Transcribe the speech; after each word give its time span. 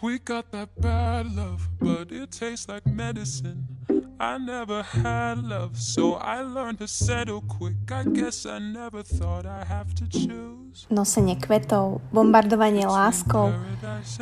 We 0.00 0.16
got 0.16 0.48
that 0.56 0.72
bad 0.80 1.28
love, 1.36 1.68
but 1.76 2.08
it 2.08 2.32
tastes 2.32 2.72
like 2.72 2.88
medicine. 2.88 3.68
I 4.16 4.40
never 4.40 4.80
had 4.80 5.44
love, 5.44 5.76
so 5.76 6.16
I 6.16 6.40
learned 6.40 6.80
to 6.80 6.88
settle 6.88 7.44
quick. 7.44 7.76
I 7.92 8.08
guess 8.08 8.48
I 8.48 8.64
never 8.64 9.04
thought 9.04 9.44
I 9.44 9.60
have 9.68 9.92
to 10.00 10.08
choose. 10.08 10.88
Nosenie 10.88 11.36
kvetov, 11.36 12.00
bombardovanie 12.16 12.88
láskou, 12.88 13.52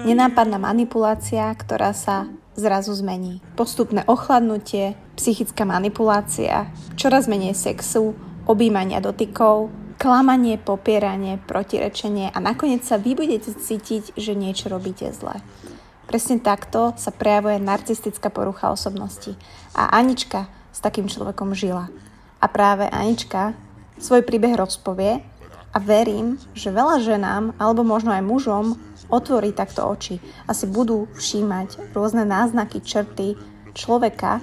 nenápadná 0.03 0.59
manipulácia, 0.59 1.47
ktorá 1.55 1.95
sa 1.95 2.27
zrazu 2.59 2.91
zmení. 2.99 3.39
Postupné 3.55 4.03
ochladnutie, 4.11 4.99
psychická 5.15 5.63
manipulácia, 5.63 6.75
čoraz 6.99 7.31
menej 7.31 7.55
sexu, 7.55 8.19
objímania 8.51 8.99
dotykov, 8.99 9.71
klamanie, 9.99 10.57
popieranie, 10.57 11.43
protirečenie 11.43 12.31
a 12.31 12.39
nakoniec 12.39 12.87
sa 12.87 12.97
vy 12.97 13.19
budete 13.19 13.51
cítiť, 13.53 14.15
že 14.15 14.39
niečo 14.39 14.71
robíte 14.71 15.11
zle. 15.11 15.43
Presne 16.09 16.41
takto 16.41 16.97
sa 16.97 17.13
prejavuje 17.13 17.61
narcistická 17.61 18.33
porucha 18.33 18.73
osobnosti. 18.73 19.37
A 19.77 19.93
Anička 19.93 20.49
s 20.73 20.81
takým 20.81 21.11
človekom 21.11 21.53
žila. 21.53 21.93
A 22.41 22.47
práve 22.49 22.89
Anička 22.89 23.53
svoj 24.01 24.25
príbeh 24.25 24.57
rozpovie 24.57 25.21
a 25.75 25.77
verím, 25.83 26.41
že 26.57 26.73
veľa 26.73 27.03
ženám, 27.05 27.45
alebo 27.61 27.85
možno 27.85 28.15
aj 28.15 28.25
mužom, 28.25 28.81
otvorí 29.13 29.53
takto 29.53 29.85
oči 29.85 30.23
a 30.49 30.55
si 30.57 30.65
budú 30.65 31.11
všímať 31.13 31.93
rôzne 31.93 32.25
náznaky, 32.25 32.81
črty 32.81 33.37
človeka, 33.77 34.41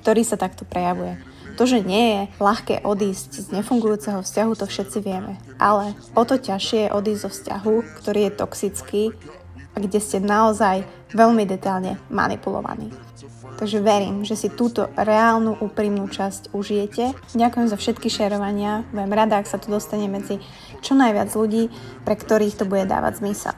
ktorý 0.00 0.22
sa 0.24 0.40
takto 0.40 0.64
prejavuje. 0.64 1.33
To, 1.54 1.64
že 1.70 1.86
nie 1.86 2.04
je 2.10 2.20
ľahké 2.42 2.82
odísť 2.82 3.30
z 3.46 3.46
nefungujúceho 3.54 4.26
vzťahu, 4.26 4.52
to 4.58 4.66
všetci 4.66 4.98
vieme. 5.06 5.38
Ale 5.62 5.94
o 6.18 6.22
to 6.26 6.34
ťažšie 6.34 6.90
je 6.90 6.94
odísť 6.94 7.22
zo 7.22 7.30
vzťahu, 7.30 7.74
ktorý 8.02 8.20
je 8.26 8.32
toxický 8.34 9.02
a 9.74 9.76
kde 9.78 9.98
ste 10.02 10.18
naozaj 10.18 10.82
veľmi 11.14 11.46
detailne 11.46 11.98
manipulovaní. 12.10 12.90
Takže 13.54 13.78
verím, 13.78 14.26
že 14.26 14.34
si 14.34 14.50
túto 14.50 14.90
reálnu 14.98 15.54
úprimnú 15.62 16.10
časť 16.10 16.50
užijete. 16.50 17.14
Ďakujem 17.38 17.66
za 17.70 17.78
všetky 17.78 18.10
šerovania. 18.10 18.82
Budem 18.90 19.14
rada, 19.14 19.38
ak 19.38 19.46
sa 19.46 19.62
to 19.62 19.70
dostane 19.70 20.10
medzi 20.10 20.42
čo 20.82 20.98
najviac 20.98 21.30
ľudí, 21.38 21.70
pre 22.02 22.18
ktorých 22.18 22.58
to 22.58 22.64
bude 22.66 22.90
dávať 22.90 23.22
zmysel. 23.22 23.54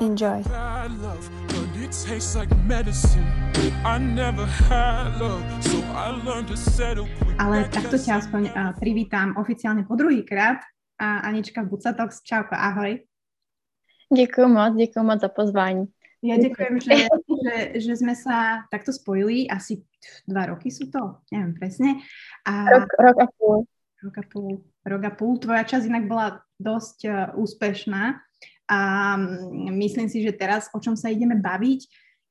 Enjoy. 0.00 0.44
Ale 7.36 7.56
takto 7.72 7.96
ťa 7.96 8.12
aspoň 8.20 8.42
uh, 8.52 8.72
privítam 8.76 9.32
oficiálne 9.40 9.88
po 9.88 9.96
druhýkrát. 9.96 10.60
A 10.96 11.28
Anička 11.28 11.64
Bucatox, 11.64 12.24
čauko, 12.24 12.56
ahoj. 12.56 13.04
Děkuji 14.16 14.48
moc, 14.48 14.74
děkuji 14.76 15.02
moc 15.04 15.20
za 15.20 15.28
pozvání. 15.28 15.84
Ja 16.24 16.40
ďakujem, 16.40 16.80
že, 16.80 16.94
že, 17.22 17.54
že 17.76 17.92
sme 18.00 18.16
sa 18.16 18.66
takto 18.72 18.90
spojili, 18.90 19.46
asi 19.46 19.84
dva 20.24 20.48
roky 20.48 20.72
sú 20.72 20.88
to, 20.88 21.22
neviem 21.30 21.54
presne. 21.54 22.02
A 22.48 22.66
rok, 22.66 22.88
rok 22.98 23.18
a 23.20 23.28
pol. 23.36 23.56
Rok 24.02 24.16
a 24.16 24.24
pol, 24.24 24.50
rok 24.82 25.02
a 25.06 25.12
pol. 25.12 25.32
Tvoja 25.38 25.62
časť 25.62 25.86
inak 25.86 26.04
bola 26.08 26.40
dosť 26.56 26.98
uh, 27.06 27.14
úspešná 27.36 28.16
a 28.66 29.14
myslím 29.70 30.10
si, 30.10 30.22
že 30.26 30.34
teraz, 30.34 30.66
o 30.74 30.78
čom 30.82 30.98
sa 30.98 31.10
ideme 31.10 31.38
baviť, 31.38 31.80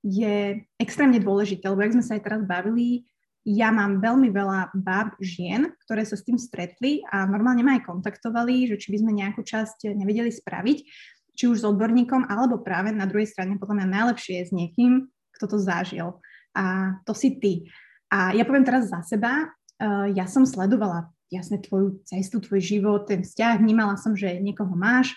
je 0.05 0.61
extrémne 0.77 1.17
dôležité, 1.17 1.66
lebo 1.66 1.81
jak 1.81 1.95
sme 1.97 2.05
sa 2.05 2.14
aj 2.19 2.23
teraz 2.23 2.42
bavili, 2.45 3.09
ja 3.45 3.69
mám 3.69 4.02
veľmi 4.02 4.33
veľa 4.33 4.73
báb 4.73 5.17
žien, 5.22 5.69
ktoré 5.86 6.02
sa 6.02 6.17
s 6.17 6.25
tým 6.25 6.38
stretli 6.38 7.05
a 7.14 7.30
normálne 7.30 7.61
ma 7.61 7.77
aj 7.77 7.86
kontaktovali, 7.86 8.66
že 8.73 8.81
či 8.81 8.89
by 8.89 8.97
sme 9.05 9.11
nejakú 9.14 9.45
časť 9.45 9.94
nevedeli 9.94 10.33
spraviť 10.33 10.80
či 11.36 11.52
už 11.52 11.61
s 11.61 11.67
odborníkom, 11.67 12.31
alebo 12.31 12.64
práve 12.64 12.95
na 12.95 13.05
druhej 13.05 13.27
strane 13.27 13.59
podľa 13.59 13.83
mňa 13.83 13.88
najlepšie 13.92 14.33
je 14.39 14.45
s 14.49 14.52
niekým, 14.55 15.11
kto 15.36 15.45
to 15.52 15.58
zažil. 15.59 16.23
A 16.55 16.95
to 17.03 17.11
si 17.11 17.36
ty. 17.38 17.67
A 18.08 18.31
ja 18.31 18.47
poviem 18.47 18.64
teraz 18.64 18.88
za 18.88 19.03
seba, 19.03 19.52
uh, 19.52 20.08
ja 20.16 20.25
som 20.31 20.47
sledovala 20.47 21.11
jasne 21.27 21.59
tvoju 21.59 21.99
cestu, 22.08 22.39
tvoj 22.39 22.64
život, 22.64 23.11
ten 23.11 23.21
vzťah, 23.21 23.59
vnímala 23.59 23.99
som, 23.99 24.15
že 24.15 24.39
niekoho 24.39 24.71
máš, 24.73 25.11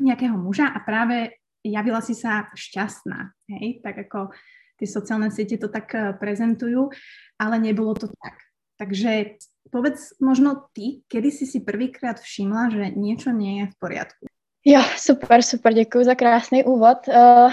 nejakého 0.00 0.36
muža 0.38 0.70
a 0.70 0.78
práve 0.82 1.38
javila 1.64 2.00
si 2.04 2.12
sa 2.12 2.50
šťastná, 2.52 3.32
hej, 3.48 3.80
tak 3.80 4.08
ako 4.08 4.34
tie 4.78 4.88
sociálne 4.90 5.30
siete 5.30 5.56
to 5.56 5.70
tak 5.70 5.88
uh, 5.94 6.12
prezentujú, 6.18 6.90
ale 7.38 7.56
nebolo 7.62 7.94
to 7.94 8.06
tak. 8.10 8.36
Takže 8.76 9.38
povedz 9.70 10.18
možno 10.20 10.66
ty, 10.74 11.06
kedy 11.08 11.30
si 11.30 11.46
si 11.46 11.62
prvýkrát 11.62 12.20
všimla, 12.20 12.74
že 12.74 12.84
niečo 12.98 13.30
nie 13.30 13.62
je 13.62 13.66
v 13.70 13.74
poriadku. 13.78 14.24
Jo, 14.64 14.80
super, 14.96 15.42
super, 15.42 15.74
děkuji 15.74 16.04
za 16.04 16.14
krásný 16.14 16.64
úvod. 16.64 17.08
Uh, 17.08 17.52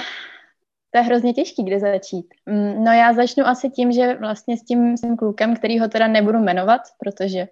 to 0.91 0.97
je 0.97 1.03
hrozně 1.03 1.33
těžký, 1.33 1.63
kde 1.63 1.79
začít. 1.79 2.25
Um, 2.45 2.83
no 2.83 2.91
já 2.91 3.13
začnu 3.13 3.47
asi 3.47 3.69
tím, 3.69 3.91
že 3.91 4.15
vlastně 4.15 4.57
s 4.57 4.63
tím, 4.63 4.97
s 4.97 5.01
tím 5.01 5.17
klukem, 5.17 5.55
který 5.55 5.79
ho 5.79 5.87
teda 5.87 6.07
nebudu 6.07 6.39
jmenovat, 6.39 6.81
protože 6.99 7.47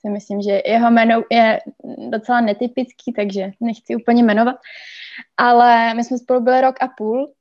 si 0.00 0.08
myslím, 0.08 0.42
že 0.42 0.62
jeho 0.66 0.90
jméno 0.90 1.22
je 1.30 1.60
docela 2.10 2.40
netypický, 2.40 3.12
takže 3.12 3.50
nechci 3.60 3.96
úplně 3.96 4.22
jmenovat. 4.22 4.56
Ale 5.36 5.94
my 5.94 6.04
jsme 6.04 6.18
spolu 6.18 6.40
byli 6.40 6.60
rok 6.60 6.76
a 6.82 6.88
půl 6.88 7.32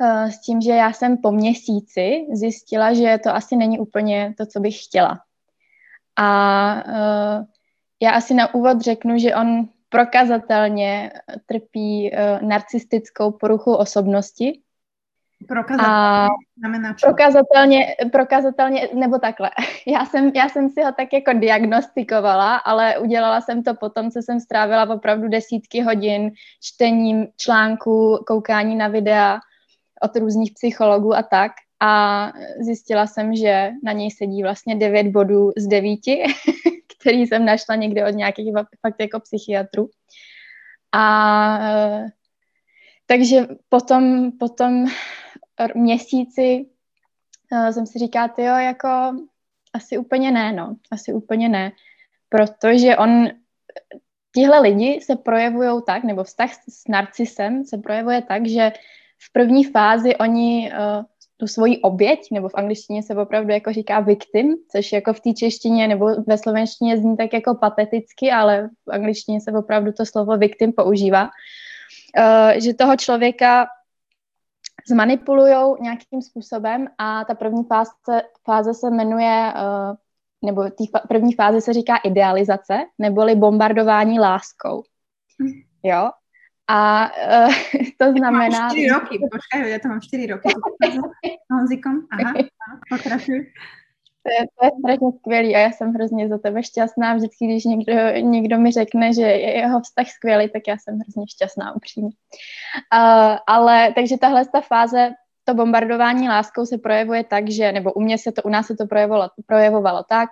uh, 0.00 0.30
s 0.30 0.40
tím, 0.40 0.60
že 0.60 0.70
já 0.70 0.92
jsem 0.92 1.16
po 1.16 1.32
měsíci 1.32 2.26
zjistila, 2.32 2.94
že 2.94 3.18
to 3.22 3.34
asi 3.34 3.56
není 3.56 3.78
úplně 3.78 4.34
to, 4.38 4.46
co 4.46 4.60
bych 4.60 4.84
chtěla. 4.84 5.20
A 6.16 6.74
uh, 6.86 7.44
já 8.00 8.10
asi 8.10 8.34
na 8.34 8.54
úvod 8.54 8.80
řeknu, 8.80 9.18
že 9.18 9.34
on 9.34 9.68
prokazatelně 9.88 11.12
trpí 11.46 12.10
uh, 12.10 12.48
narcistickou 12.48 13.30
poruchu 13.30 13.74
osobnosti. 13.74 14.62
Prokazatelně 15.48 16.28
znamená 16.58 16.94
čo? 16.94 17.06
Prokazatelně, 17.06 17.96
prokazatelně, 18.12 18.88
nebo 18.94 19.18
takhle. 19.18 19.50
Já 19.86 20.04
jsem, 20.06 20.32
já 20.34 20.48
jsem 20.48 20.70
si 20.70 20.82
ho 20.82 20.92
tak 20.92 21.12
jako 21.12 21.32
diagnostikovala, 21.32 22.56
ale 22.56 22.98
udělala 22.98 23.40
jsem 23.40 23.62
to 23.62 23.74
potom, 23.74 24.10
co 24.10 24.22
jsem 24.22 24.40
strávila 24.40 24.94
opravdu 24.94 25.28
desítky 25.28 25.82
hodin 25.82 26.30
čtením 26.62 27.26
článků, 27.36 28.24
koukání 28.26 28.76
na 28.76 28.88
videa 28.88 29.38
od 30.02 30.16
různých 30.16 30.52
psychologů 30.52 31.14
a 31.14 31.22
tak. 31.22 31.52
A 31.80 32.32
zjistila 32.60 33.06
jsem, 33.06 33.36
že 33.36 33.70
na 33.84 33.92
něj 33.92 34.10
sedí 34.10 34.42
vlastně 34.42 34.76
devět 34.76 35.06
bodů 35.06 35.50
z 35.56 35.66
devíti, 35.66 36.22
který 36.98 37.26
jsem 37.26 37.44
našla 37.44 37.74
někde 37.74 38.06
od 38.06 38.14
nějakých 38.14 38.52
fakt 38.80 39.00
jako 39.00 39.20
psychiatrů. 39.20 39.88
A 40.92 41.58
takže 43.06 43.46
potom, 43.68 44.32
potom 44.38 44.86
měsíci 45.74 46.66
e, 47.52 47.72
jsem 47.72 47.86
si 47.86 47.98
říkala, 47.98 48.34
jo, 48.38 48.54
jako 48.56 48.88
asi 49.74 49.98
úplně 49.98 50.30
ne, 50.30 50.52
no, 50.52 50.76
asi 50.90 51.12
úplně 51.12 51.48
ne, 51.48 51.72
protože 52.28 52.96
on, 52.96 53.28
tihle 54.34 54.60
lidi 54.60 55.00
se 55.02 55.16
projevují 55.16 55.82
tak, 55.86 56.04
nebo 56.04 56.24
vztah 56.24 56.50
s 56.68 56.88
narcisem 56.88 57.64
se 57.64 57.78
projevuje 57.78 58.22
tak, 58.22 58.46
že 58.46 58.72
v 59.28 59.32
první 59.32 59.64
fázi 59.64 60.16
oni 60.16 60.72
uh, 60.72 61.04
tu 61.36 61.46
svoji 61.46 61.78
oběť, 61.78 62.20
nebo 62.32 62.48
v 62.48 62.54
angličtině 62.54 63.02
se 63.02 63.14
opravdu 63.14 63.52
jako 63.52 63.72
říká 63.72 64.00
victim, 64.00 64.54
což 64.72 64.92
jako 64.92 65.12
v 65.12 65.20
té 65.20 65.32
češtině 65.32 65.88
nebo 65.88 66.22
ve 66.26 66.38
slovenštině 66.38 66.98
zní 66.98 67.16
tak 67.16 67.32
jako 67.32 67.54
pateticky, 67.54 68.30
ale 68.30 68.68
v 68.88 68.92
angličtině 68.92 69.40
se 69.40 69.52
opravdu 69.52 69.92
to 69.92 70.06
slovo 70.06 70.36
victim 70.36 70.72
používá, 70.72 71.24
uh, 71.24 72.60
že 72.60 72.74
toho 72.74 72.96
člověka 72.96 73.66
zmanipulujou 74.88 75.82
nějakým 75.82 76.22
způsobem 76.22 76.88
a 76.98 77.24
ta 77.24 77.34
první 77.34 77.64
fáze, 77.64 77.90
fáze 78.44 78.74
se 78.74 78.90
jmenuje, 78.90 79.52
uh, 79.54 79.96
nebo 80.44 80.62
té 80.62 80.84
první 81.08 81.32
fáze 81.32 81.60
se 81.60 81.72
říká 81.72 81.96
idealizace, 81.96 82.78
neboli 82.98 83.34
bombardování 83.34 84.20
láskou. 84.20 84.82
Hm. 85.42 85.52
Jo, 85.82 86.10
a 86.68 87.10
uh, 87.46 87.54
to 87.98 88.12
znamená... 88.12 88.70
4 88.70 88.88
roky, 88.88 89.14
počkaj, 89.32 89.70
ja 89.70 89.78
to 89.78 89.88
mám 89.88 90.00
4 90.00 90.26
roky. 90.26 90.48
Honzikom, 91.52 92.06
aha, 92.10 92.32
pokračuj. 92.90 93.46
To 94.26 94.32
je, 94.32 94.46
to 94.58 94.66
je 94.66 94.70
strašně 94.78 95.18
skvělý 95.18 95.56
a 95.56 95.58
já 95.58 95.70
jsem 95.70 95.94
hrozně 95.94 96.28
za 96.28 96.38
tebe 96.38 96.62
šťastná. 96.62 97.14
Vždycky, 97.14 97.46
když 97.46 97.64
někdo, 97.64 97.92
někdo 98.20 98.58
mi 98.58 98.72
řekne, 98.72 99.14
že 99.14 99.22
je 99.22 99.56
jeho 99.56 99.80
vztah 99.80 100.06
skvělý, 100.08 100.50
tak 100.50 100.62
já 100.68 100.76
jsem 100.78 100.98
hrozně 100.98 101.24
šťastná 101.28 101.76
upřímně. 101.76 102.10
Uh, 102.94 103.36
ale 103.46 103.92
takže 103.94 104.18
tahle 104.18 104.44
ta 104.46 104.60
fáze, 104.60 105.10
to 105.44 105.54
bombardování 105.54 106.28
láskou 106.28 106.66
se 106.66 106.78
projevuje 106.78 107.24
tak, 107.24 107.50
že, 107.50 107.72
nebo 107.72 107.92
u 107.92 108.00
mě 108.00 108.18
se 108.18 108.32
to, 108.32 108.42
u 108.42 108.48
nás 108.48 108.66
se 108.66 108.76
to 108.76 108.86
projevovalo, 108.86 109.30
projevovalo 109.46 110.04
tak, 110.08 110.28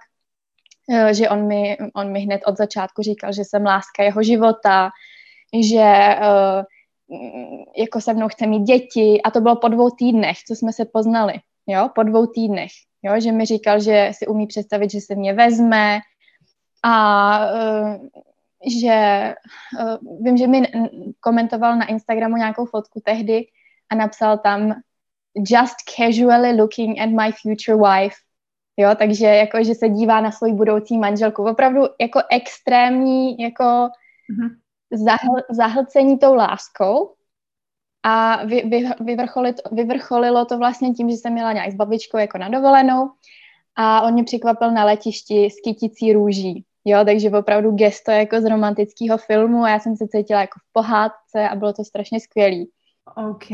uh, 0.88 1.08
že 1.08 1.28
on 1.28 1.46
mi, 1.46 1.76
on 1.94 2.12
mi 2.12 2.20
hned 2.20 2.40
od 2.46 2.56
začátku 2.56 3.02
říkal, 3.02 3.32
že 3.32 3.42
jsem 3.44 3.64
láska 3.64 4.02
jeho 4.02 4.22
života, 4.22 4.90
že 5.62 6.18
uh, 6.18 6.64
jako 7.76 8.00
se 8.00 8.14
mnou 8.14 8.28
chce 8.28 8.46
mít 8.46 8.62
děti 8.62 9.22
a 9.22 9.30
to 9.30 9.40
bylo 9.40 9.56
po 9.56 9.68
dvou 9.68 9.90
týdnech, 9.90 10.38
co 10.48 10.54
jsme 10.54 10.72
se 10.72 10.84
poznali, 10.84 11.34
jo, 11.66 11.88
po 11.94 12.02
dvou 12.02 12.26
týdnech, 12.26 12.70
jo, 13.04 13.20
že 13.20 13.32
mi 13.32 13.44
říkal, 13.44 13.80
že 13.80 14.10
si 14.14 14.26
umí 14.26 14.46
představit, 14.46 14.90
že 14.90 15.00
se 15.00 15.14
mě 15.14 15.32
vezme 15.32 15.98
a 16.82 17.38
uh, 17.52 18.08
že 18.80 19.34
uh, 19.80 20.24
vím, 20.24 20.36
že 20.36 20.46
mi 20.46 20.62
komentoval 21.20 21.76
na 21.76 21.86
Instagramu 21.86 22.36
nějakou 22.36 22.66
fotku 22.66 23.00
tehdy 23.04 23.46
a 23.90 23.94
a 23.94 23.96
napsal 23.96 24.38
tam 24.38 24.74
just 25.36 25.76
casually 25.96 26.52
looking 26.52 27.00
at 27.00 27.10
my 27.10 27.32
future 27.32 27.76
wife. 27.76 28.16
Jo, 28.76 28.90
takže 28.98 29.26
jako, 29.26 29.64
že 29.64 29.74
se 29.74 29.88
dívá 29.88 30.20
na 30.20 30.30
svoji 30.30 30.52
budoucí 30.52 30.98
manželku. 30.98 31.44
Opravdu 31.44 31.80
jako 32.00 32.20
extrémní 32.30 33.38
jako 33.38 33.64
mm-hmm. 33.64 34.50
zahl, 34.92 35.36
zahlcení 35.50 36.18
tou 36.18 36.34
láskou 36.34 37.14
a 38.04 38.44
vy, 38.44 38.62
vy, 38.68 38.90
vyvrcholilo, 39.00 39.56
vyvrcholilo 39.72 40.44
to 40.44 40.58
vlastně 40.58 40.92
tím, 40.92 41.10
že 41.10 41.16
jsem 41.16 41.32
měla 41.32 41.52
nějak 41.52 41.72
s 41.72 41.74
babičkou 41.74 42.18
jako 42.18 42.38
na 42.38 42.48
dovolenou 42.48 43.10
a 43.76 44.02
on 44.02 44.12
mě 44.12 44.24
překvapil 44.24 44.70
na 44.70 44.84
letišti 44.84 45.50
s 45.50 45.54
kyticí 45.64 46.12
růží. 46.12 46.64
Jo, 46.84 47.04
takže 47.04 47.30
opravdu 47.30 47.70
gesto 47.70 48.10
jako 48.10 48.40
z 48.40 48.44
romantického 48.44 49.18
filmu 49.18 49.64
a 49.64 49.70
já 49.70 49.78
jsem 49.78 49.96
se 49.96 50.04
cítila 50.08 50.40
jako 50.40 50.60
v 50.60 50.72
pohádce 50.72 51.48
a 51.50 51.56
bylo 51.56 51.72
to 51.72 51.84
strašně 51.84 52.20
skvělý. 52.20 52.70
OK, 53.16 53.50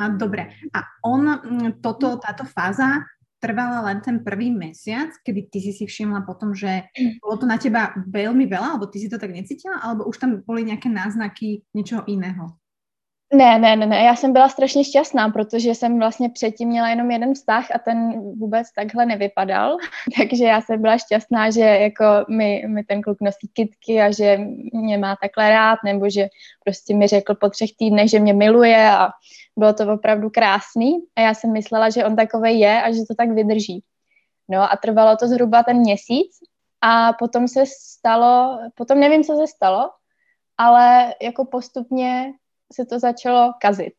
a 0.00 0.08
dobre. 0.08 0.42
A 0.74 0.80
on, 1.08 1.40
mm, 1.50 1.72
toto, 1.80 2.16
táto 2.16 2.44
fáza 2.44 2.84
trvala 3.40 3.80
len 3.80 4.00
ten 4.00 4.24
prvý 4.24 4.50
mesiac, 4.50 5.12
kedy 5.24 5.42
ty 5.52 5.60
si 5.60 5.72
si 5.72 5.84
všimla 5.86 6.20
potom, 6.20 6.54
že 6.56 6.88
bolo 7.20 7.36
to 7.36 7.46
na 7.46 7.60
teba 7.60 7.92
veľmi 8.08 8.48
veľa, 8.48 8.74
alebo 8.74 8.88
ty 8.88 8.98
si 8.98 9.12
to 9.12 9.20
tak 9.20 9.30
necítila, 9.30 9.76
alebo 9.84 10.08
už 10.08 10.16
tam 10.16 10.40
boli 10.42 10.64
nejaké 10.64 10.88
náznaky 10.88 11.62
niečoho 11.76 12.02
iného? 12.08 12.56
Ne, 13.32 13.58
ne, 13.58 13.76
ne, 13.76 13.86
ne, 13.86 14.02
já 14.02 14.16
jsem 14.16 14.32
byla 14.32 14.48
strašně 14.48 14.84
šťastná, 14.84 15.28
protože 15.28 15.74
jsem 15.74 15.98
vlastně 15.98 16.30
předtím 16.30 16.68
měla 16.68 16.88
jenom 16.88 17.10
jeden 17.10 17.34
vztah 17.34 17.70
a 17.74 17.78
ten 17.78 18.20
vůbec 18.38 18.72
takhle 18.72 19.06
nevypadal, 19.06 19.76
takže 20.18 20.44
já 20.44 20.60
jsem 20.60 20.82
byla 20.82 20.98
šťastná, 20.98 21.50
že 21.50 21.60
jako 21.60 22.04
mi, 22.28 22.62
mi 22.66 22.84
ten 22.84 23.02
kluk 23.02 23.18
nosí 23.20 23.48
kitky 23.52 24.00
a 24.00 24.10
že 24.10 24.38
mě 24.72 24.98
má 24.98 25.16
takhle 25.22 25.50
rád, 25.50 25.78
nebo 25.84 26.10
že 26.10 26.28
prostě 26.64 26.94
mi 26.94 27.06
řekl 27.06 27.34
po 27.34 27.50
třech 27.50 27.70
týdnech, 27.78 28.10
že 28.10 28.20
mě 28.20 28.32
miluje 28.32 28.90
a 28.90 29.08
bylo 29.56 29.72
to 29.72 29.92
opravdu 29.92 30.30
krásný 30.30 30.92
a 31.16 31.20
já 31.20 31.34
jsem 31.34 31.52
myslela, 31.52 31.90
že 31.90 32.04
on 32.04 32.16
takový 32.16 32.60
je 32.60 32.82
a 32.82 32.92
že 32.92 33.00
to 33.08 33.14
tak 33.14 33.30
vydrží. 33.30 33.82
No 34.48 34.72
a 34.72 34.76
trvalo 34.82 35.16
to 35.16 35.28
zhruba 35.28 35.62
ten 35.62 35.76
měsíc 35.76 36.30
a 36.80 37.12
potom 37.12 37.48
se 37.48 37.64
stalo, 37.66 38.58
potom 38.74 39.00
nevím, 39.00 39.24
co 39.24 39.36
se 39.36 39.46
stalo, 39.46 39.90
ale 40.58 41.14
jako 41.22 41.44
postupně 41.44 42.32
se 42.72 42.86
to 42.86 42.98
začalo 42.98 43.52
kazit. 43.60 43.94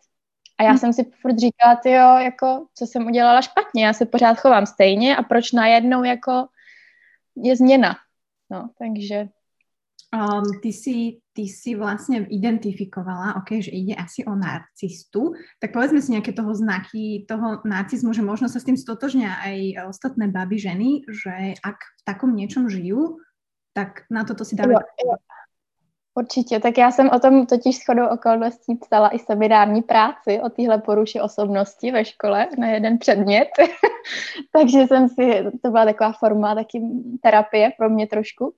A 0.59 0.63
já 0.63 0.69
hmm. 0.69 0.77
jsem 0.77 0.93
si 0.93 1.11
furt 1.21 1.37
říkala, 1.39 1.75
ty 1.75 1.91
jo, 1.91 2.17
jako, 2.17 2.67
co 2.73 2.87
jsem 2.87 3.05
udělala 3.05 3.41
špatně, 3.41 3.85
já 3.85 3.93
se 3.93 4.05
pořád 4.05 4.39
chovám 4.39 4.65
stejně 4.65 5.17
a 5.17 5.23
proč 5.23 5.51
najednou 5.51 6.03
jako 6.03 6.47
je 7.35 7.55
změna. 7.55 7.95
No, 8.49 8.69
takže... 8.79 9.27
Um, 10.15 10.43
ty, 10.63 10.73
si, 10.73 11.19
ty 11.33 11.47
si 11.47 11.75
vlastně 11.75 12.25
identifikovala, 12.29 13.35
ok, 13.35 13.59
že 13.59 13.71
ide 13.71 13.95
asi 13.95 14.25
o 14.25 14.35
narcistu, 14.35 15.33
tak 15.59 15.73
povedzme 15.73 16.01
si 16.01 16.11
nějaké 16.11 16.31
toho 16.33 16.55
znaky 16.55 17.25
toho 17.27 17.61
narcizmu, 17.65 18.13
že 18.13 18.21
možno 18.21 18.47
sa 18.47 18.59
s 18.59 18.63
tým 18.63 18.79
stotožňa 18.79 19.43
aj 19.43 19.57
ostatné 19.91 20.31
baby, 20.31 20.59
ženy, 20.59 20.89
že 21.11 21.59
ak 21.59 21.75
v 21.75 22.01
takom 22.07 22.31
niečom 22.39 22.71
žijú, 22.71 23.19
tak 23.75 24.07
na 24.07 24.23
toto 24.23 24.47
si 24.47 24.55
dávajú. 24.55 24.79
Jo, 24.79 25.11
jo. 25.11 25.15
Určitě, 26.17 26.59
tak 26.59 26.77
já 26.77 26.91
jsem 26.91 27.09
o 27.09 27.19
tom 27.19 27.45
totiž 27.45 27.79
shodou 27.79 28.07
okolností 28.07 28.75
psala 28.75 29.09
i 29.09 29.19
seminární 29.19 29.81
práci 29.81 30.41
o 30.41 30.49
téhle 30.49 30.77
poruše 30.77 31.21
osobnosti 31.21 31.91
ve 31.91 32.05
škole 32.05 32.47
na 32.57 32.67
jeden 32.67 32.97
předmět. 32.97 33.47
Takže 34.51 34.87
jsem 34.87 35.09
si, 35.09 35.43
to 35.61 35.69
byla 35.69 35.85
taková 35.85 36.11
forma 36.11 36.55
taky 36.55 36.81
terapie 37.21 37.71
pro 37.77 37.89
mě 37.89 38.07
trošku. 38.07 38.53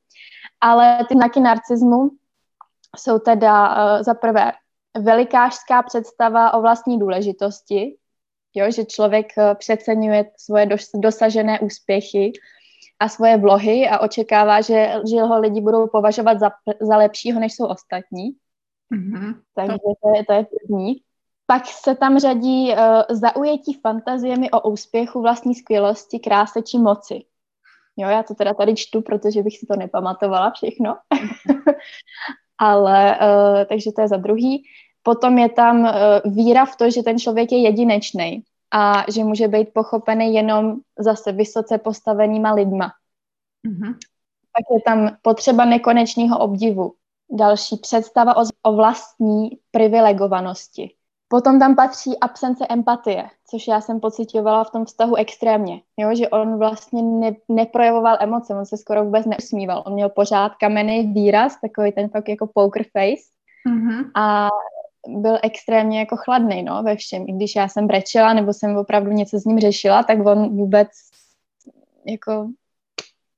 Ale 0.62 1.06
ty 1.10 1.14
znaky 1.14 1.40
narcismu 1.40 2.10
jsou 2.98 3.20
teda 3.20 3.70
uh, 3.70 4.04
za 4.04 4.14
prvé 4.14 4.52
velikářská 4.98 5.84
představa 5.84 6.54
o 6.54 6.62
vlastní 6.62 7.00
důležitosti, 7.00 7.96
jo, 8.56 8.72
že 8.72 8.86
člověk 8.86 9.28
uh, 9.38 9.54
přeceňuje 9.54 10.32
svoje 10.38 10.66
dos- 10.66 10.92
dosažené 10.96 11.60
úspěchy, 11.60 12.32
a 13.00 13.10
svoje 13.10 13.38
vlohy 13.38 13.88
a 13.88 14.00
očekává, 14.00 14.62
že, 14.62 15.00
že 15.10 15.22
ho 15.22 15.40
lidi 15.40 15.62
budou 15.62 15.88
považovat 15.88 16.40
za, 16.40 16.52
za 16.82 16.98
lepšího, 16.98 17.40
než 17.40 17.54
jsou 17.54 17.66
ostatní. 17.66 18.32
Mm-hmm. 18.94 19.36
Takže 19.56 19.78
to 20.04 20.16
je, 20.16 20.26
to 20.26 20.34
je 20.34 20.44
první. 20.44 20.96
Pak 21.46 21.66
se 21.66 21.96
tam 21.96 22.20
řadí 22.20 22.72
uh, 22.72 22.78
zaujetí 23.10 23.74
fantaziemi 23.74 24.52
o 24.52 24.70
úspěchu, 24.70 25.22
vlastní 25.22 25.56
skvělosti, 25.56 26.20
kráse 26.20 26.62
či 26.62 26.78
moci. 26.78 27.22
Jo, 27.98 28.10
já 28.10 28.24
to 28.24 28.36
teda 28.36 28.54
tady 28.54 28.76
čtu, 28.76 29.02
protože 29.02 29.44
bych 29.44 29.58
si 29.58 29.66
to 29.66 29.76
nepamatovala 29.76 30.52
všechno. 30.52 30.98
Ale, 32.58 33.20
uh, 33.20 33.66
takže 33.66 33.92
to 33.92 34.02
je 34.02 34.08
za 34.08 34.18
druhý. 34.18 34.64
Potom 35.04 35.38
je 35.38 35.50
tam 35.50 35.82
uh, 35.82 35.92
víra 36.26 36.66
v 36.66 36.76
to, 36.76 36.92
že 36.92 37.04
ten 37.04 37.20
člověk 37.20 37.52
je 37.52 37.60
jedinečný 37.60 38.44
a 38.72 39.04
že 39.12 39.24
může 39.24 39.48
být 39.48 39.74
pochopený 39.74 40.34
jenom 40.34 40.76
zase 41.00 41.32
vysoce 41.32 41.78
postavenýma 41.78 42.54
lidma. 42.54 42.92
Mm-hmm. 43.68 43.94
Pak 44.54 44.66
je 44.76 44.82
tam 44.86 45.18
potřeba 45.22 45.66
nekonečného 45.66 46.40
obdivu. 46.40 46.94
Další 47.32 47.78
představa 47.78 48.38
o, 48.38 48.44
o 48.64 48.74
vlastní 48.74 49.50
privilegovanosti. 49.72 50.96
Potom 51.32 51.60
tam 51.60 51.76
patří 51.76 52.20
absence 52.20 52.66
empatie, 52.70 53.30
což 53.52 53.68
já 53.68 53.82
jsem 53.82 54.00
pocitovala 54.00 54.64
v 54.64 54.72
tom 54.72 54.86
vztahu 54.86 55.16
extrémně. 55.16 55.82
Jo, 55.98 56.16
že 56.16 56.30
on 56.30 56.58
vlastně 56.58 57.02
ne, 57.02 57.36
neprojevoval 57.50 58.18
emoce, 58.20 58.56
on 58.56 58.66
se 58.66 58.78
skoro 58.78 59.04
vůbec 59.04 59.26
neusmíval. 59.26 59.84
On 59.86 59.94
měl 59.94 60.10
pořád 60.10 60.56
kamenný 60.56 61.14
výraz, 61.14 61.62
takový 61.62 61.92
ten 61.92 62.10
fakt 62.10 62.30
jako 62.30 62.48
poker 62.54 62.84
face. 62.84 63.24
Mm-hmm. 63.70 64.12
A 64.16 64.50
byl 65.22 65.40
extrémně 65.44 66.00
jako 66.00 66.16
chladný, 66.18 66.64
no, 66.64 66.84
ve 66.84 66.96
všem. 66.96 67.26
I 67.28 67.32
když 67.32 67.56
já 67.56 67.68
jsem 67.68 67.88
brečela, 67.88 68.34
nebo 68.34 68.54
jsem 68.54 68.78
opravdu 68.78 69.12
něco 69.12 69.40
s 69.40 69.46
ním 69.46 69.60
řešila, 69.60 70.04
tak 70.04 70.26
on 70.26 70.50
vůbec 70.50 70.88
jako 72.06 72.50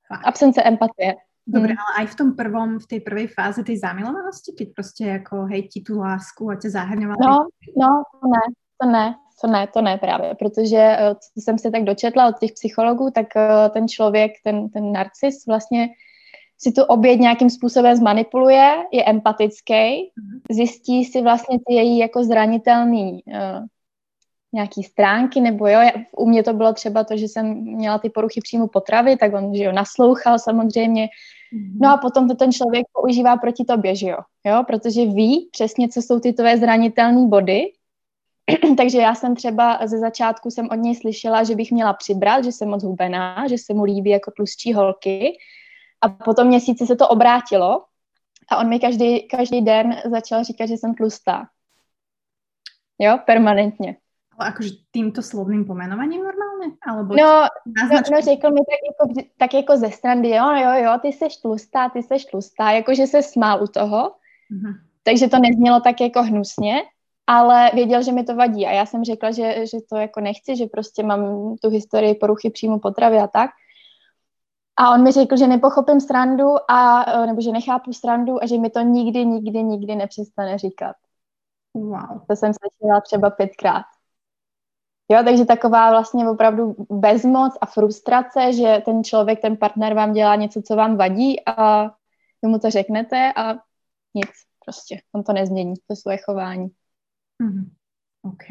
Fakt. 0.08 0.26
absence 0.26 0.62
empatie. 0.62 1.14
Dobre, 1.46 1.74
hmm. 1.74 1.78
ale 1.78 1.92
aj 1.98 2.06
v 2.06 2.14
tom 2.14 2.28
prvom, 2.38 2.78
v 2.78 2.86
tej 2.86 3.00
prvej 3.00 3.26
fáze 3.26 3.64
tej 3.66 3.78
zamilovanosti, 3.78 4.52
keď 4.58 4.68
prostě 4.74 5.04
jako 5.06 5.36
hej, 5.50 5.68
ti 5.68 5.80
tu 5.80 5.98
lásku 5.98 6.50
a 6.50 6.56
tě 6.56 6.70
zahrňovala? 6.70 7.18
No, 7.18 7.38
no, 7.76 8.02
to 8.22 8.28
ne, 8.28 8.44
to 8.78 8.86
ne, 8.86 9.14
to 9.40 9.46
ne, 9.46 9.66
to 9.66 9.80
ne 9.82 9.98
právě, 9.98 10.34
protože 10.34 10.76
eh, 10.78 11.14
co 11.14 11.40
jsem 11.40 11.58
se 11.58 11.70
tak 11.70 11.84
dočetla 11.84 12.28
od 12.28 12.38
těch 12.38 12.52
psychologů, 12.52 13.10
tak 13.10 13.26
eh, 13.36 13.68
ten 13.70 13.88
člověk, 13.88 14.32
ten, 14.44 14.68
ten 14.68 14.92
narcis 14.92 15.46
vlastně 15.46 15.88
si 16.62 16.72
tu 16.72 16.82
oběť 16.82 17.20
nějakým 17.20 17.50
způsobem 17.50 17.96
zmanipuluje, 17.96 18.76
je 18.92 19.04
empatický, 19.04 19.74
mhm. 19.74 20.40
zjistí 20.50 21.04
si 21.04 21.22
vlastně 21.22 21.58
ty 21.66 21.74
její 21.74 21.98
jako 21.98 22.24
zranitelný 22.24 23.22
uh, 23.26 23.66
nějaký 24.52 24.82
stránky, 24.82 25.40
nebo 25.40 25.66
jo, 25.66 25.80
u 26.16 26.28
mě 26.28 26.42
to 26.42 26.52
bylo 26.52 26.72
třeba 26.72 27.04
to, 27.04 27.16
že 27.16 27.28
jsem 27.28 27.46
měla 27.54 27.98
ty 27.98 28.10
poruchy 28.10 28.40
příjmu 28.40 28.66
potravy, 28.66 29.16
tak 29.16 29.34
on, 29.34 29.54
že 29.54 29.64
jo, 29.64 29.72
naslouchal 29.72 30.38
samozřejmě, 30.38 31.08
mhm. 31.52 31.78
no 31.80 31.88
a 31.92 31.96
potom 31.96 32.28
to 32.28 32.34
ten 32.34 32.52
člověk 32.52 32.86
používá 32.92 33.36
proti 33.36 33.64
tobě, 33.64 33.96
že 33.96 34.08
jo, 34.08 34.18
jo, 34.44 34.64
protože 34.66 35.06
ví 35.06 35.48
přesně, 35.52 35.88
co 35.88 36.02
jsou 36.02 36.20
ty 36.20 36.32
tvoje 36.32 36.58
zranitelné 36.58 37.26
body, 37.26 37.72
takže 38.76 38.98
já 38.98 39.14
jsem 39.14 39.36
třeba 39.36 39.86
ze 39.86 39.98
začátku 39.98 40.50
jsem 40.50 40.68
od 40.70 40.76
něj 40.76 40.94
slyšela, 40.94 41.44
že 41.44 41.56
bych 41.56 41.72
měla 41.72 41.92
přibrat, 41.92 42.44
že 42.44 42.52
jsem 42.52 42.68
moc 42.68 42.82
hubená, 42.84 43.48
že 43.48 43.58
se 43.58 43.74
mu 43.74 43.84
líbí 43.84 44.10
jako 44.10 44.30
tlustší 44.30 44.72
holky, 44.72 45.38
a 46.02 46.08
po 46.08 46.34
tom 46.34 46.46
měsíci 46.46 46.86
se 46.86 46.96
to 46.96 47.08
obrátilo 47.08 47.84
a 48.50 48.56
on 48.56 48.68
mi 48.68 48.80
každý, 48.80 49.28
každý 49.28 49.60
den 49.60 49.96
začal 50.10 50.44
říkat, 50.44 50.66
že 50.66 50.74
jsem 50.74 50.94
tlustá. 50.94 51.48
Jo, 52.98 53.18
permanentně. 53.26 53.96
Ale 54.38 54.48
akože 54.48 54.70
týmto 54.90 55.22
slovným 55.22 55.64
pomenovaním 55.64 56.24
normálně? 56.24 56.76
Alebo 56.88 57.14
no, 57.14 57.46
no, 57.66 58.00
no, 58.12 58.20
řekl 58.20 58.50
mi 58.50 58.60
tak 58.60 58.80
jako, 58.88 59.26
tak 59.36 59.54
jako 59.54 59.76
ze 59.76 59.90
strany, 59.90 60.30
jo, 60.30 60.50
jo, 60.50 60.70
jo, 60.84 60.98
ty 61.02 61.12
seš 61.12 61.36
tlustá, 61.36 61.88
ty 61.88 62.02
seš 62.02 62.24
tlustá, 62.24 62.70
jakože 62.70 63.06
se 63.06 63.22
smál 63.22 63.62
u 63.62 63.66
toho. 63.66 64.08
Uh-huh. 64.08 64.74
Takže 65.02 65.28
to 65.28 65.38
neznělo 65.38 65.80
tak 65.80 66.00
jako 66.00 66.22
hnusně, 66.22 66.82
ale 67.26 67.70
věděl, 67.74 68.02
že 68.02 68.12
mi 68.12 68.24
to 68.24 68.34
vadí 68.34 68.66
a 68.66 68.70
já 68.70 68.86
jsem 68.86 69.04
řekla, 69.04 69.30
že, 69.30 69.66
že 69.66 69.78
to 69.88 69.96
jako 69.96 70.20
nechci, 70.20 70.56
že 70.56 70.66
prostě 70.66 71.02
mám 71.02 71.54
tu 71.62 71.70
historii 71.70 72.14
poruchy 72.14 72.50
příjmu 72.50 72.78
potravy 72.78 73.18
a 73.18 73.26
tak. 73.26 73.50
A 74.82 74.90
on 74.90 75.02
mi 75.02 75.12
řekl, 75.12 75.36
že 75.36 75.46
nepochopím 75.46 76.00
srandu, 76.00 76.70
a, 76.70 77.04
e, 77.12 77.26
nebo 77.26 77.40
že 77.40 77.52
nechápu 77.52 77.92
srandu 77.92 78.42
a 78.42 78.46
že 78.46 78.58
mi 78.58 78.70
to 78.70 78.80
nikdy, 78.80 79.26
nikdy, 79.26 79.62
nikdy 79.62 79.96
nepřestane 79.96 80.58
říkat. 80.58 80.96
Wow. 81.74 82.26
To 82.28 82.36
jsem 82.36 82.52
slyšela 82.54 83.00
třeba 83.00 83.30
pětkrát. 83.30 83.84
Jo, 85.08 85.22
takže 85.24 85.44
taková 85.44 85.90
vlastně 85.90 86.28
opravdu 86.28 86.76
bezmoc 86.90 87.54
a 87.60 87.66
frustrace, 87.66 88.52
že 88.52 88.82
ten 88.84 89.04
člověk, 89.04 89.40
ten 89.40 89.56
partner 89.56 89.94
vám 89.94 90.12
dělá 90.12 90.36
něco, 90.36 90.62
co 90.62 90.76
vám 90.76 90.96
vadí 90.96 91.44
a 91.46 91.84
vy 92.42 92.48
mu 92.48 92.58
to 92.58 92.70
řeknete 92.70 93.32
a 93.36 93.54
nic, 94.14 94.30
prostě, 94.64 95.00
on 95.12 95.24
to 95.24 95.32
nezmění, 95.32 95.74
to 95.86 95.96
svoje 95.96 96.18
chování. 96.18 96.68
Mm-hmm. 97.42 97.70
OK, 98.22 98.46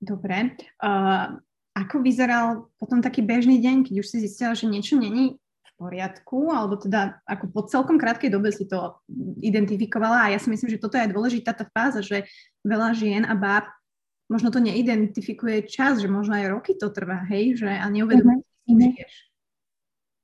dobre. 0.00 0.42
Uh, 0.84 1.36
ako 1.76 2.00
vyzeral 2.00 2.72
potom 2.80 3.04
taký 3.04 3.20
bežný 3.20 3.60
deň, 3.60 3.84
keď 3.84 3.94
už 4.00 4.06
si 4.08 4.24
zistila, 4.24 4.56
že 4.56 4.64
niečo 4.64 4.96
není 4.96 5.36
v 5.36 5.70
poriadku, 5.76 6.48
alebo 6.48 6.80
teda 6.80 7.20
ako 7.28 7.44
po 7.52 7.60
celkom 7.68 8.00
krátkej 8.00 8.32
dobe 8.32 8.48
si 8.48 8.64
to 8.64 8.96
identifikovala 9.44 10.24
a 10.24 10.32
ja 10.32 10.40
si 10.40 10.48
myslím, 10.48 10.72
že 10.72 10.80
toto 10.80 10.96
je 10.96 11.12
dôležitá 11.12 11.52
tá 11.52 11.68
fáza, 11.68 12.00
že 12.00 12.24
veľa 12.64 12.96
žien 12.96 13.28
a 13.28 13.36
báb 13.36 13.68
možno 14.32 14.48
to 14.48 14.58
neidentifikuje 14.58 15.68
čas, 15.68 16.00
že 16.00 16.08
možno 16.08 16.34
aj 16.34 16.50
roky 16.50 16.72
to 16.74 16.88
trvá, 16.90 17.22
hej, 17.28 17.60
že 17.60 17.68
a 17.68 17.86
neuvědomuješ, 17.92 18.42
mm-hmm. 18.66 18.94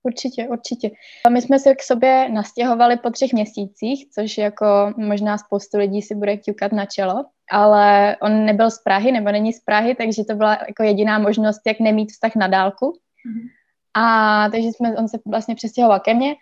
Určitě, 0.03 0.49
určitě. 0.49 0.91
My 1.31 1.43
jsme 1.43 1.59
se 1.59 1.75
k 1.75 1.83
sobě 1.83 2.29
nastěhovali 2.29 2.97
po 2.97 3.11
třech 3.11 3.33
měsících, 3.33 4.11
což 4.11 4.39
jako 4.39 4.93
možná 4.97 5.39
spoustu 5.39 5.79
lidí 5.79 6.03
si 6.03 6.15
bude 6.15 6.37
ťukat 6.37 6.73
na 6.73 6.87
čelo, 6.87 7.25
ale 7.51 8.17
on 8.23 8.45
nebyl 8.45 8.71
z 8.71 8.83
Prahy, 8.83 9.13
nebo 9.13 9.33
není 9.33 9.53
z 9.53 9.61
Prahy, 9.61 9.95
takže 9.95 10.25
to 10.25 10.35
byla 10.35 10.59
jako 10.69 10.83
jediná 10.83 11.19
možnost, 11.19 11.61
jak 11.67 11.81
nemít 11.81 12.11
vztah 12.11 12.35
na 12.37 12.47
dálku. 12.47 12.87
Mm-hmm. 12.87 13.49
A 13.95 14.49
takže 14.51 14.69
jsme, 14.69 14.97
on 14.97 15.09
se 15.09 15.19
vlastně 15.27 15.55
přestěhoval 15.55 16.01
ke 16.01 16.15
mně 16.15 16.35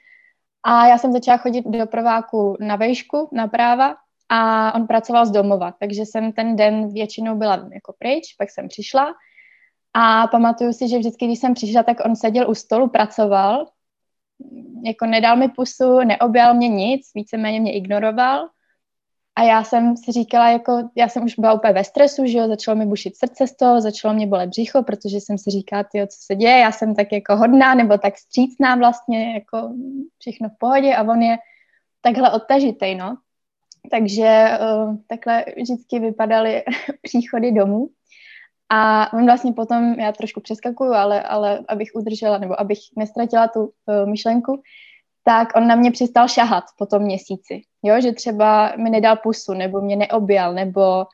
a 0.63 0.87
já 0.87 0.99
jsem 0.99 1.13
začala 1.13 1.39
chodit 1.39 1.65
do 1.67 1.87
prváku 1.87 2.57
na 2.61 2.77
vejšku, 2.77 3.29
na 3.33 3.49
práva 3.49 3.97
a 4.29 4.75
on 4.75 4.87
pracoval 4.87 5.27
z 5.27 5.31
domova, 5.31 5.75
takže 5.81 6.03
jsem 6.07 6.33
ten 6.33 6.57
den 6.57 6.93
většinou 6.93 7.37
byla 7.37 7.69
jako 7.75 7.95
pryč, 7.99 8.35
pak 8.39 8.51
jsem 8.51 8.69
přišla 8.69 9.15
a 9.95 10.27
pamatuju 10.27 10.73
si, 10.73 10.89
že 10.89 10.99
vždycky, 10.99 11.27
když 11.27 11.39
jsem 11.39 11.55
přišla, 11.55 11.83
tak 11.83 11.97
on 12.05 12.17
seděl 12.17 12.51
u 12.51 12.55
stolu, 12.55 12.89
pracoval, 12.89 13.67
jako 14.85 15.07
nedal 15.07 15.37
mi 15.37 15.49
pusu, 15.49 15.99
neobjal 15.99 16.55
mě 16.55 16.69
nic, 16.69 17.11
víceméně 17.15 17.61
mě 17.61 17.73
ignoroval. 17.73 18.49
A 19.37 19.43
já 19.43 19.65
jsem 19.65 19.97
si 19.97 20.13
říkala, 20.13 20.51
jako, 20.51 20.91
já 20.97 21.09
jsem 21.09 21.25
už 21.25 21.39
byla 21.39 21.53
úplně 21.53 21.73
ve 21.73 21.85
stresu, 21.85 22.27
že 22.27 22.39
jo, 22.39 22.49
začalo 22.49 22.77
mi 22.77 22.87
bušit 22.87 23.17
srdce 23.17 23.47
z 23.47 23.57
toho, 23.57 23.81
začalo 23.81 24.15
mě 24.15 24.27
bolet 24.27 24.49
břicho, 24.49 24.83
protože 24.83 25.17
jsem 25.17 25.39
si 25.39 25.51
říkala, 25.51 25.85
tyjo, 25.85 26.07
co 26.07 26.17
se 26.21 26.35
děje, 26.35 26.59
já 26.59 26.73
jsem 26.73 26.95
tak 26.95 27.13
jako 27.13 27.37
hodná, 27.37 27.75
nebo 27.75 27.99
tak 27.99 28.19
střícná 28.19 28.77
vlastně, 28.77 29.35
jako 29.35 29.73
všechno 30.19 30.49
v 30.49 30.59
pohodě 30.59 30.95
a 30.95 31.03
on 31.03 31.23
je 31.23 31.39
takhle 32.01 32.33
odtažitej, 32.33 32.95
no. 32.95 33.17
Takže 33.91 34.59
uh, 34.61 34.97
takhle 35.07 35.45
vždycky 35.57 35.99
vypadaly 35.99 36.63
příchody 37.03 37.53
domů. 37.53 37.89
A 38.73 39.13
on 39.13 39.27
vlastně 39.27 39.53
potom, 39.53 39.93
já 40.01 40.13
trošku 40.13 40.41
přeskakuju, 40.41 40.93
ale, 40.93 41.23
ale 41.23 41.61
abych 41.69 41.89
udržela, 41.95 42.39
nebo 42.39 42.61
abych 42.61 42.79
nestratila 42.97 43.49
tu 43.49 43.61
uh, 43.61 44.09
myšlenku, 44.11 44.63
tak 45.25 45.49
on 45.57 45.67
na 45.67 45.75
mě 45.75 45.91
přestal 45.91 46.29
šahat 46.29 46.65
po 46.79 46.87
tom 46.87 47.03
měsíci. 47.03 47.63
Jo, 47.83 48.01
že 48.01 48.13
třeba 48.13 48.77
mi 48.77 48.91
nedal 48.91 49.17
pusu, 49.17 49.55
nebo 49.55 49.81
mě 49.81 49.97
neobjal, 49.97 50.55
nebo 50.55 51.07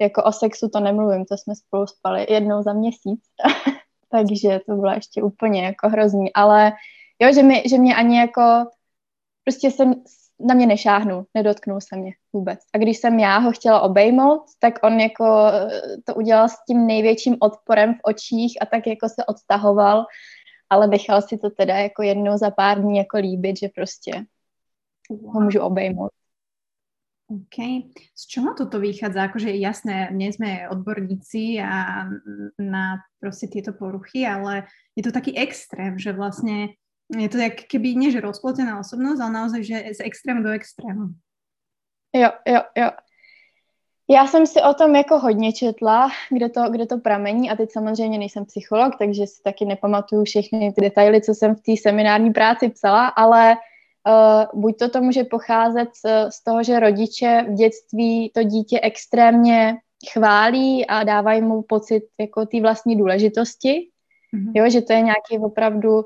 jako 0.00 0.22
o 0.24 0.32
sexu 0.32 0.68
to 0.68 0.80
nemluvím, 0.80 1.24
to 1.24 1.36
jsme 1.38 1.54
spolu 1.54 1.86
spali 1.86 2.26
jednou 2.32 2.62
za 2.62 2.72
měsíc. 2.72 3.20
Takže 4.10 4.60
to 4.66 4.74
bylo 4.74 4.92
ještě 4.92 5.22
úplně 5.22 5.64
jako 5.64 5.88
hrozný. 5.88 6.32
Ale 6.32 6.72
jo, 7.18 7.32
že, 7.32 7.42
mi, 7.42 7.62
že 7.66 7.78
mě 7.78 7.94
ani 7.94 8.18
jako 8.18 8.42
prostě 9.44 9.70
jsem 9.70 9.94
na 10.40 10.54
mě 10.54 10.66
nešáhnul, 10.66 11.26
nedotknul 11.34 11.80
se 11.80 11.96
mě 11.96 12.12
vůbec. 12.32 12.60
A 12.74 12.78
když 12.78 12.98
jsem 12.98 13.18
já 13.18 13.38
ho 13.38 13.52
chtěla 13.52 13.80
obejmout, 13.80 14.42
tak 14.58 14.74
on 14.82 15.00
jako 15.00 15.46
eh, 15.52 15.80
to 16.04 16.14
udělal 16.14 16.48
s 16.48 16.54
tím 16.68 16.86
největším 16.86 17.36
odporem 17.40 17.94
v 17.94 18.00
očích 18.02 18.58
a 18.60 18.66
tak 18.66 18.86
jako 18.86 19.08
se 19.08 19.24
odtahoval, 19.24 20.04
ale 20.70 20.86
nechal 20.86 21.22
si 21.22 21.38
to 21.38 21.50
teda 21.50 21.76
jako 21.76 22.02
jednou 22.02 22.38
za 22.38 22.50
pár 22.50 22.82
dní 22.82 22.98
jako 22.98 23.16
líbit, 23.18 23.58
že 23.58 23.68
prostě 23.74 24.24
ho 25.10 25.40
můžu 25.40 25.60
obejmout. 25.60 26.10
OK. 27.30 27.86
Z 28.14 28.26
čoho 28.26 28.54
toto 28.58 28.82
vychádza? 28.82 29.30
Akože 29.30 29.54
je 29.54 29.62
jasné, 29.62 30.10
nie 30.10 30.34
sme 30.34 30.66
odborníci 30.66 31.62
a 31.62 32.10
na 32.58 33.06
proste 33.22 33.46
tieto 33.46 33.70
poruchy, 33.70 34.26
ale 34.26 34.66
je 34.98 35.02
to 35.06 35.14
taký 35.14 35.38
extrém, 35.38 35.94
že 35.94 36.10
vlastne 36.10 36.74
je 37.18 37.28
to 37.28 37.38
jak 37.38 37.66
keby, 37.66 37.94
nie 37.96 38.10
že 38.10 38.20
rozplotená 38.22 38.78
osobnosť, 38.78 39.20
ale 39.22 39.32
naozaj, 39.32 39.60
že 39.66 39.76
z 39.94 40.00
extrému 40.00 40.42
do 40.42 40.50
extrému. 40.50 41.10
Jo, 42.14 42.30
jo, 42.46 42.60
jo. 42.76 42.90
Já 44.10 44.26
jsem 44.26 44.46
si 44.46 44.62
o 44.62 44.74
tom 44.74 44.96
jako 44.96 45.18
hodně 45.18 45.52
četla, 45.52 46.10
kde 46.30 46.48
to, 46.48 46.70
kde 46.70 46.86
to 46.86 46.98
pramení 46.98 47.50
a 47.50 47.56
teď 47.56 47.72
samozřejmě 47.72 48.18
nejsem 48.18 48.44
psycholog, 48.44 48.98
takže 48.98 49.26
si 49.26 49.42
taky 49.42 49.64
nepamatuju 49.64 50.24
všechny 50.24 50.72
ty 50.72 50.80
detaily, 50.80 51.22
co 51.22 51.34
jsem 51.34 51.54
v 51.54 51.60
té 51.60 51.72
seminární 51.82 52.30
práci 52.30 52.68
psala, 52.68 53.06
ale 53.08 53.54
uh, 53.54 54.60
buď 54.60 54.78
to 54.78 54.88
to 54.88 55.00
může 55.00 55.24
pocházet 55.24 55.88
z, 55.94 56.30
z 56.30 56.44
toho, 56.44 56.62
že 56.62 56.80
rodiče 56.80 57.46
v 57.48 57.54
dětství 57.54 58.30
to 58.34 58.42
dítě 58.42 58.80
extrémně 58.82 59.76
chválí 60.12 60.86
a 60.86 61.04
dávají 61.04 61.42
mu 61.42 61.62
pocit 61.62 62.02
jako 62.20 62.46
té 62.46 62.60
vlastní 62.60 62.96
důležitosti, 62.96 63.88
mm-hmm. 64.34 64.52
jo, 64.54 64.70
že 64.70 64.80
to 64.82 64.92
je 64.92 65.00
nějaký 65.00 65.38
opravdu 65.38 66.04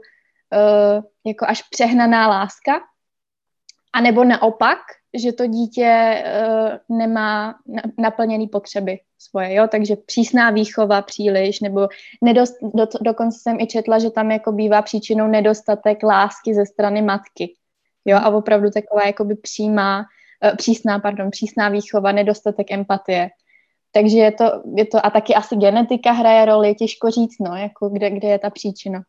uh, 0.54 1.04
jako 1.26 1.46
až 1.48 1.62
přehnaná 1.62 2.28
láska, 2.28 2.80
a 3.94 4.00
nebo 4.00 4.24
naopak, 4.24 4.78
že 5.14 5.32
to 5.32 5.46
dítě 5.46 6.22
uh, 6.26 6.98
nemá 6.98 7.54
na, 7.66 7.82
naplněný 7.98 8.48
potřeby 8.48 8.98
svoje, 9.18 9.54
jo, 9.54 9.68
takže 9.70 9.96
přísná 9.96 10.50
výchova 10.50 11.02
příliš, 11.02 11.60
nebo 11.60 11.88
nedost, 12.22 12.54
do, 12.74 12.86
dokonce 13.00 13.38
jsem 13.42 13.60
i 13.60 13.66
četla, 13.66 13.98
že 13.98 14.10
tam 14.10 14.30
jako 14.30 14.52
bývá 14.52 14.82
příčinou 14.82 15.26
nedostatek 15.26 16.02
lásky 16.02 16.54
ze 16.54 16.66
strany 16.66 17.02
matky, 17.02 17.54
jo, 18.04 18.16
a 18.16 18.30
opravdu 18.30 18.70
taková 18.70 19.06
jakoby 19.06 19.34
přímá, 19.34 19.98
uh, 20.44 20.56
přísná, 20.56 20.98
pardon, 20.98 21.30
přísná 21.30 21.68
výchova, 21.68 22.12
nedostatek 22.12 22.70
empatie. 22.70 23.30
Takže 23.92 24.18
je 24.18 24.32
to, 24.32 24.44
je 24.76 24.86
to, 24.86 25.06
a 25.06 25.10
taky 25.10 25.34
asi 25.34 25.56
genetika 25.56 26.12
hraje 26.12 26.44
roli, 26.44 26.74
těžko 26.74 27.10
říct, 27.10 27.38
no, 27.40 27.56
jako 27.56 27.88
kde, 27.88 28.10
kde 28.10 28.28
je 28.28 28.38
ta 28.38 28.50
příčina. 28.50 29.02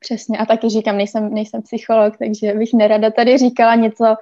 Přesně. 0.00 0.38
A 0.38 0.46
taky 0.46 0.68
říkám, 0.68 0.96
nejsem, 0.96 1.34
nejsem 1.34 1.62
psycholog, 1.62 2.16
takže 2.16 2.54
bych 2.54 2.72
nerada 2.72 3.10
tady 3.10 3.38
říkala 3.38 3.74
něco, 3.74 4.16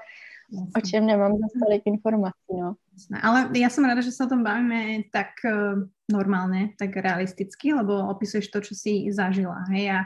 o 0.76 0.80
čem 0.80 1.06
nemám 1.06 1.32
dostatek 1.40 1.82
informací. 1.86 2.52
No. 2.52 2.74
Ale 3.22 3.54
ja 3.54 3.70
som 3.70 3.86
rada, 3.86 4.02
že 4.02 4.10
sa 4.10 4.26
o 4.26 4.32
tom 4.32 4.42
bavíme 4.42 5.06
tak 5.14 5.38
uh, 5.46 5.78
normálne, 6.10 6.74
tak 6.74 6.98
realisticky, 6.98 7.70
lebo 7.70 8.10
opisuješ 8.10 8.50
to, 8.50 8.58
čo 8.58 8.74
si 8.74 9.06
zažila. 9.14 9.70
Hej? 9.70 9.94
A 9.94 9.98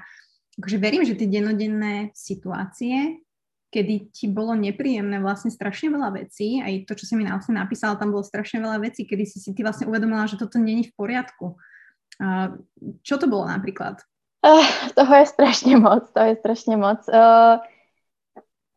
akože 0.61 0.77
verím, 0.77 1.09
že 1.09 1.17
tie 1.17 1.31
denodenné 1.31 2.13
situácie, 2.13 3.25
kedy 3.73 4.13
ti 4.13 4.29
bolo 4.29 4.53
nepríjemné 4.53 5.25
vlastne 5.25 5.49
strašne 5.49 5.97
veľa 5.97 6.21
vecí, 6.21 6.61
aj 6.61 6.85
to, 6.85 6.93
čo 7.01 7.09
si 7.09 7.17
mi 7.17 7.25
vlastne 7.25 7.57
napísala, 7.57 7.97
tam 7.97 8.13
bolo 8.13 8.21
strašne 8.21 8.61
veľa 8.61 8.85
vecí, 8.85 9.09
kedy 9.09 9.25
si 9.25 9.41
si 9.41 9.57
ty 9.57 9.65
vlastne 9.65 9.89
uvedomila, 9.89 10.29
že 10.29 10.37
toto 10.37 10.61
není 10.61 10.85
v 10.85 10.93
poriadku. 10.93 11.57
Čo 13.01 13.15
to 13.17 13.25
bolo 13.25 13.49
napríklad? 13.49 14.05
Uh, 14.47 14.65
toho 14.95 15.15
je 15.15 15.27
strašně 15.27 15.77
moc, 15.77 16.11
toho 16.13 16.27
je 16.27 16.37
strašně 16.37 16.77
moc. 16.77 16.99
Uh, 17.09 17.59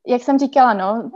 jak 0.08 0.22
jsem 0.22 0.40
říkala, 0.40 0.74
no, 0.74 1.12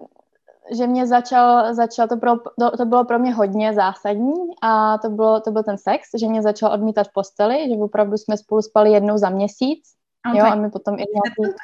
že 0.78 0.88
mě 0.88 1.08
začal, 1.08 1.74
začal 1.74 2.08
to, 2.08 2.18
pro, 2.18 2.32
to, 2.60 2.78
to 2.78 2.86
bylo 2.86 3.06
pro 3.06 3.20
mě 3.20 3.34
hodně 3.34 3.74
zásadní 3.74 4.34
a 4.62 4.98
to, 4.98 5.10
bylo, 5.10 5.42
to 5.42 5.52
byl 5.52 5.64
ten 5.64 5.78
sex, 5.78 6.10
že 6.20 6.28
mě 6.28 6.42
začal 6.42 6.74
odmítat 6.74 7.08
v 7.08 7.14
posteli, 7.14 7.70
že 7.70 7.76
opravdu 7.76 8.18
jsme 8.18 8.38
spolu 8.38 8.62
spali 8.62 8.92
jednou 8.92 9.18
za 9.18 9.30
měsíc. 9.30 9.84
A 10.26 10.38
jo, 10.38 10.46
on 10.52 10.62
mi 10.62 10.70
potom 10.70 10.94
i 10.94 10.98
nějaký... 10.98 11.56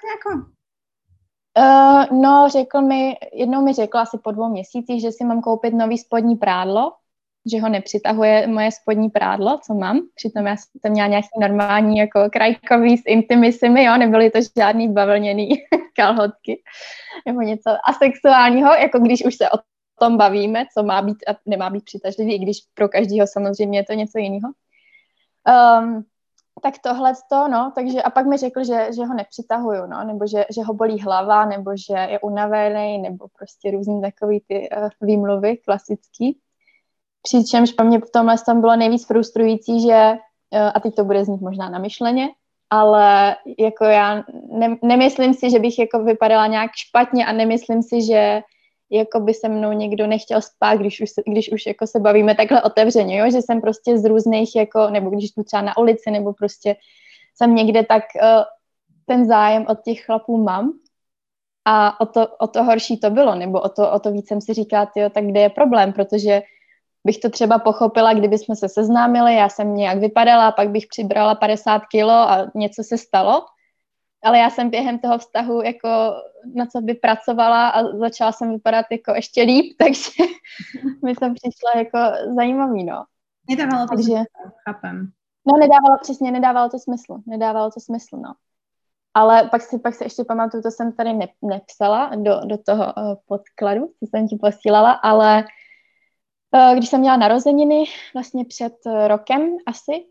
Uh, 1.57 2.19
no, 2.21 2.47
řekl 2.49 2.81
mi, 2.81 3.17
jednou 3.33 3.61
mi 3.61 3.73
řekl 3.73 3.97
asi 3.97 4.17
po 4.17 4.31
dvou 4.31 4.49
měsících, 4.49 5.01
že 5.01 5.11
si 5.11 5.23
mám 5.23 5.41
koupit 5.41 5.73
nový 5.73 5.97
spodní 5.97 6.35
prádlo, 6.35 6.91
že 7.51 7.61
ho 7.61 7.69
nepřitahuje 7.69 8.47
moje 8.47 8.71
spodní 8.71 9.09
prádlo, 9.09 9.59
co 9.63 9.73
mám. 9.73 10.01
Přitom 10.15 10.47
já 10.47 10.55
jsem 10.57 10.91
měla 10.91 11.07
nějaký 11.07 11.27
normální 11.39 11.97
jako 11.97 12.29
krajkový 12.31 12.97
s 12.97 13.03
intimisimi, 13.05 13.83
jo, 13.83 13.97
nebyly 13.97 14.31
to 14.31 14.39
žádný 14.57 14.93
bavlněný 14.93 15.49
kalhotky 15.95 16.61
nebo 17.25 17.41
něco 17.41 17.69
asexuálního, 17.89 18.73
jako 18.73 18.99
když 18.99 19.25
už 19.25 19.35
se 19.35 19.49
o 19.49 19.57
tom 19.99 20.17
bavíme, 20.17 20.65
co 20.73 20.83
má 20.83 21.01
být 21.01 21.17
a 21.27 21.35
nemá 21.45 21.69
být 21.69 21.83
přitažlivý, 21.83 22.35
i 22.35 22.39
když 22.39 22.57
pro 22.73 22.89
každého 22.89 23.27
samozřejmě 23.27 23.79
je 23.79 23.83
to 23.83 23.93
něco 23.93 24.17
jiného. 24.17 24.49
Um, 25.79 26.05
tak 26.61 26.73
tohle 26.83 27.13
to, 27.29 27.47
no, 27.47 27.71
takže 27.75 28.01
a 28.01 28.09
pak 28.09 28.25
mi 28.25 28.37
řekl, 28.37 28.63
že, 28.63 28.87
že 28.95 29.05
ho 29.05 29.13
nepřitahuju, 29.13 29.85
no, 29.87 30.03
nebo 30.03 30.27
že, 30.27 30.45
že 30.55 30.63
ho 30.63 30.73
bolí 30.73 31.01
hlava, 31.01 31.45
nebo 31.45 31.71
že 31.87 31.93
je 31.93 32.19
unavený, 32.19 32.97
nebo 32.97 33.27
prostě 33.27 33.71
různý 33.71 34.01
takový 34.01 34.43
ty 34.47 34.69
uh, 34.69 34.89
výmluvy 35.01 35.57
klasický. 35.57 36.39
Přičemž 37.25 37.71
pro 37.71 37.85
mě 37.85 37.99
v 37.99 38.11
tomhle 38.13 38.35
tam 38.45 38.61
bylo 38.61 38.75
nejvíc 38.75 39.07
frustrující, 39.07 39.81
že, 39.81 40.13
eh, 40.53 40.71
a 40.71 40.79
teď 40.79 40.95
to 40.95 41.03
bude 41.03 41.25
znít 41.25 41.41
možná 41.41 41.69
namyšleně, 41.69 42.29
ale 42.69 43.35
jako 43.59 43.83
já 43.85 44.23
ne, 44.51 44.77
nemyslím 44.81 45.33
si, 45.33 45.49
že 45.49 45.59
bych 45.59 45.79
jako 45.79 46.03
vypadala 46.03 46.47
nějak 46.47 46.71
špatně 46.75 47.25
a 47.25 47.31
nemyslím 47.31 47.83
si, 47.83 48.01
že 48.01 48.41
jako 48.89 49.19
by 49.19 49.33
se 49.33 49.49
mnou 49.49 49.71
někdo 49.71 50.07
nechtěl 50.07 50.41
spát, 50.41 50.75
když 50.75 51.01
už, 51.01 51.09
se, 51.09 51.21
když 51.27 51.51
už 51.51 51.65
jako 51.65 51.87
se 51.87 51.99
bavíme 51.99 52.35
takhle 52.35 52.61
otevřeně, 52.61 53.17
jo? 53.17 53.31
že 53.31 53.41
jsem 53.41 53.61
prostě 53.61 53.97
z 53.97 54.05
různých, 54.05 54.55
jako, 54.55 54.89
nebo 54.89 55.09
když 55.09 55.31
jdu 55.31 55.43
třeba 55.43 55.61
na 55.61 55.77
ulici, 55.77 56.11
nebo 56.11 56.33
prostě 56.33 56.75
jsem 57.35 57.55
někde, 57.55 57.83
tak 57.83 58.03
uh, 58.21 58.43
ten 59.05 59.27
zájem 59.27 59.65
od 59.69 59.81
těch 59.81 60.05
chlapů 60.05 60.43
mám 60.43 60.71
a 61.65 62.01
o 62.01 62.05
to, 62.05 62.27
o 62.27 62.47
to 62.47 62.63
horší 62.63 62.99
to 62.99 63.09
bylo, 63.09 63.35
nebo 63.35 63.61
o 63.61 63.69
to, 63.69 63.91
o 63.91 63.99
to 63.99 64.11
víc 64.11 64.27
jsem 64.27 64.41
si 64.41 64.53
říkala, 64.53 64.91
jo, 64.95 65.09
tak 65.09 65.25
kde 65.25 65.39
je 65.39 65.49
problém, 65.49 65.93
protože 65.93 66.41
bych 67.05 67.17
to 67.17 67.29
třeba 67.29 67.59
pochopila, 67.59 68.13
kdyby 68.13 68.37
jsme 68.37 68.55
se 68.55 68.69
seznámili, 68.69 69.35
já 69.35 69.49
jsem 69.49 69.75
nějak 69.75 69.97
vypadala, 69.97 70.51
pak 70.51 70.69
bych 70.69 70.87
přibrala 70.87 71.35
50 71.35 71.81
kilo 71.91 72.13
a 72.13 72.51
něco 72.55 72.83
se 72.83 72.97
stalo, 72.97 73.45
ale 74.23 74.39
já 74.39 74.49
jsem 74.49 74.69
během 74.69 74.99
toho 74.99 75.17
vztahu 75.17 75.61
jako 75.61 75.89
na 76.55 76.65
co 76.65 76.81
by 76.81 76.93
pracovala 76.93 77.69
a 77.69 77.97
začala 77.97 78.31
jsem 78.31 78.51
vypadat 78.51 78.85
jako 78.91 79.13
ještě 79.15 79.41
líp, 79.41 79.75
takže 79.79 80.23
mi 81.03 81.15
to 81.15 81.33
přišlo 81.33 81.69
jako 81.75 81.99
zajímavý, 82.35 82.83
no. 82.83 83.05
Nedávalo 83.49 83.87
to 83.87 83.95
Takže... 83.95 84.03
smysl, 84.03 84.55
chápem. 84.67 85.11
No 85.47 85.59
nedávalo, 85.59 85.97
přesně, 86.01 86.31
nedávalo 86.31 86.69
to 86.69 86.79
smysl, 86.79 87.17
nedávalo 87.25 87.71
to 87.71 87.79
smysl, 87.79 88.17
no. 88.17 88.33
Ale 89.13 89.49
pak 89.51 89.61
si, 89.61 89.79
pak 89.79 89.95
si 89.95 90.03
ještě 90.03 90.23
pamatuju, 90.23 90.63
to 90.63 90.71
jsem 90.71 90.91
tady 90.91 91.13
ne, 91.13 91.27
nepsala 91.41 92.11
do, 92.15 92.39
do 92.45 92.57
toho 92.57 92.83
uh, 92.83 93.15
podkladu, 93.27 93.87
co 93.99 94.05
jsem 94.05 94.27
ti 94.27 94.35
posílala, 94.35 94.91
ale 94.91 95.43
když 96.75 96.89
jsem 96.89 96.99
měla 96.99 97.17
narozeniny 97.17 97.83
vlastně 98.13 98.45
před 98.45 98.73
uh, 98.85 99.07
rokem 99.07 99.57
asi, 99.65 100.05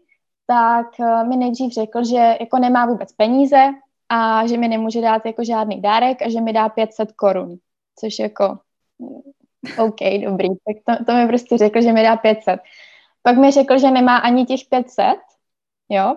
tak 0.47 0.87
uh, 0.99 1.29
mi 1.29 1.37
nejdřív 1.37 1.73
řekl, 1.73 2.05
že 2.05 2.37
jako 2.41 2.59
nemá 2.59 2.87
vůbec 2.87 3.13
peníze 3.13 3.71
a 4.09 4.47
že 4.47 4.59
mi 4.59 4.69
nemůže 4.69 5.01
dát 5.01 5.27
jako 5.27 5.45
žádný 5.45 5.81
dárek 5.81 6.23
a 6.23 6.31
že 6.31 6.41
mi 6.41 6.53
dá 6.53 6.69
500 6.69 7.13
korun, 7.13 7.57
což 7.99 8.19
jako 8.19 8.59
mm, 8.99 9.21
OK, 9.79 10.01
dobrý, 10.25 10.49
tak 10.49 10.99
to, 10.99 11.05
to 11.05 11.13
mi 11.13 11.27
prostě 11.27 11.59
řekl, 11.59 11.81
že 11.81 11.93
mi 11.93 12.03
dá 12.03 12.17
500. 12.17 12.61
Pak 13.23 13.37
mi 13.37 13.51
řekl, 13.51 13.79
že 13.79 13.91
nemá 13.91 14.17
ani 14.17 14.47
těch 14.47 14.61
500, 14.71 15.17
jo, 15.89 16.17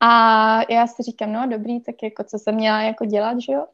a 0.00 0.72
já 0.72 0.86
si 0.86 1.02
říkám, 1.02 1.32
no 1.32 1.46
dobrý, 1.46 1.80
tak 1.80 1.94
jako 2.02 2.24
co 2.24 2.38
jsem 2.38 2.54
měla 2.54 2.82
jako 2.82 3.04
dělat, 3.04 3.40
že 3.40 3.52
jo. 3.52 3.66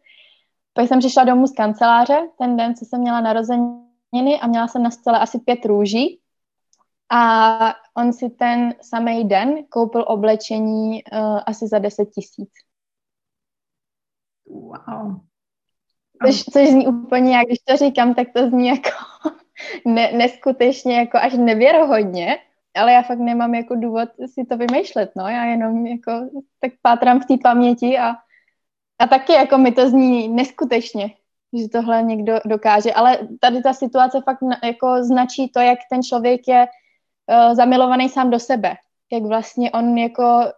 Pak 0.72 0.88
jsem 0.88 0.98
přišla 0.98 1.24
domů 1.24 1.46
z 1.46 1.54
kanceláře, 1.54 2.28
ten 2.38 2.56
den, 2.56 2.74
co 2.74 2.84
jsem 2.84 3.00
měla 3.00 3.20
narozeniny 3.20 3.85
a 4.40 4.46
měla 4.46 4.68
jsem 4.68 4.82
na 4.82 4.90
stole 4.90 5.18
asi 5.18 5.38
pět 5.38 5.64
růží. 5.64 6.20
A 7.12 7.58
on 7.94 8.12
si 8.12 8.30
ten 8.30 8.75
samý 8.82 9.25
den 9.25 9.64
koupil 9.68 10.04
oblečení 10.08 11.04
uh, 11.04 11.40
asi 11.46 11.68
za 11.68 11.78
10 11.78 12.04
tisíc. 12.10 12.50
Wow. 14.46 15.20
Což, 16.26 16.44
což 16.44 16.68
zní 16.68 16.86
úplně, 16.86 17.36
jak 17.36 17.46
když 17.46 17.58
to 17.58 17.76
říkám, 17.76 18.14
tak 18.14 18.28
to 18.34 18.48
zní 18.48 18.68
jako 18.68 18.90
ne, 19.84 20.12
neskutečně 20.12 20.96
jako 20.96 21.18
až 21.18 21.32
nevěrohodně, 21.32 22.38
ale 22.75 22.92
já 22.92 23.02
fakt 23.02 23.18
nemám 23.18 23.54
jako 23.54 23.75
důvod 23.75 24.08
si 24.34 24.44
to 24.44 24.56
vymýšlet, 24.56 25.12
no, 25.16 25.28
já 25.28 25.44
jenom 25.44 25.86
jako 25.86 26.12
tak 26.60 26.72
pátrám 26.82 27.20
v 27.20 27.26
té 27.26 27.34
paměti 27.42 27.98
a, 27.98 28.14
a 28.98 29.06
taky 29.06 29.32
jako 29.32 29.58
mi 29.58 29.72
to 29.72 29.90
zní 29.90 30.28
neskutečně, 30.28 31.14
že 31.56 31.68
tohle 31.68 32.02
někdo 32.02 32.40
dokáže, 32.44 32.92
ale 32.92 33.18
tady 33.40 33.62
ta 33.62 33.72
situace 33.72 34.20
fakt 34.20 34.38
jako 34.64 35.04
značí 35.04 35.48
to, 35.48 35.60
jak 35.60 35.78
ten 35.90 36.02
člověk 36.02 36.48
je 36.48 36.66
uh, 36.66 37.54
zamilovaný 37.54 38.08
sám 38.08 38.30
do 38.30 38.38
sebe, 38.38 38.75
jak 39.12 39.22
vlastně 39.22 39.70
on 39.70 39.98
jako 39.98 40.52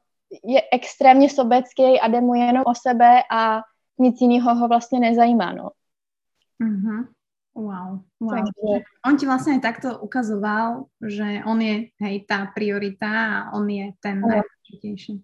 je 0.44 0.62
extrémně 0.72 1.30
sobecký 1.30 2.00
a 2.00 2.08
jde 2.08 2.20
mu 2.20 2.34
jenom 2.34 2.62
o 2.66 2.74
sebe 2.74 3.22
a 3.30 3.60
nic 3.98 4.20
jiného 4.20 4.54
ho 4.54 4.68
vlastně 4.68 5.00
nezajímá, 5.00 5.52
no. 5.52 5.70
Mm-hmm. 6.62 7.08
Wow, 7.58 8.06
wow. 8.20 8.30
Takže... 8.30 8.86
On 9.02 9.18
ti 9.18 9.26
vlastne 9.26 9.58
aj 9.58 9.62
takto 9.66 9.98
ukazoval, 9.98 10.86
že 11.02 11.42
on 11.42 11.58
je 11.58 11.90
hej, 11.90 12.22
tá 12.22 12.46
priorita 12.54 13.10
a 13.10 13.36
on 13.58 13.66
je 13.66 13.90
ten 13.98 14.22
no. 14.22 14.30
najdôležitejší. 14.30 15.14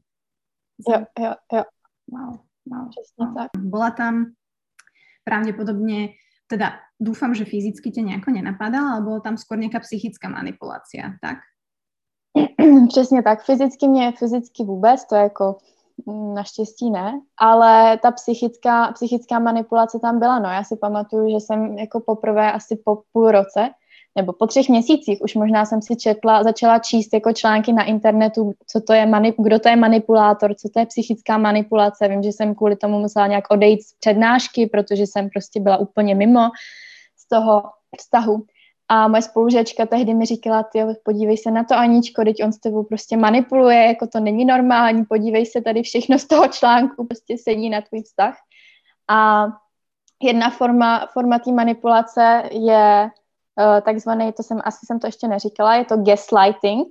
Jo, 0.83 1.07
jo, 1.15 1.33
jo. 1.55 1.63
Wow, 2.11 2.33
wow. 2.67 2.87
wow. 2.91 3.31
tak. 3.39 3.49
Bola 3.55 3.91
tam 3.95 4.35
pravdepodobne, 5.25 6.15
teda 6.47 6.79
dúfam, 7.01 7.35
že 7.35 7.49
fyzicky 7.49 7.91
ťa 7.91 8.03
nejako 8.05 8.31
nenapadala, 8.31 8.97
ale 8.97 9.03
bola 9.03 9.21
tam 9.25 9.41
skôr 9.41 9.57
nejaká 9.57 9.81
psychická 9.81 10.29
manipulácia, 10.29 11.17
tak? 11.21 11.41
Přesně 12.89 13.23
tak. 13.23 13.45
Fyzicky 13.45 13.89
mě, 13.89 14.13
fyzicky 14.13 14.65
vůbec, 14.65 15.05
to 15.05 15.15
je 15.15 15.23
jako 15.23 15.57
Naštěstí 16.35 16.91
ne, 16.91 17.21
ale 17.39 17.99
ta 17.99 18.11
psychická, 18.11 18.93
psychická 18.93 19.39
manipulace 19.39 19.99
tam 19.99 20.19
byla. 20.19 20.39
No, 20.39 20.49
já 20.51 20.65
si 20.65 20.77
pamatuju, 20.77 21.31
že 21.31 21.37
jsem 21.37 21.79
jako 21.79 22.01
poprvé 22.01 22.53
asi 22.53 22.77
po 22.85 23.03
půl 23.13 23.31
roce 23.31 23.71
nebo 24.17 24.33
po 24.33 24.47
třech 24.47 24.69
měsících 24.69 25.19
už 25.23 25.35
možná 25.35 25.65
jsem 25.65 25.83
si 25.83 25.97
četla, 25.97 26.43
začala 26.43 26.79
číst 26.79 27.15
jako 27.15 27.33
články 27.33 27.73
na 27.73 27.85
internetu, 27.85 28.53
co 28.67 28.81
to 28.81 28.93
je, 28.93 29.07
manip, 29.07 29.35
kdo 29.39 29.59
to 29.59 29.69
je 29.69 29.77
manipulátor, 29.77 30.55
co 30.55 30.69
to 30.69 30.81
je 30.81 30.87
psychická 30.87 31.39
manipulace. 31.39 32.09
Vím, 32.09 32.23
že 32.23 32.29
jsem 32.29 32.55
kvůli 32.55 32.77
tomu 32.77 32.99
musela 32.99 33.27
nějak 33.27 33.45
odejít 33.51 33.83
z 33.83 33.95
přednášky, 34.01 34.67
protože 34.67 35.07
jsem 35.07 35.29
prostě 35.31 35.61
byla 35.61 35.77
úplně 35.77 36.15
mimo 36.15 36.51
z 37.17 37.29
toho 37.29 37.63
vztahu. 38.01 38.45
A 38.89 39.09
moje 39.09 39.23
spolužačka 39.23 39.87
tehdy 39.87 40.15
mi 40.15 40.27
říkala, 40.27 40.63
ty 40.63 40.79
podívej 41.05 41.37
se 41.37 41.51
na 41.51 41.65
to 41.65 41.75
Aničko, 41.75 42.25
teď 42.25 42.45
on 42.45 42.53
s 42.53 42.59
tebou 42.59 42.85
prostě 42.85 43.17
manipuluje, 43.17 43.87
jako 43.87 44.07
to 44.07 44.21
není 44.21 44.45
normální, 44.45 45.05
podívej 45.05 45.47
se 45.47 45.61
tady 45.61 45.83
všechno 45.83 46.19
z 46.19 46.27
toho 46.27 46.49
článku, 46.49 47.07
prostě 47.07 47.37
sedí 47.39 47.71
na 47.71 47.81
tvůj 47.81 48.03
vztah. 48.03 48.37
A 49.09 49.47
jedna 50.23 50.51
forma, 50.51 51.07
forma 51.13 51.39
té 51.39 51.53
manipulace 51.53 52.43
je 52.53 53.11
uh, 53.59 53.81
takzvaný, 53.81 54.33
to 54.33 54.43
jsem, 54.43 54.61
asi 54.65 54.87
jsem 54.87 55.01
to 55.01 55.07
ještě 55.07 55.29
neříkala, 55.29 55.77
je 55.77 55.85
to 55.85 55.97
gaslighting, 55.97 56.89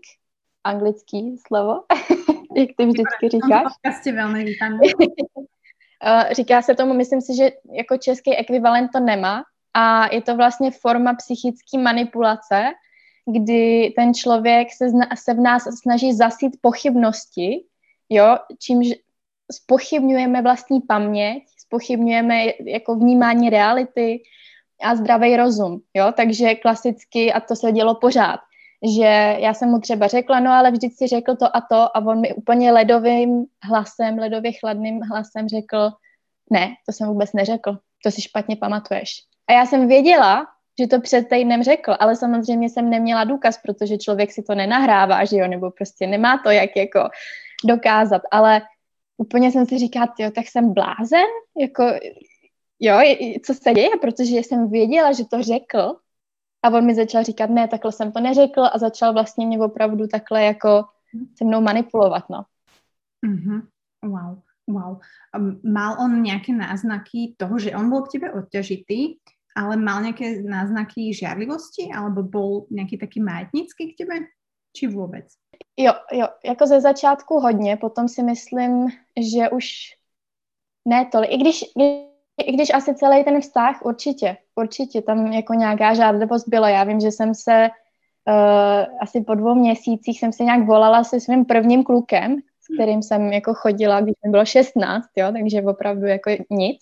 anglický 0.63 1.37
slovo, 1.47 1.83
jak 2.55 2.69
ty 2.77 2.85
vždycky 2.85 3.29
říkáš. 3.29 3.73
velmi 4.13 4.43
vítám. 4.43 4.79
Říká 6.31 6.61
se 6.61 6.75
tomu, 6.75 6.93
myslím 6.93 7.21
si, 7.21 7.35
že 7.35 7.51
jako 7.71 7.97
český 7.97 8.35
ekvivalent 8.35 8.91
to 8.93 8.99
nemá, 8.99 9.43
a 9.73 10.13
je 10.13 10.21
to 10.21 10.35
vlastně 10.35 10.71
forma 10.71 11.13
psychické 11.13 11.77
manipulace, 11.77 12.63
kdy 13.25 13.93
ten 13.95 14.13
člověk 14.13 14.67
se, 14.73 14.89
zna, 14.89 15.07
se 15.15 15.33
v 15.33 15.39
nás 15.39 15.63
snaží 15.81 16.13
zasít 16.13 16.57
pochybnosti, 16.61 17.65
jo, 18.09 18.37
čímž 18.59 18.87
spochybňujeme 19.51 20.41
vlastní 20.41 20.81
paměť, 20.81 21.43
spochybňujeme 21.57 22.45
jako 22.65 22.95
vnímání 22.95 23.49
reality 23.49 24.23
a 24.81 24.95
zdravý 24.95 25.37
rozum, 25.37 25.81
jo, 25.93 26.13
takže 26.17 26.55
klasicky, 26.55 27.33
a 27.33 27.39
to 27.39 27.55
se 27.55 27.71
dělo 27.71 27.95
pořád, 27.95 28.39
že 28.95 29.37
já 29.39 29.53
jsem 29.53 29.69
mu 29.69 29.79
třeba 29.79 30.07
řekla, 30.07 30.39
no 30.39 30.51
ale 30.51 30.71
vždyť 30.71 30.97
si 30.97 31.07
řekl 31.07 31.35
to 31.35 31.55
a 31.55 31.61
to 31.61 31.97
a 31.97 31.99
on 32.05 32.21
mi 32.21 32.33
úplně 32.33 32.71
ledovým 32.71 33.45
hlasem, 33.63 34.19
ledově 34.19 34.51
chladným 34.51 35.01
hlasem 35.01 35.47
řekl, 35.47 35.89
ne, 36.51 36.69
to 36.85 36.91
jsem 36.91 37.07
vůbec 37.07 37.33
neřekl, 37.33 37.77
to 38.03 38.11
si 38.11 38.21
špatně 38.21 38.55
pamatuješ. 38.55 39.09
A 39.47 39.53
já 39.53 39.65
jsem 39.65 39.87
věděla, 39.87 40.45
že 40.79 40.87
to 40.87 41.01
před 41.01 41.29
týdnem 41.29 41.63
řekl, 41.63 41.95
ale 41.99 42.15
samozřejmě 42.15 42.69
jsem 42.69 42.89
neměla 42.89 43.23
důkaz, 43.23 43.57
protože 43.57 43.97
člověk 43.97 44.31
si 44.31 44.43
to 44.43 44.55
nenahrává, 44.55 45.25
že 45.25 45.37
jo, 45.37 45.47
nebo 45.47 45.71
prostě 45.71 46.07
nemá 46.07 46.37
to, 46.37 46.49
jak 46.49 46.69
jako 46.75 47.09
dokázat, 47.65 48.21
ale 48.31 48.61
úplně 49.17 49.51
jsem 49.51 49.65
si 49.65 49.77
říkala, 49.79 50.13
jo, 50.19 50.31
tak 50.35 50.47
jsem 50.47 50.73
blázen, 50.73 51.25
jako, 51.59 51.83
jo, 52.79 52.97
co 53.45 53.53
se 53.53 53.73
děje, 53.73 53.89
protože 54.01 54.37
jsem 54.37 54.69
věděla, 54.69 55.11
že 55.11 55.25
to 55.25 55.43
řekl 55.43 55.95
a 56.63 56.69
on 56.69 56.85
mi 56.85 56.95
začal 56.95 57.23
říkat, 57.23 57.49
ne, 57.49 57.67
takhle 57.67 57.91
jsem 57.91 58.11
to 58.11 58.19
neřekl 58.19 58.63
a 58.73 58.77
začal 58.77 59.13
vlastně 59.13 59.47
mě 59.47 59.59
opravdu 59.59 60.07
takhle 60.07 60.43
jako 60.43 60.83
se 61.37 61.45
mnou 61.45 61.61
manipulovat, 61.61 62.29
no. 62.29 62.43
Mm-hmm. 63.25 63.61
Wow, 64.03 64.39
wow. 64.67 64.97
Mal 65.73 65.97
on 65.99 66.23
nějaké 66.23 66.53
náznaky 66.53 67.35
toho, 67.37 67.59
že 67.59 67.75
on 67.75 67.89
byl 67.89 68.01
k 68.01 68.11
tebe 68.11 68.31
odťažitý, 68.31 69.15
ale 69.55 69.77
mal 69.77 70.01
nejaké 70.01 70.41
náznaky 70.41 71.13
žiarlivosti, 71.13 71.93
alebo 71.93 72.25
bol 72.25 72.65
nejaký 72.73 72.97
taký 72.97 73.21
majetnický 73.21 73.93
k 73.93 73.97
tebe? 74.01 74.15
Či 74.73 74.87
vůbec? 74.87 75.29
Jo, 75.77 75.93
jo, 76.11 76.27
jako 76.45 76.67
ze 76.67 76.81
začátku 76.81 77.39
hodně, 77.39 77.77
potom 77.77 78.07
si 78.07 78.23
myslím, 78.23 78.89
že 79.13 79.49
už 79.49 79.65
ne 80.87 81.05
tolik. 81.05 81.31
I 81.31 81.37
když, 81.37 81.63
i 82.37 82.51
když 82.51 82.73
asi 82.73 82.95
celý 82.95 83.23
ten 83.23 83.41
vztah, 83.41 83.85
určitě, 83.85 84.37
určitě 84.55 85.01
tam 85.01 85.27
jako 85.27 85.53
nějaká 85.53 85.93
žádlivost 85.93 86.47
byla. 86.47 86.69
Já 86.69 86.83
vím, 86.83 86.99
že 86.99 87.11
jsem 87.11 87.35
se 87.35 87.69
uh, 88.27 88.97
asi 89.01 89.21
po 89.21 89.35
dvou 89.35 89.55
měsících 89.55 90.19
jsem 90.19 90.33
se 90.33 90.43
nějak 90.43 90.65
volala 90.65 91.03
se 91.03 91.19
svým 91.19 91.45
prvním 91.45 91.83
klukem, 91.83 92.35
s 92.61 92.75
kterým 92.75 93.03
jsem 93.03 93.33
jako 93.33 93.53
chodila, 93.53 94.01
když 94.01 94.15
mi 94.25 94.31
bylo 94.31 94.45
16, 94.45 95.05
jo, 95.15 95.31
takže 95.31 95.61
opravdu 95.61 96.05
jako 96.05 96.29
nic. 96.49 96.81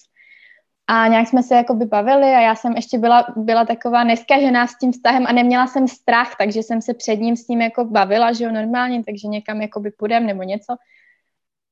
A 0.88 1.08
nějak 1.08 1.28
jsme 1.28 1.44
se 1.44 1.56
jako 1.56 1.76
bavili 1.76 2.26
a 2.26 2.40
já 2.40 2.56
jsem 2.56 2.74
ještě 2.74 2.98
byla, 2.98 3.26
byla 3.36 3.66
taková 3.66 4.04
neskažená 4.04 4.68
s 4.68 4.78
tím 4.78 4.92
vztahem 4.92 5.26
a 5.28 5.32
neměla 5.32 5.68
jsem 5.68 5.88
strach, 5.88 6.36
takže 6.38 6.64
jsem 6.64 6.82
se 6.82 6.94
před 6.94 7.16
ním 7.16 7.38
s 7.38 7.48
ním 7.48 7.62
jako 7.62 7.86
bavila, 7.86 8.34
že 8.34 8.44
jo, 8.44 8.52
normálně, 8.52 9.04
takže 9.04 9.28
někam 9.28 9.62
jako 9.62 9.80
by 9.80 9.92
půjdem 9.92 10.26
nebo 10.26 10.44
něco. 10.44 10.76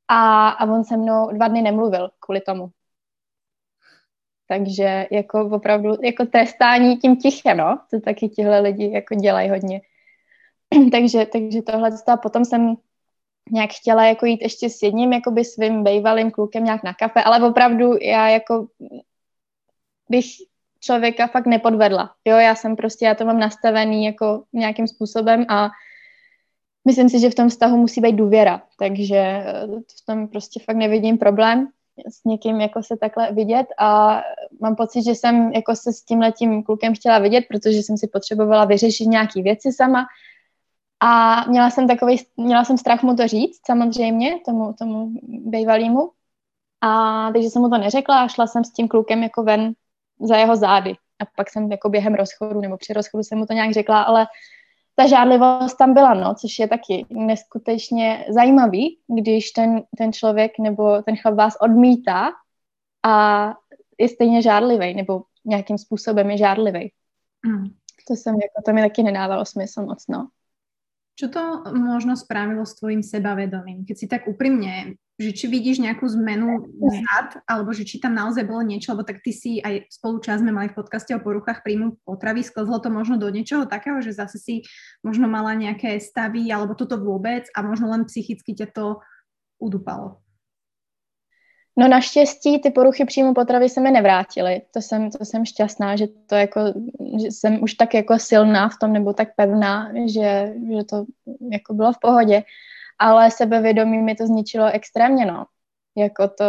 A, 0.08 0.50
a 0.50 0.66
on 0.66 0.84
se 0.84 0.98
mnou 0.98 1.32
dva 1.32 1.48
dny 1.48 1.62
nemluvil 1.62 2.10
kvůli 2.20 2.42
tomu. 2.42 2.70
Takže 4.52 5.08
jako 5.12 5.50
opravdu 5.52 5.90
jako 6.04 6.26
trestání 6.26 6.98
tím 6.98 7.18
tichem, 7.18 7.58
no, 7.58 7.80
to 7.92 8.00
taky 8.00 8.30
tihle 8.30 8.60
lidi 8.60 8.92
jako 8.92 9.16
dělají 9.16 9.50
hodně. 9.50 9.82
takže, 10.92 11.26
takže 11.26 11.62
tohle 11.62 11.90
a 12.08 12.18
potom 12.18 12.46
jsem 12.46 12.76
nějak 13.52 13.70
chtěla 13.72 14.06
jako 14.06 14.26
jít 14.26 14.42
ještě 14.42 14.70
s 14.70 14.82
jedním 14.82 15.14
jakoby 15.14 15.46
svým 15.46 15.84
bývalým 15.84 16.32
klukem 16.32 16.64
nějak 16.64 16.84
na 16.84 16.94
kafe, 16.94 17.24
ale 17.24 17.48
opravdu 17.50 17.94
já 18.02 18.30
jako 18.30 18.68
bych 20.10 20.26
člověka 20.80 21.28
fakt 21.28 21.46
nepodvedla. 21.46 22.16
Jo, 22.26 22.38
já 22.38 22.56
jsem 22.56 22.76
prostě, 22.76 23.06
já 23.06 23.16
to 23.16 23.26
mám 23.26 23.40
nastavený 23.40 24.06
jako 24.06 24.44
nějakým 24.54 24.88
způsobem 24.88 25.46
a 25.50 25.70
myslím 26.88 27.10
si, 27.10 27.20
že 27.20 27.30
v 27.30 27.36
tom 27.36 27.50
vztahu 27.50 27.78
musí 27.78 28.02
být 28.02 28.16
důvěra, 28.16 28.62
takže 28.80 29.18
eh, 29.18 29.68
v 30.02 30.06
tom 30.06 30.28
prostě 30.28 30.60
fakt 30.66 30.78
nevidím 30.78 31.18
problém 31.18 31.68
s 32.08 32.24
někým 32.26 32.62
jako 32.62 32.84
se 32.84 32.98
takhle 32.98 33.32
vidět 33.32 33.68
a 33.80 34.22
mám 34.62 34.76
pocit, 34.76 35.04
že 35.04 35.12
jsem 35.12 35.52
jako 35.54 35.76
se 35.76 35.94
s 35.94 36.04
tím 36.04 36.20
letím 36.20 36.64
klukem 36.64 36.96
chtěla 36.96 37.20
vidět, 37.20 37.46
protože 37.50 37.78
jsem 37.78 37.98
si 37.98 38.08
potřebovala 38.08 38.66
vyřešit 38.66 39.06
nějaký 39.06 39.42
věci 39.42 39.74
sama 39.74 40.06
A 41.00 41.44
měla 41.50 41.70
jsem 41.70 41.88
takový, 41.88 42.26
měla 42.38 42.66
jsem 42.66 42.78
strach 42.78 43.04
mu 43.04 43.16
to 43.16 43.28
říct, 43.28 43.60
samozřejmě, 43.66 44.40
tomu, 44.46 44.74
tomu 44.74 45.12
bývalýmu. 45.24 46.12
A 46.82 47.32
takže 47.32 47.50
jsem 47.50 47.62
mu 47.62 47.70
to 47.70 47.78
neřekla 47.78 48.24
a 48.24 48.28
šla 48.28 48.48
jsem 48.48 48.64
s 48.64 48.74
tím 48.74 48.88
klukem 48.88 49.24
jako 49.24 49.44
ven 49.44 49.74
za 50.20 50.38
jeho 50.38 50.56
zády. 50.56 50.92
A 50.92 51.26
pak 51.36 51.50
jsem 51.50 51.72
jako 51.72 51.90
během 51.90 52.16
rozchodu 52.16 52.62
nebo 52.62 52.78
při 52.78 52.94
rozchodu 52.94 53.24
jsem 53.24 53.38
mu 53.38 53.46
to 53.46 53.54
nějak 53.54 53.74
řekla, 53.74 54.02
ale 54.02 54.28
ta 55.00 55.08
žádlivost 55.08 55.78
tam 55.78 55.94
byla, 55.94 56.14
no, 56.14 56.36
což 56.36 56.60
je 56.60 56.68
taky 56.68 57.06
neskutečně 57.10 58.26
zajímavý, 58.30 59.00
když 59.08 59.52
ten, 59.52 59.84
ten 59.98 60.14
člověk 60.14 60.60
nebo 60.60 61.02
ten 61.02 61.16
chlap 61.18 61.36
vás 61.36 61.54
odmítá 61.62 62.32
a 63.06 63.46
je 64.00 64.10
stejně 64.10 64.42
žádlivý, 64.42 64.94
nebo 64.94 65.24
nějakým 65.46 65.78
způsobem 65.78 66.30
je 66.30 66.38
žádlivý. 66.38 66.92
Mm. 67.48 67.66
To 68.08 68.14
jsem 68.14 68.36
jako, 68.36 68.62
to 68.66 68.74
mi 68.74 68.82
taky 68.82 69.04
nedávalo 69.04 69.46
smysl 69.46 69.82
moc, 69.82 70.04
no. 70.10 70.28
Čo 71.16 71.28
to 71.28 71.64
možno 71.76 72.16
spravilo 72.16 72.66
s 72.66 72.76
tvojim 72.76 73.04
sebavedomím? 73.04 73.84
Keď 73.84 73.96
si 73.98 74.08
tak 74.08 74.28
úprimne, 74.28 74.96
že 75.20 75.36
či 75.36 75.52
vidíš 75.52 75.84
nejakú 75.84 76.08
zmenu 76.08 76.64
vzad, 76.80 77.44
alebo 77.44 77.76
že 77.76 77.84
či 77.84 78.00
tam 78.00 78.16
naozaj 78.16 78.48
bolo 78.48 78.64
niečo, 78.64 78.96
lebo 78.96 79.04
tak 79.04 79.20
ty 79.20 79.36
si 79.36 79.60
aj 79.60 79.92
spolu 79.92 80.24
čas 80.24 80.40
sme 80.40 80.56
mali 80.56 80.72
v 80.72 80.80
podcaste 80.80 81.12
o 81.12 81.20
poruchách 81.20 81.60
príjmu 81.60 82.00
potravy, 82.08 82.40
sklzlo 82.40 82.80
to 82.80 82.88
možno 82.88 83.20
do 83.20 83.28
niečoho 83.28 83.68
takého, 83.68 84.00
že 84.00 84.16
zase 84.16 84.40
si 84.40 84.64
možno 85.04 85.28
mala 85.28 85.60
nejaké 85.60 86.00
stavy, 86.00 86.48
alebo 86.48 86.72
toto 86.72 86.96
vôbec 86.96 87.52
a 87.52 87.60
možno 87.60 87.92
len 87.92 88.08
psychicky 88.08 88.56
ťa 88.56 88.72
to 88.72 89.04
udupalo. 89.60 90.24
No 91.80 91.88
naštěstí 91.88 92.60
ty 92.60 92.72
poruchy 92.72 93.06
příjmu 93.06 93.34
potravy 93.34 93.70
se 93.70 93.82
mi 93.82 93.92
nevrátily. 93.92 94.62
To 94.72 94.82
jsem, 94.82 95.12
to 95.12 95.26
jsem 95.26 95.46
šťastná, 95.46 95.96
že 95.96 96.08
to 96.08 96.36
jako, 96.36 96.62
že 97.22 97.28
jsem 97.32 97.64
už 97.64 97.74
tak 97.74 97.94
jako 97.94 98.20
silná 98.20 98.70
v 98.70 98.78
tom, 98.82 98.94
nebo 98.94 99.14
tak 99.14 99.36
pevná, 99.36 99.92
že, 100.06 100.54
že 100.76 100.84
to 100.84 101.06
jako 101.52 101.74
bylo 101.74 101.94
v 101.94 102.00
pohodě. 102.02 102.44
Ale 103.00 103.32
sebevědomí 103.32 103.98
mi 103.98 104.16
to 104.16 104.28
zničilo 104.28 104.66
extrémně, 104.72 105.26
no. 105.26 105.46
Jako 105.98 106.28
to 106.28 106.46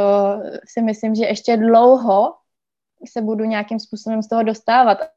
si 0.68 0.82
myslím, 0.82 1.14
že 1.14 1.24
ještě 1.24 1.56
dlouho 1.56 2.34
se 3.08 3.22
budu 3.22 3.44
nějakým 3.44 3.80
způsobem 3.80 4.22
z 4.22 4.28
toho 4.28 4.42
dostávat 4.42 4.98
a 5.02 5.08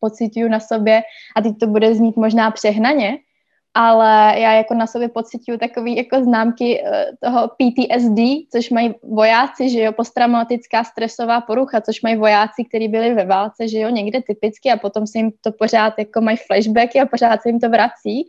pocituju 0.00 0.48
na 0.48 0.60
sobě, 0.60 1.02
a 1.36 1.42
teď 1.42 1.52
to 1.60 1.66
bude 1.66 1.94
znít 1.94 2.16
možná 2.16 2.50
přehnaně, 2.50 3.18
ale 3.74 4.40
já 4.40 4.52
jako 4.52 4.74
na 4.74 4.86
sobě 4.86 5.08
pocituju 5.08 5.58
takový 5.58 5.96
jako 5.96 6.24
známky 6.24 6.82
uh, 6.82 6.88
toho 7.20 7.48
PTSD, 7.48 8.48
což 8.52 8.70
mají 8.70 8.94
vojáci, 9.02 9.70
že 9.70 9.80
jo, 9.80 9.92
posttraumatická 9.92 10.84
stresová 10.84 11.40
porucha, 11.40 11.80
což 11.80 12.02
mají 12.02 12.16
vojáci, 12.16 12.64
kteří 12.68 12.88
byli 12.88 13.14
ve 13.14 13.24
válce, 13.24 13.68
že 13.68 13.78
jo, 13.78 13.88
někde 13.88 14.22
typicky 14.22 14.70
a 14.70 14.76
potom 14.76 15.06
se 15.06 15.18
jim 15.18 15.32
to 15.40 15.52
pořád 15.52 15.94
jako 15.98 16.20
mají 16.20 16.36
flashbacky 16.36 17.00
a 17.00 17.06
pořád 17.06 17.42
se 17.42 17.48
jim 17.48 17.60
to 17.60 17.68
vrací. 17.68 18.28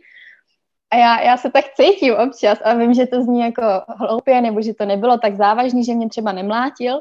A 0.90 0.96
já, 0.96 1.20
já 1.20 1.36
se 1.36 1.50
tak 1.50 1.64
cítím 1.74 2.14
občas 2.14 2.58
a 2.64 2.74
vím, 2.74 2.94
že 2.94 3.06
to 3.06 3.22
zní 3.22 3.40
jako 3.40 3.62
hloupě, 3.88 4.40
nebo 4.40 4.62
že 4.62 4.74
to 4.74 4.84
nebylo 4.84 5.18
tak 5.18 5.36
závažný, 5.36 5.84
že 5.84 5.94
mě 5.94 6.08
třeba 6.08 6.32
nemlátil, 6.32 7.00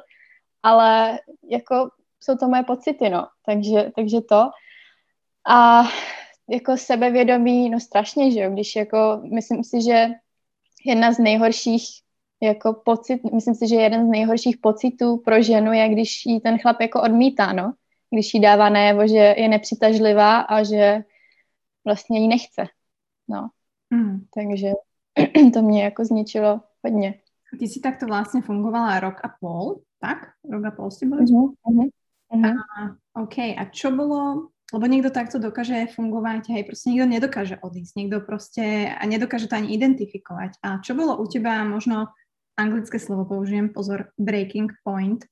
ale 0.64 1.20
jako 1.50 1.90
jsou 2.24 2.36
to 2.36 2.48
moje 2.48 2.64
pocity, 2.64 3.10
no, 3.10 3.28
takže, 3.46 3.92
takže 3.96 4.22
to. 4.22 4.50
A 5.50 5.84
jako 6.50 6.78
sebevědomí, 6.78 7.70
no 7.70 7.80
strašně, 7.80 8.32
že 8.32 8.40
jo, 8.40 8.52
když 8.52 8.76
jako, 8.76 9.22
myslím 9.34 9.64
si, 9.64 9.82
že 9.82 10.08
jedna 10.86 11.12
z 11.12 11.20
nejhorších 11.20 11.84
jako 12.42 12.74
pocit, 12.86 13.22
myslím 13.34 13.56
si, 13.56 13.68
že 13.68 13.76
jeden 13.76 14.08
z 14.08 14.10
nejhorších 14.10 14.58
pocitů 14.58 15.18
pro 15.18 15.42
ženu 15.42 15.74
je, 15.74 15.90
když 15.90 16.26
jí 16.26 16.40
ten 16.40 16.60
chlap 16.60 16.82
jako 16.82 17.02
odmítá, 17.02 17.54
no, 17.54 17.74
když 18.12 18.34
jí 18.34 18.40
dává 18.40 18.70
najevo, 18.70 19.08
že 19.08 19.36
je 19.38 19.48
nepřitažlivá 19.48 20.40
a 20.40 20.64
že 20.64 21.04
vlastně 21.86 22.20
jí 22.20 22.28
nechce, 22.28 22.66
no. 23.28 23.50
Mm. 23.90 24.26
Takže 24.34 24.72
to 25.54 25.62
mě 25.62 25.84
jako 25.84 26.06
zničilo 26.06 26.62
hodně. 26.86 27.14
Ty 27.60 27.68
si 27.68 27.80
takto 27.80 28.06
vlastně 28.06 28.42
fungovala 28.42 29.00
rok 29.00 29.22
a 29.24 29.30
půl, 29.40 29.82
tak? 30.00 30.18
Rok 30.52 30.66
a 30.66 30.72
půl 30.72 30.92
si 30.92 31.06
byli? 31.06 31.26
Uh-huh, 31.26 31.54
uh-huh, 31.70 31.90
uh-huh. 32.34 32.56
A, 32.80 33.22
OK, 33.22 33.38
a 33.38 33.66
čo 33.72 33.92
bylo 33.92 34.50
lebo 34.74 34.86
niekto 34.86 35.10
takto 35.10 35.42
dokáže 35.42 35.90
fungovať, 35.98 36.54
hej, 36.54 36.62
proste 36.62 36.94
niekto 36.94 37.10
nedokáže 37.10 37.56
odísť, 37.58 37.94
niekto 37.98 38.22
proste 38.22 38.94
a 38.94 39.02
nedokáže 39.10 39.50
to 39.50 39.58
ani 39.58 39.74
identifikovať. 39.74 40.62
A 40.62 40.78
čo 40.86 40.94
bolo 40.94 41.18
u 41.18 41.26
teba, 41.26 41.66
možno 41.66 42.14
anglické 42.54 43.02
slovo 43.02 43.26
použijem, 43.26 43.74
pozor, 43.74 44.14
breaking 44.22 44.70
point, 44.86 45.26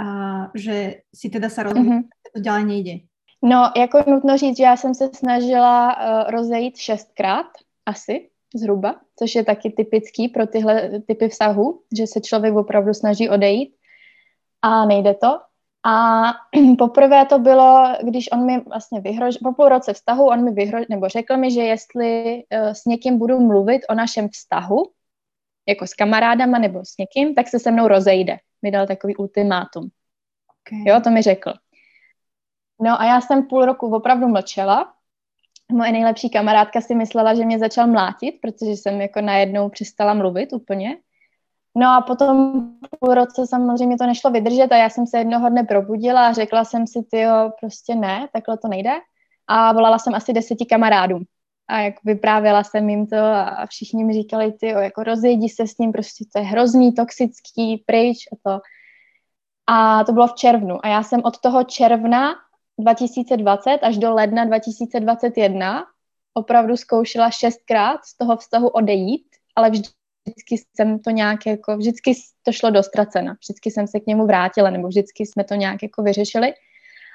a, 0.00 0.48
že 0.56 1.04
si 1.12 1.28
teda 1.28 1.52
sa 1.52 1.68
rozhodla, 1.68 2.00
mm-hmm. 2.00 2.32
to 2.32 2.40
ďalej 2.40 2.64
nejde. 2.64 2.94
No, 3.42 3.72
jako 3.76 4.04
nutno 4.10 4.36
říct, 4.36 4.56
že 4.56 4.62
já 4.62 4.76
jsem 4.76 4.94
se 4.94 5.10
snažila 5.14 5.96
uh, 5.96 6.30
rozejít 6.30 6.76
šestkrát, 6.76 7.46
asi, 7.86 8.28
zhruba, 8.54 9.00
což 9.18 9.34
je 9.34 9.44
taky 9.44 9.70
typický 9.70 10.28
pro 10.28 10.46
tyhle 10.46 11.00
typy 11.06 11.28
vztahu, 11.28 11.82
že 11.96 12.06
se 12.06 12.20
člověk 12.20 12.54
opravdu 12.54 12.94
snaží 12.94 13.28
odejít 13.28 13.74
a 14.62 14.84
nejde 14.84 15.14
to. 15.14 15.40
A 15.86 16.22
poprvé 16.78 17.26
to 17.26 17.38
bylo, 17.38 17.94
když 18.02 18.32
on 18.32 18.46
mi 18.46 18.60
vlastně 18.60 19.00
vyhrožil, 19.00 19.40
po 19.44 19.52
půl 19.52 19.68
roce 19.68 19.92
vztahu 19.92 20.26
on 20.26 20.44
mi 20.44 20.52
vyhrožil, 20.52 20.86
nebo 20.90 21.08
řekl 21.08 21.36
mi, 21.36 21.50
že 21.50 21.62
jestli 21.62 22.34
uh, 22.34 22.68
s 22.68 22.84
někým 22.84 23.18
budu 23.18 23.40
mluvit 23.40 23.82
o 23.88 23.94
našem 23.94 24.28
vztahu, 24.28 24.82
jako 25.68 25.86
s 25.86 25.94
kamarádama 25.94 26.58
nebo 26.58 26.84
s 26.84 26.96
někým, 26.98 27.34
tak 27.34 27.48
se 27.48 27.58
se 27.58 27.70
mnou 27.70 27.88
rozejde. 27.88 28.36
Mi 28.62 28.70
dal 28.70 28.86
takový 28.86 29.16
ultimátum. 29.16 29.90
Okay. 30.66 30.84
Jo, 30.86 31.00
to 31.00 31.10
mi 31.10 31.22
řekl. 31.22 31.52
No 32.80 33.00
a 33.00 33.04
já 33.04 33.20
jsem 33.20 33.42
půl 33.42 33.64
roku 33.64 33.94
opravdu 33.94 34.28
mlčela. 34.28 34.92
Moje 35.72 35.92
nejlepší 35.92 36.30
kamarádka 36.30 36.80
si 36.80 36.94
myslela, 36.94 37.34
že 37.34 37.44
mě 37.44 37.58
začal 37.58 37.86
mlátit, 37.86 38.34
protože 38.42 38.70
jsem 38.70 39.00
jako 39.00 39.20
najednou 39.20 39.68
přestala 39.68 40.14
mluvit 40.14 40.52
úplně. 40.52 40.96
No 41.76 41.86
a 41.88 42.00
potom 42.00 42.52
půl 43.00 43.14
roce 43.14 43.46
samozřejmě 43.46 43.96
to 43.98 44.06
nešlo 44.06 44.30
vydržet 44.30 44.72
a 44.72 44.76
já 44.76 44.90
jsem 44.90 45.06
se 45.06 45.18
jednoho 45.18 45.48
dne 45.48 45.64
probudila 45.64 46.26
a 46.26 46.32
řekla 46.32 46.64
jsem 46.64 46.86
si, 46.86 47.02
ty 47.10 47.20
jo, 47.20 47.52
prostě 47.60 47.94
ne, 47.94 48.28
takhle 48.32 48.58
to 48.58 48.68
nejde. 48.68 48.90
A 49.46 49.72
volala 49.72 49.98
jsem 49.98 50.14
asi 50.14 50.32
deseti 50.32 50.66
kamarádům. 50.66 51.24
A 51.68 51.80
jak 51.80 51.94
vyprávěla 52.04 52.64
jsem 52.64 52.88
jim 52.88 53.06
to 53.06 53.16
a 53.16 53.66
všichni 53.66 54.04
mi 54.04 54.12
říkali, 54.12 54.52
ty 54.52 54.66
jako 54.66 55.02
rozjedi 55.02 55.48
se 55.48 55.66
s 55.66 55.78
ním, 55.78 55.92
prostě 55.92 56.24
to 56.32 56.38
je 56.38 56.44
hrozný, 56.44 56.92
toxický, 56.92 57.84
pryč 57.86 58.18
a 58.32 58.50
to. 58.50 58.60
A 59.66 60.04
to 60.04 60.12
bylo 60.12 60.26
v 60.26 60.34
červnu. 60.34 60.86
A 60.86 60.88
já 60.88 61.02
jsem 61.02 61.20
od 61.24 61.38
toho 61.38 61.64
června 61.64 62.34
2020 62.78 63.78
až 63.82 63.98
do 63.98 64.14
ledna 64.14 64.44
2021 64.44 65.84
opravdu 66.34 66.76
zkoušela 66.76 67.30
šestkrát 67.30 68.04
z 68.04 68.16
toho 68.16 68.36
vztahu 68.36 68.68
odejít, 68.68 69.26
ale 69.56 69.70
vždy 69.70 69.88
vždycky 70.26 70.56
jsem 70.74 70.98
to 70.98 71.10
nějak 71.10 71.46
jako, 71.46 71.76
vždycky 71.76 72.14
to 72.42 72.52
šlo 72.52 72.70
do 72.70 72.82
ztracena, 72.82 73.36
vždycky 73.40 73.70
jsem 73.70 73.86
se 73.86 74.00
k 74.00 74.06
němu 74.06 74.26
vrátila, 74.26 74.70
nebo 74.70 74.88
vždycky 74.88 75.26
jsme 75.26 75.44
to 75.44 75.54
nějak 75.54 75.82
jako 75.82 76.02
vyřešili. 76.02 76.54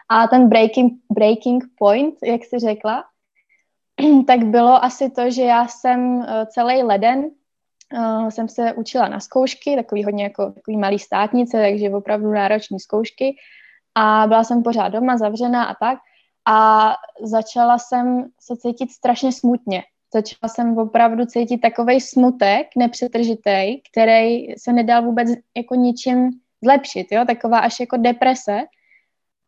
A 0.10 0.28
ten 0.28 0.50
breaking, 0.50 0.94
breaking 1.12 1.64
point, 1.78 2.16
jak 2.24 2.44
jsi 2.44 2.60
řekla, 2.60 3.04
tak 4.28 4.46
bylo 4.46 4.84
asi 4.84 5.10
to, 5.10 5.32
že 5.32 5.44
já 5.44 5.68
jsem 5.68 6.22
eh, 6.22 6.46
celý 6.46 6.84
leden 6.84 7.26
uh, 7.94 8.30
jsem 8.30 8.50
se 8.50 8.74
učila 8.74 9.08
na 9.08 9.20
zkoušky, 9.20 9.76
takový 9.76 10.04
hodně 10.04 10.24
jako 10.24 10.52
takový 10.52 10.78
malý 10.78 11.00
státnice, 11.00 11.62
takže 11.62 11.90
opravdu 11.90 12.32
náročné 12.32 12.80
zkoušky 12.80 13.36
a 13.96 14.28
byla 14.28 14.44
jsem 14.44 14.64
pořád 14.64 14.88
doma 14.88 15.18
zavřená 15.18 15.64
a 15.64 15.76
tak 15.76 16.00
a 16.48 16.92
začala 17.24 17.78
jsem 17.78 18.26
se 18.40 18.58
cítit 18.58 18.92
strašně 18.92 19.32
smutně, 19.32 19.84
začala 20.14 20.54
jsem 20.54 20.78
opravdu 20.78 21.26
cítit 21.26 21.58
takový 21.58 22.02
smutek 22.02 22.68
nepřetržitý, 22.78 23.82
který 23.92 24.56
se 24.58 24.74
nedal 24.74 25.04
vůbec 25.04 25.30
jako 25.58 25.76
ničím 25.76 26.30
zlepšit, 26.64 27.08
jo? 27.12 27.26
taková 27.26 27.60
až 27.60 27.80
jako 27.80 27.98
deprese. 27.98 28.62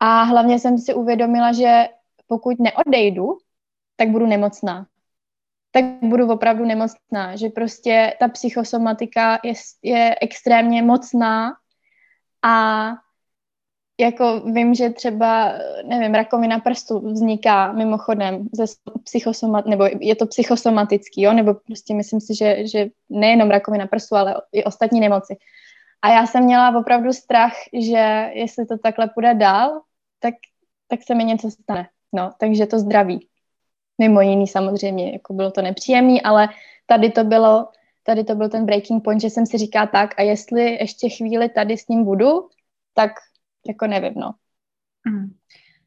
A 0.00 0.22
hlavně 0.22 0.58
jsem 0.58 0.78
si 0.78 0.94
uvědomila, 0.94 1.52
že 1.52 1.88
pokud 2.26 2.58
neodejdu, 2.58 3.38
tak 3.96 4.08
budu 4.08 4.26
nemocná. 4.26 4.86
Tak 5.72 5.84
budu 6.02 6.32
opravdu 6.32 6.64
nemocná, 6.64 7.36
že 7.36 7.48
prostě 7.48 8.16
ta 8.20 8.28
psychosomatika 8.28 9.38
je, 9.44 9.52
je 9.82 10.14
extrémně 10.20 10.82
mocná 10.82 11.52
a 12.42 12.90
jako 14.00 14.40
vím, 14.40 14.74
že 14.74 14.90
třeba, 14.90 15.52
nevím, 15.84 16.14
rakovina 16.14 16.58
prstu 16.58 17.00
vzniká 17.00 17.72
mimochodem 17.72 18.48
ze 18.52 18.64
psychosomat, 19.04 19.66
nebo 19.66 19.84
je 20.00 20.16
to 20.16 20.26
psychosomatický, 20.26 21.22
jo, 21.22 21.32
nebo 21.32 21.54
prostě 21.54 21.94
myslím 21.94 22.20
si, 22.20 22.34
že, 22.34 22.66
že 22.66 22.86
nejenom 23.10 23.50
rakovina 23.50 23.86
prstu, 23.86 24.16
ale 24.16 24.34
i 24.52 24.64
ostatní 24.64 25.00
nemoci. 25.00 25.36
A 26.02 26.08
já 26.08 26.26
jsem 26.26 26.44
měla 26.44 26.78
opravdu 26.78 27.12
strach, 27.12 27.52
že 27.72 28.30
jestli 28.34 28.66
to 28.66 28.78
takhle 28.78 29.08
půjde 29.14 29.34
dál, 29.34 29.80
tak, 30.20 30.34
tak 30.88 31.00
se 31.02 31.14
mi 31.14 31.24
něco 31.24 31.50
stane. 31.50 31.88
No, 32.12 32.30
takže 32.38 32.66
to 32.66 32.78
zdraví. 32.78 33.28
Mimo 33.98 34.20
jiný 34.20 34.46
samozřejmě, 34.46 35.12
jako 35.12 35.32
bylo 35.32 35.50
to 35.50 35.62
nepříjemný, 35.62 36.22
ale 36.22 36.48
tady 36.86 37.10
to 37.10 37.24
bylo, 37.24 37.68
tady 38.02 38.24
to 38.24 38.34
byl 38.34 38.48
ten 38.48 38.66
breaking 38.66 39.04
point, 39.04 39.20
že 39.20 39.30
jsem 39.30 39.46
si 39.46 39.58
říká 39.58 39.86
tak 39.86 40.18
a 40.18 40.22
jestli 40.22 40.70
ještě 40.70 41.08
chvíli 41.08 41.48
tady 41.48 41.78
s 41.78 41.88
ním 41.88 42.04
budu, 42.04 42.48
tak 42.94 43.10
jako 43.68 43.86
nevím, 43.86 44.14
no. 44.16 44.34
Mm. 45.08 45.36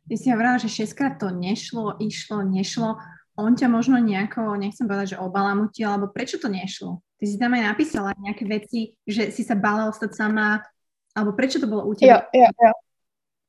Ty 0.09 0.17
si 0.17 0.31
hovorila, 0.31 0.57
že 0.57 0.69
šestkrát 0.69 1.19
to 1.19 1.29
nešlo, 1.29 1.99
išlo, 1.99 2.43
nešlo. 2.43 2.95
on 3.37 3.53
ťa 3.53 3.69
možno 3.69 4.01
nejako, 4.01 4.57
nechcem 4.57 4.89
povedať, 4.89 5.07
že 5.13 5.21
obalamutil, 5.21 5.85
alebo 5.85 6.09
prečo 6.09 6.41
to 6.41 6.49
nešlo? 6.49 7.05
Ty 7.21 7.25
si 7.27 7.37
tam 7.37 7.53
aj 7.53 7.63
napísala 7.69 8.17
nejaké 8.17 8.49
veci, 8.49 8.97
že 9.05 9.29
si 9.29 9.45
sa 9.45 9.53
bála 9.53 9.93
ostať 9.93 10.17
sama, 10.17 10.65
alebo 11.13 11.37
prečo 11.37 11.61
to 11.61 11.69
bylo 11.69 11.85
u 11.85 11.93
tebe? 11.93 12.09
Jo, 12.09 12.19
jo, 12.33 12.49
jo. 12.49 12.73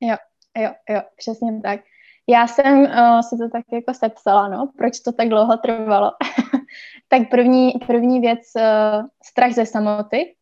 Jo, 0.00 0.16
jo, 0.56 0.70
jo, 0.88 1.00
přesně 1.16 1.60
tak. 1.62 1.80
Já 2.28 2.46
jsem 2.46 2.80
uh, 2.80 3.20
si 3.20 3.36
to 3.38 3.48
tak 3.48 3.64
jako 3.72 3.94
sepsala, 3.94 4.48
no, 4.48 4.72
proč 4.76 5.00
to 5.00 5.12
tak 5.12 5.28
dlouho 5.28 5.56
trvalo. 5.56 6.12
tak 7.08 7.30
první, 7.30 7.72
první 7.86 8.20
věc, 8.20 8.40
uh, 8.56 9.06
strach 9.24 9.52
ze 9.52 9.66
samoty, 9.66 10.36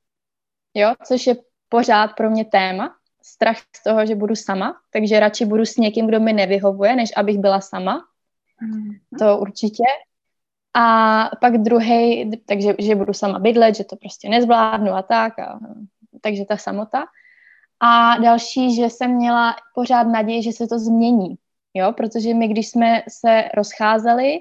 jo, 0.75 0.95
což 1.07 1.27
je 1.27 1.35
pořád 1.69 2.11
pro 2.17 2.31
mě 2.31 2.45
téma. 2.45 2.97
Strach 3.29 3.59
z 3.77 3.83
toho, 3.83 4.07
že 4.07 4.15
budu 4.15 4.35
sama, 4.37 4.77
takže 4.93 5.21
radši 5.21 5.45
budu 5.45 5.65
s 5.65 5.77
někým, 5.77 6.07
kdo 6.07 6.21
mi 6.21 6.33
nevyhovuje, 6.33 6.97
než 6.97 7.11
abych 7.17 7.39
byla 7.39 7.61
sama. 7.61 8.05
Mm. 8.63 8.91
To 9.19 9.39
určitě. 9.39 9.85
A 10.75 11.31
pak 11.41 11.59
druhý, 11.59 12.31
takže 12.47 12.75
že 12.79 12.95
budu 12.95 13.13
sama 13.13 13.39
bydlet, 13.39 13.77
že 13.77 13.85
to 13.85 13.97
prostě 13.97 14.29
nezvládnu 14.29 14.93
a 14.93 15.03
tak. 15.03 15.39
A, 15.39 15.59
takže 16.21 16.45
ta 16.45 16.57
samota. 16.57 17.05
A 17.81 18.19
další, 18.19 18.75
že 18.75 18.85
jsem 18.85 19.11
měla 19.11 19.57
pořád 19.75 20.03
naději, 20.03 20.43
že 20.43 20.53
se 20.53 20.67
to 20.67 20.79
změní. 20.79 21.35
Jo, 21.75 21.93
protože 21.93 22.35
my, 22.35 22.49
když 22.49 22.69
jsme 22.69 23.03
se 23.09 23.45
rozcházeli, 23.55 24.39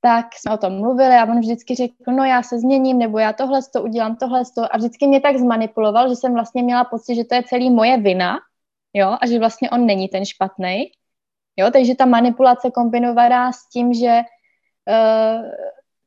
tak 0.00 0.26
jsme 0.34 0.54
o 0.54 0.56
tom 0.56 0.72
mluvili 0.72 1.14
a 1.14 1.24
on 1.24 1.40
vždycky 1.40 1.74
řekl, 1.74 2.12
no 2.12 2.24
já 2.24 2.42
se 2.42 2.58
změním, 2.58 2.98
nebo 2.98 3.18
já 3.18 3.32
tohle 3.32 3.60
to 3.72 3.82
udělám, 3.82 4.16
tohle 4.16 4.42
to. 4.54 4.74
A 4.74 4.76
vždycky 4.76 5.06
mě 5.06 5.20
tak 5.20 5.36
zmanipuloval, 5.36 6.08
že 6.08 6.16
jsem 6.16 6.34
vlastně 6.34 6.62
měla 6.62 6.84
pocit, 6.84 7.14
že 7.14 7.24
to 7.24 7.34
je 7.34 7.42
celý 7.42 7.70
moje 7.70 7.96
vina, 7.96 8.38
jo, 8.94 9.16
a 9.20 9.26
že 9.26 9.38
vlastně 9.38 9.70
on 9.70 9.86
není 9.86 10.08
ten 10.08 10.24
špatný. 10.24 10.90
Jo, 11.56 11.70
takže 11.72 11.94
ta 11.94 12.06
manipulace 12.06 12.70
kombinovaná 12.70 13.52
s 13.52 13.68
tím, 13.68 13.94
že 13.94 14.20
uh, 14.88 15.50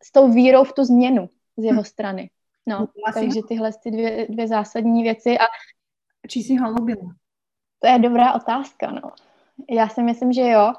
s 0.03 0.11
tou 0.11 0.31
vírou 0.31 0.63
v 0.63 0.73
tu 0.73 0.83
změnu 0.83 1.29
z 1.57 1.63
jeho 1.63 1.81
hm. 1.81 1.85
strany. 1.85 2.29
No, 2.65 2.79
no 2.79 3.13
takže 3.13 3.41
tyhle 3.47 3.71
ty 3.83 3.91
dvě, 3.91 4.27
dvě 4.29 4.47
zásadní 4.47 5.03
věci. 5.03 5.39
A 5.39 5.43
či 6.27 6.43
si 6.43 6.55
ho 6.55 6.69
lubila? 6.69 7.15
To 7.79 7.87
je 7.87 7.99
dobrá 7.99 8.33
otázka, 8.33 8.91
no. 8.91 9.11
Já 9.69 9.87
si 9.87 10.03
myslím, 10.03 10.33
že 10.33 10.49
jo. 10.49 10.73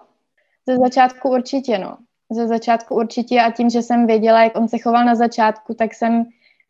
Ze 0.68 0.77
začátku 0.77 1.29
určitě, 1.29 1.79
no. 1.79 1.98
Ze 2.33 2.49
začátku 2.49 2.95
určitě 2.95 3.40
a 3.40 3.51
tím, 3.51 3.71
že 3.71 3.83
jsem 3.83 4.07
věděla, 4.07 4.42
jak 4.42 4.57
on 4.57 4.68
se 4.68 4.79
choval 4.79 5.05
na 5.05 5.14
začátku, 5.14 5.75
tak 5.75 5.95
jsem 5.95 6.25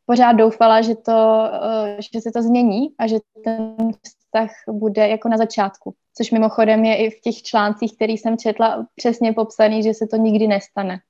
pořád 0.06 0.32
doufala, 0.32 0.82
že, 0.82 0.94
to, 0.94 1.48
eh, 1.52 1.96
že 2.12 2.20
se 2.20 2.30
to 2.32 2.42
změní 2.42 2.94
a 2.98 3.06
že 3.06 3.18
ten 3.44 3.76
vztah 4.02 4.50
bude 4.68 5.08
jako 5.08 5.28
na 5.28 5.36
začátku. 5.36 5.94
Což 6.16 6.30
mimochodem 6.30 6.84
je 6.84 6.96
i 6.96 7.10
v 7.10 7.20
těch 7.20 7.42
článcích, 7.42 7.96
který 7.96 8.18
jsem 8.18 8.38
četla, 8.38 8.86
přesně 8.96 9.32
popsaný, 9.32 9.82
že 9.82 9.94
se 9.94 10.06
to 10.06 10.16
nikdy 10.16 10.46
nestane. 10.46 11.00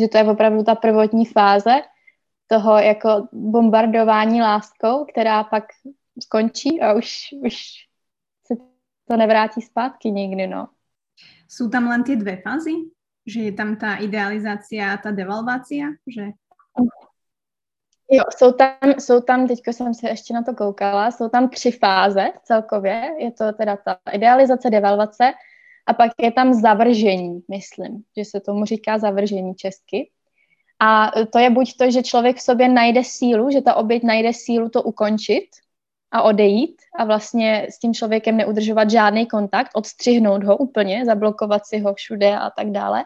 Že 0.00 0.08
to 0.08 0.18
je 0.18 0.24
opravdu 0.24 0.62
ta 0.62 0.74
prvotní 0.74 1.26
fáze 1.26 1.74
toho 2.46 2.78
jako 2.78 3.28
bombardování 3.32 4.42
láskou, 4.42 5.04
která 5.04 5.44
pak 5.44 5.64
skončí 6.22 6.80
a 6.80 6.92
už, 6.92 7.34
už 7.44 7.56
se 8.46 8.54
to 9.08 9.16
nevrátí 9.16 9.62
zpátky 9.62 10.10
nikdy, 10.10 10.46
no. 10.46 10.68
Jsou 11.48 11.68
tam 11.68 11.88
len 11.88 12.04
ty 12.04 12.16
dvě 12.16 12.42
fázy? 12.42 12.70
Že 13.26 13.40
je 13.40 13.52
tam 13.52 13.76
ta 13.76 13.96
idealizace 13.96 14.76
a 14.76 14.96
ta 14.96 15.10
devalvácia? 15.10 15.86
Že... 16.06 16.22
Jo, 18.10 18.22
jsou 18.36 18.52
tam, 18.52 18.76
jsou 18.98 19.20
tam, 19.20 19.48
teďko 19.48 19.72
jsem 19.72 19.94
se 19.94 20.08
ještě 20.08 20.34
na 20.34 20.42
to 20.42 20.54
koukala, 20.54 21.10
jsou 21.10 21.28
tam 21.28 21.48
tři 21.48 21.70
fáze 21.70 22.32
celkově. 22.44 23.10
Je 23.18 23.32
to 23.32 23.52
teda 23.52 23.76
ta 23.76 23.98
idealizace, 24.12 24.70
devalvace 24.70 25.32
a 25.86 25.94
pak 25.94 26.10
je 26.22 26.32
tam 26.32 26.54
zavržení, 26.54 27.42
myslím, 27.50 28.02
že 28.16 28.24
se 28.24 28.40
tomu 28.40 28.64
říká 28.64 28.98
zavržení 28.98 29.54
česky. 29.54 30.10
A 30.78 31.10
to 31.32 31.38
je 31.38 31.50
buď 31.50 31.76
to, 31.76 31.90
že 31.90 32.02
člověk 32.02 32.36
v 32.36 32.42
sobě 32.42 32.68
najde 32.68 33.04
sílu, 33.04 33.50
že 33.50 33.62
ta 33.62 33.74
oběť 33.74 34.02
najde 34.02 34.32
sílu 34.32 34.68
to 34.68 34.82
ukončit, 34.82 35.46
a 36.12 36.22
odejít 36.22 36.76
a 36.98 37.04
vlastně 37.04 37.66
s 37.70 37.78
tím 37.78 37.94
člověkem 37.94 38.36
neudržovat 38.36 38.90
žádný 38.90 39.26
kontakt, 39.26 39.70
odstřihnout 39.74 40.44
ho 40.44 40.56
úplně, 40.56 41.04
zablokovat 41.04 41.66
si 41.66 41.78
ho 41.78 41.94
všude 41.94 42.38
a 42.38 42.50
tak 42.50 42.70
dále. 42.70 43.04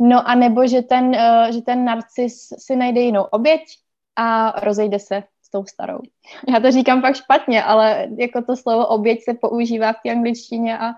No 0.00 0.28
a 0.28 0.34
nebo, 0.34 0.66
že 0.66 0.82
ten, 0.82 1.04
uh, 1.04 1.50
že 1.52 1.62
ten 1.62 1.84
narcis 1.84 2.48
si 2.58 2.76
najde 2.76 3.00
jinou 3.00 3.22
oběť 3.22 3.62
a 4.16 4.60
rozejde 4.60 4.98
se 4.98 5.22
s 5.42 5.50
tou 5.50 5.64
starou. 5.64 5.98
Já 6.48 6.60
to 6.60 6.70
říkám 6.70 7.02
pak 7.02 7.16
špatně, 7.16 7.62
ale 7.64 8.08
jako 8.18 8.42
to 8.42 8.56
slovo 8.56 8.86
oběť 8.86 9.24
se 9.24 9.34
používá 9.34 9.92
v 9.92 9.96
té 10.02 10.10
angličtině 10.10 10.78
a 10.78 10.90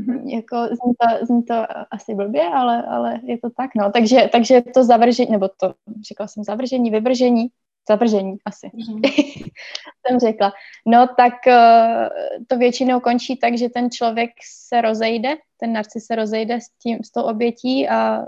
mm-hmm. 0.00 0.28
jako 0.28 0.56
zní 0.66 0.92
to, 1.00 1.26
zní 1.26 1.42
to 1.42 1.54
asi 1.90 2.14
blbě, 2.14 2.42
ale, 2.42 2.82
ale 2.82 3.20
je 3.24 3.38
to 3.38 3.50
tak, 3.50 3.70
no. 3.76 3.92
Takže, 3.92 4.28
takže 4.32 4.62
to 4.74 4.84
zavržení, 4.84 5.30
nebo 5.30 5.48
to, 5.48 5.74
říkala 6.08 6.28
jsem 6.28 6.44
zavržení, 6.44 6.90
vyvržení, 6.90 7.48
zavržení 7.88 8.36
asi, 8.44 8.70
mm. 8.74 9.02
jsem 10.06 10.18
řekla. 10.20 10.52
No 10.86 11.08
tak 11.16 11.34
uh, 11.46 12.08
to 12.46 12.58
většinou 12.58 13.00
končí 13.00 13.36
tak, 13.36 13.58
že 13.58 13.68
ten 13.68 13.90
člověk 13.90 14.30
se 14.68 14.80
rozejde, 14.80 15.36
ten 15.60 15.72
narcis 15.72 16.06
se 16.06 16.14
rozejde 16.14 16.60
s, 16.60 16.68
tím, 16.82 16.98
s 17.04 17.10
tou 17.10 17.22
obětí 17.22 17.88
a 17.88 18.26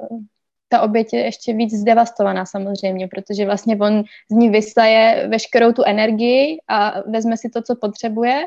ta 0.68 0.81
oběť 0.81 1.12
je 1.12 1.21
ještě 1.21 1.53
víc 1.53 1.75
zdevastovaná 1.75 2.47
samozřejmě, 2.47 3.09
protože 3.09 3.47
vlastně 3.47 3.77
on 3.77 4.03
z 4.31 4.35
ní 4.35 4.51
vysaje 4.51 5.29
veškerou 5.29 5.73
tu 5.73 5.83
energii 5.85 6.59
a 6.68 7.11
vezme 7.11 7.37
si 7.37 7.51
to, 7.51 7.62
co 7.62 7.77
potřebuje 7.77 8.47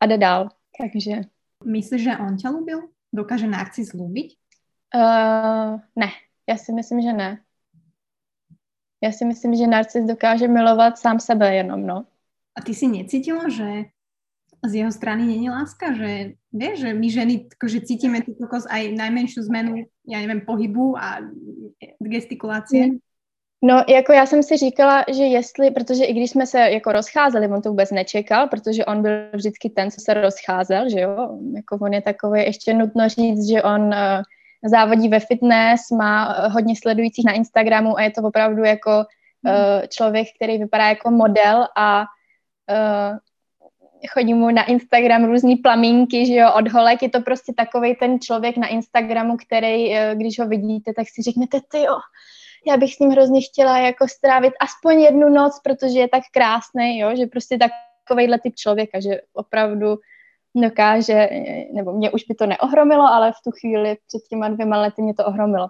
a 0.00 0.06
jde 0.06 0.18
dál. 0.18 0.48
Takže... 0.78 1.20
Myslíš, 1.64 2.02
že 2.02 2.16
on 2.16 2.36
tě 2.36 2.48
lubil? 2.48 2.80
Dokáže 3.12 3.46
narcis 3.46 3.92
lubit? 3.92 4.32
Uh, 4.94 5.80
ne, 5.96 6.08
já 6.48 6.56
si 6.56 6.72
myslím, 6.72 7.02
že 7.02 7.12
ne. 7.12 7.43
Já 9.04 9.12
si 9.12 9.24
myslím, 9.24 9.54
že 9.54 9.66
narcis 9.66 10.04
dokáže 10.04 10.48
milovat 10.48 10.98
sám 10.98 11.20
sebe 11.20 11.54
jenom, 11.54 11.86
no. 11.86 12.04
A 12.56 12.62
ty 12.64 12.74
si 12.74 12.88
necítila, 12.88 13.48
že 13.48 13.92
z 14.64 14.74
jeho 14.74 14.92
strany 14.92 15.26
není 15.26 15.50
láska, 15.50 15.92
že 15.92 16.40
vieš, 16.52 16.80
že 16.80 16.94
my 16.94 17.10
ženy 17.10 17.34
že 17.66 17.80
cítíme 17.80 18.24
tu 18.24 18.32
kokos 18.32 18.64
aj 18.70 18.96
najmenšiu 18.96 19.42
zmenu, 19.42 19.84
já 20.08 20.18
nevím, 20.24 20.40
pohybu 20.40 20.96
a 20.96 21.20
gestikulácie. 22.00 22.86
Mm. 22.86 22.98
No, 23.64 23.84
jako 23.88 24.12
já 24.12 24.26
jsem 24.26 24.42
si 24.42 24.56
říkala, 24.56 25.04
že 25.12 25.24
jestli, 25.24 25.70
protože 25.70 26.04
i 26.04 26.12
když 26.14 26.30
jsme 26.30 26.46
se 26.46 26.58
jako 26.58 26.92
rozcházeli, 26.92 27.48
on 27.48 27.62
to 27.62 27.68
vůbec 27.68 27.90
nečekal, 27.90 28.48
protože 28.48 28.84
on 28.84 29.02
byl 29.02 29.12
vždycky 29.32 29.70
ten, 29.70 29.90
co 29.90 30.00
se 30.00 30.14
rozcházel, 30.14 30.88
že 30.88 31.00
jo, 31.00 31.38
jako 31.56 31.78
on 31.80 31.92
je 31.92 32.02
takový, 32.02 32.40
ještě 32.40 32.74
nutno 32.74 33.08
říct, 33.08 33.48
že 33.48 33.62
on 33.62 33.80
uh, 33.80 34.22
závodí 34.64 35.08
ve 35.08 35.20
fitness, 35.20 35.90
má 35.90 36.34
eh, 36.34 36.48
hodně 36.48 36.74
sledujících 36.76 37.24
na 37.24 37.32
Instagramu 37.32 37.98
a 37.98 38.02
je 38.02 38.10
to 38.10 38.22
opravdu 38.22 38.64
jako 38.64 38.90
uh, 38.98 39.86
člověk, 39.88 40.28
který 40.36 40.58
vypadá 40.58 40.88
jako 40.88 41.10
model 41.10 41.68
a 41.76 42.04
uh, 42.70 43.18
chodí 44.08 44.34
mu 44.34 44.50
na 44.50 44.64
Instagram 44.64 45.24
různý 45.24 45.56
plamínky, 45.56 46.26
že 46.26 46.34
jo, 46.34 46.52
od 46.52 46.68
holek, 46.68 47.02
je 47.02 47.08
to 47.08 47.20
prostě 47.20 47.52
takový 47.56 47.94
ten 47.94 48.20
člověk 48.20 48.56
na 48.56 48.66
Instagramu, 48.66 49.36
který, 49.36 49.94
když 50.14 50.38
ho 50.38 50.48
vidíte, 50.48 50.92
tak 50.96 51.06
si 51.08 51.22
řeknete, 51.22 51.60
ty 51.70 51.78
jo, 51.82 51.96
já 52.66 52.76
bych 52.76 52.94
s 52.94 52.98
ním 52.98 53.10
hrozně 53.10 53.40
chtěla 53.40 53.78
jako 53.78 54.08
strávit 54.08 54.52
aspoň 54.60 55.00
jednu 55.00 55.28
noc, 55.28 55.60
protože 55.64 55.98
je 55.98 56.08
tak 56.08 56.22
krásný, 56.32 56.98
jo, 56.98 57.16
že 57.16 57.26
prostě 57.26 57.58
takovejhle 57.58 58.38
typ 58.38 58.54
člověka, 58.54 59.00
že 59.00 59.20
opravdu 59.32 59.96
dokáže, 60.54 61.28
nebo 61.72 61.92
mě 61.92 62.10
už 62.10 62.24
by 62.24 62.34
to 62.34 62.46
neohromilo, 62.46 63.02
ale 63.02 63.32
v 63.32 63.42
tu 63.44 63.50
chvíli 63.50 63.96
před 64.06 64.22
těma 64.30 64.48
dvěma 64.48 64.80
lety 64.80 65.02
mě 65.02 65.14
to 65.14 65.26
ohromilo. 65.26 65.68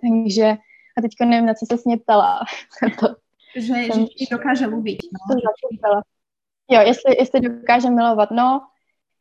Takže, 0.00 0.56
a 0.98 1.00
teďko 1.02 1.24
nevím, 1.24 1.46
na 1.46 1.54
co 1.54 1.66
se 1.66 1.82
mě 1.84 1.96
ptala. 1.96 2.40
to, 3.00 3.06
že, 3.56 3.74
jsem, 3.74 4.06
že 4.20 4.26
dokáže 4.30 4.66
lubit. 4.66 4.98
No. 5.84 6.02
Jo, 6.70 6.80
jestli, 6.80 7.16
jestli 7.18 7.40
dokáže 7.40 7.90
milovat. 7.90 8.30
No, 8.30 8.60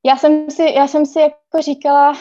já 0.05 0.17
jsem 0.17 0.51
si, 0.51 0.63
já 0.63 0.87
jsem 0.87 1.05
si 1.05 1.19
jako 1.19 1.61
říkala, 1.61 2.13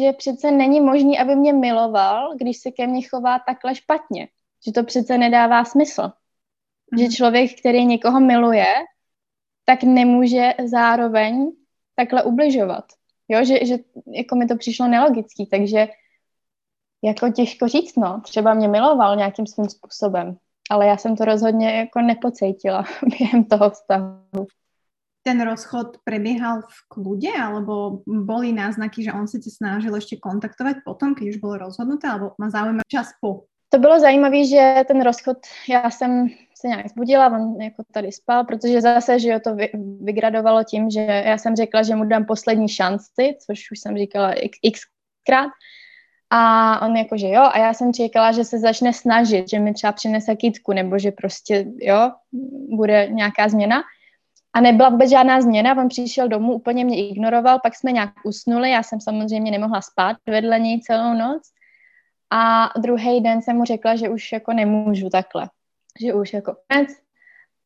že 0.00 0.12
přece 0.12 0.50
není 0.50 0.80
možný, 0.80 1.18
aby 1.18 1.36
mě 1.36 1.52
miloval, 1.52 2.36
když 2.36 2.58
se 2.58 2.70
ke 2.70 2.86
mně 2.86 3.08
chová 3.08 3.38
takhle 3.38 3.74
špatně. 3.74 4.28
Že 4.66 4.72
to 4.72 4.84
přece 4.84 5.18
nedává 5.18 5.64
smysl. 5.64 6.02
Mm. 6.02 6.98
Že 6.98 7.04
mhm. 7.04 7.12
člověk, 7.12 7.60
který 7.60 7.84
někoho 7.84 8.20
miluje, 8.20 8.74
tak 9.64 9.82
nemůže 9.82 10.54
zároveň 10.64 11.52
takhle 11.96 12.22
ubližovat. 12.22 12.84
Jo, 13.28 13.44
že, 13.44 13.66
že 13.66 13.78
jako 14.06 14.36
mi 14.36 14.46
to 14.46 14.56
přišlo 14.56 14.88
nelogický, 14.88 15.46
takže 15.46 15.88
jako 17.04 17.30
těžko 17.30 17.68
říct, 17.68 17.96
no. 17.96 18.20
Třeba 18.24 18.54
mě 18.54 18.68
miloval 18.68 19.16
nějakým 19.16 19.46
svým 19.46 19.68
způsobem, 19.68 20.36
ale 20.70 20.86
já 20.86 20.96
jsem 20.96 21.16
to 21.16 21.24
rozhodně 21.24 21.72
jako 21.72 22.00
nepocítila 22.00 22.84
během 23.18 23.44
toho 23.44 23.70
vztahu. 23.70 24.46
Ten 25.22 25.40
rozchod 25.40 25.86
prebíhal 26.04 26.60
v 26.60 26.88
klude, 26.88 27.28
alebo 27.42 28.00
boli 28.06 28.52
náznaky, 28.52 29.04
že 29.04 29.12
on 29.12 29.28
se 29.28 29.38
tě 29.38 29.50
snažil 29.50 29.94
ještě 29.94 30.16
kontaktovat 30.16 30.76
potom, 30.84 31.14
když 31.14 31.34
už 31.34 31.40
bylo 31.40 31.56
rozhodnuté, 31.58 32.08
alebo 32.08 32.32
má 32.38 32.50
záujem 32.50 32.78
čas 32.88 33.08
po? 33.20 33.44
To 33.68 33.78
bylo 33.78 34.00
zajímavé, 34.00 34.44
že 34.44 34.84
ten 34.88 35.02
rozchod, 35.02 35.36
já 35.68 35.90
jsem 35.90 36.28
se 36.62 36.68
nějak 36.68 36.88
zbudila, 36.88 37.26
on 37.26 37.60
jako 37.60 37.82
tady 37.92 38.12
spal, 38.12 38.44
protože 38.44 38.80
zase, 38.80 39.18
že 39.18 39.28
jo, 39.28 39.40
to 39.44 39.54
vy, 39.54 39.70
vygradovalo 40.00 40.64
tím, 40.64 40.90
že 40.90 41.00
já 41.00 41.38
jsem 41.38 41.56
řekla, 41.56 41.82
že 41.82 41.94
mu 41.94 42.04
dám 42.04 42.24
poslední 42.24 42.68
šanci, 42.68 43.36
což 43.46 43.70
už 43.70 43.78
jsem 43.80 43.96
říkala 43.96 44.32
x, 44.32 44.58
xkrát, 45.22 45.50
A 46.30 46.40
on 46.86 46.96
jako, 46.96 47.16
že 47.16 47.28
jo, 47.28 47.42
a 47.42 47.58
já 47.58 47.74
jsem 47.74 47.92
čekala, 47.92 48.32
že 48.32 48.44
se 48.44 48.58
začne 48.58 48.92
snažit, 48.92 49.50
že 49.50 49.58
mi 49.58 49.74
třeba 49.74 49.92
přinese 49.92 50.36
kitku, 50.36 50.72
nebo 50.72 50.98
že 50.98 51.10
prostě, 51.10 51.66
jo, 51.76 52.10
bude 52.76 53.08
nějaká 53.10 53.48
změna. 53.48 53.82
A 54.54 54.60
nebyla 54.60 54.88
vůbec 54.88 55.10
žádná 55.10 55.40
změna, 55.40 55.76
on 55.76 55.88
přišel 55.88 56.28
domů, 56.28 56.52
úplně 56.54 56.84
mě 56.84 57.08
ignoroval, 57.08 57.60
pak 57.62 57.76
jsme 57.76 57.92
nějak 57.92 58.10
usnuli, 58.24 58.70
já 58.70 58.82
jsem 58.82 59.00
samozřejmě 59.00 59.50
nemohla 59.50 59.80
spát 59.80 60.16
vedle 60.28 60.60
něj 60.60 60.80
celou 60.80 61.14
noc. 61.14 61.42
A 62.30 62.70
druhý 62.80 63.20
den 63.20 63.42
jsem 63.42 63.56
mu 63.56 63.64
řekla, 63.64 63.96
že 63.96 64.08
už 64.08 64.32
jako 64.32 64.52
nemůžu 64.52 65.08
takhle, 65.10 65.48
že 66.00 66.14
už 66.14 66.32
jako 66.32 66.56
konec. 66.72 66.88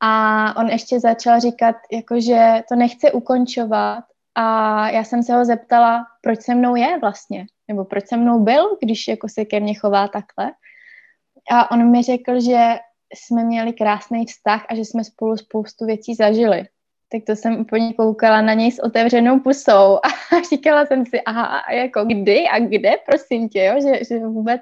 A 0.01 0.57
on 0.57 0.69
ještě 0.69 1.01
začal 1.01 1.41
říkat, 1.41 1.77
jako, 1.93 2.21
že 2.21 2.63
to 2.69 2.75
nechce 2.75 3.13
ukončovat. 3.13 4.05
A 4.35 4.89
já 4.91 5.05
jsem 5.05 5.23
se 5.23 5.35
ho 5.35 5.45
zeptala, 5.45 6.07
proč 6.23 6.43
se 6.43 6.55
mnou 6.55 6.77
je 6.77 6.99
vlastně, 7.01 7.47
nebo 7.69 7.85
proč 7.85 8.09
se 8.09 8.17
mnou 8.17 8.41
byl, 8.41 8.77
když 8.83 9.09
jako 9.09 9.29
se 9.29 9.45
ke 9.45 9.61
mně 9.61 9.75
chová 9.75 10.09
takhle. 10.09 10.53
A 11.51 11.71
on 11.71 11.91
mi 11.91 12.03
řekl, 12.03 12.41
že 12.41 12.79
jsme 13.15 13.45
měli 13.45 13.73
krásný 13.73 14.27
vztah 14.27 14.67
a 14.69 14.75
že 14.75 14.85
jsme 14.85 15.05
spolu 15.05 15.37
spoustu 15.37 15.87
věcí 15.87 16.15
zažili. 16.15 16.65
Tak 17.13 17.23
to 17.27 17.37
jsem 17.37 17.61
úplně 17.61 17.93
koukala 17.95 18.43
na 18.43 18.55
něj 18.55 18.73
s 18.73 18.79
otevřenou 18.79 19.41
pusou 19.41 19.97
a 20.05 20.43
říkala 20.51 20.87
jsem 20.87 21.07
si, 21.07 21.21
aha, 21.21 21.63
jako 21.73 22.05
kdy 22.05 22.49
a 22.49 22.59
kde, 22.59 22.93
prosím 23.07 23.49
tě, 23.49 23.65
jo? 23.65 23.75
Že, 23.81 24.05
že 24.05 24.19
vůbec 24.19 24.61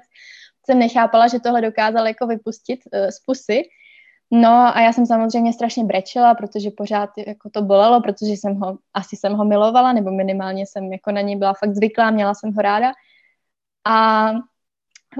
jsem 0.65 0.79
nechápala, 0.79 1.27
že 1.27 1.39
tohle 1.39 1.61
dokázal 1.61 2.07
jako 2.07 2.27
vypustit 2.27 2.79
uh, 2.93 3.09
z 3.09 3.19
pusy. 3.19 3.63
No 4.31 4.77
a 4.77 4.81
já 4.81 4.93
jsem 4.93 5.05
samozřejmě 5.05 5.53
strašně 5.53 5.83
brečela, 5.83 6.35
protože 6.35 6.71
pořád 6.71 7.09
jako 7.27 7.49
to 7.49 7.61
bolelo, 7.61 8.01
protože 8.01 8.31
jsem 8.31 8.55
ho, 8.55 8.77
asi 8.93 9.15
jsem 9.15 9.33
ho 9.33 9.45
milovala, 9.45 9.93
nebo 9.93 10.11
minimálně 10.11 10.65
jsem 10.65 10.93
jako 10.93 11.11
na 11.11 11.21
něj 11.21 11.35
byla 11.35 11.53
fakt 11.53 11.75
zvyklá, 11.75 12.11
měla 12.11 12.33
jsem 12.33 12.53
ho 12.53 12.61
ráda. 12.61 12.91
A 13.85 14.31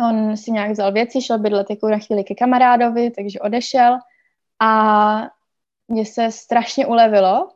on 0.10 0.38
si 0.38 0.52
nějak 0.52 0.72
vzal 0.72 0.92
věci, 0.92 1.22
šel 1.22 1.40
bydlet 1.40 1.70
jako 1.70 1.90
na 1.90 1.98
chvíli 1.98 2.24
ke 2.24 2.36
kamarádovi, 2.36 3.12
takže 3.12 3.40
odešel 3.40 3.98
a 4.60 5.30
mně 5.88 6.06
se 6.06 6.32
strašně 6.32 6.88
ulevilo 6.88 7.50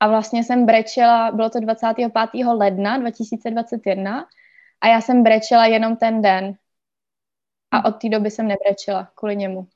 a 0.00 0.08
vlastně 0.08 0.44
jsem 0.44 0.66
brečela, 0.66 1.30
bylo 1.30 1.50
to 1.50 1.60
25. 1.60 2.12
ledna 2.46 2.98
2021 2.98 4.26
a 4.80 4.88
já 4.88 5.00
jsem 5.00 5.22
brečela 5.22 5.66
jenom 5.66 5.96
ten 5.96 6.22
den 6.22 6.54
a 7.70 7.84
od 7.84 7.92
té 7.92 8.08
doby 8.08 8.30
jsem 8.30 8.48
nebrečela 8.48 9.08
kvůli 9.14 9.36
němu 9.36 9.68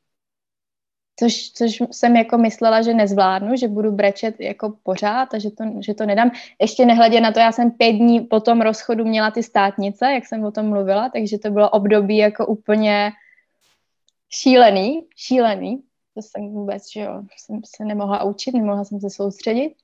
což, 1.20 1.50
což 1.52 1.82
jsem 1.90 2.16
jako 2.16 2.38
myslela, 2.38 2.82
že 2.82 2.94
nezvládnu, 2.94 3.56
že 3.56 3.68
budu 3.68 3.92
brečet 3.92 4.40
jako 4.40 4.74
pořád 4.82 5.34
a 5.34 5.38
že 5.38 5.50
to, 5.50 5.64
že 5.80 5.94
to 5.94 6.06
nedám. 6.06 6.30
Ještě 6.60 6.86
nehledě 6.86 7.20
na 7.20 7.32
to, 7.32 7.40
já 7.40 7.52
jsem 7.52 7.70
pět 7.70 7.92
dní 7.92 8.20
po 8.20 8.40
tom 8.40 8.60
rozchodu 8.60 9.04
měla 9.04 9.30
ty 9.30 9.42
státnice, 9.42 10.12
jak 10.12 10.26
jsem 10.26 10.44
o 10.44 10.50
tom 10.50 10.68
mluvila, 10.68 11.08
takže 11.08 11.38
to 11.38 11.50
bylo 11.50 11.70
období 11.70 12.16
jako 12.16 12.46
úplně 12.46 13.12
šílený, 14.30 15.06
šílený. 15.16 15.82
To 16.14 16.22
jsem 16.22 16.48
vůbec, 16.48 16.92
že 16.92 17.00
jo, 17.00 17.22
jsem 17.36 17.60
se 17.76 17.84
nemohla 17.84 18.24
učit, 18.24 18.54
nemohla 18.54 18.84
jsem 18.84 19.00
se 19.00 19.10
soustředit. 19.10 19.74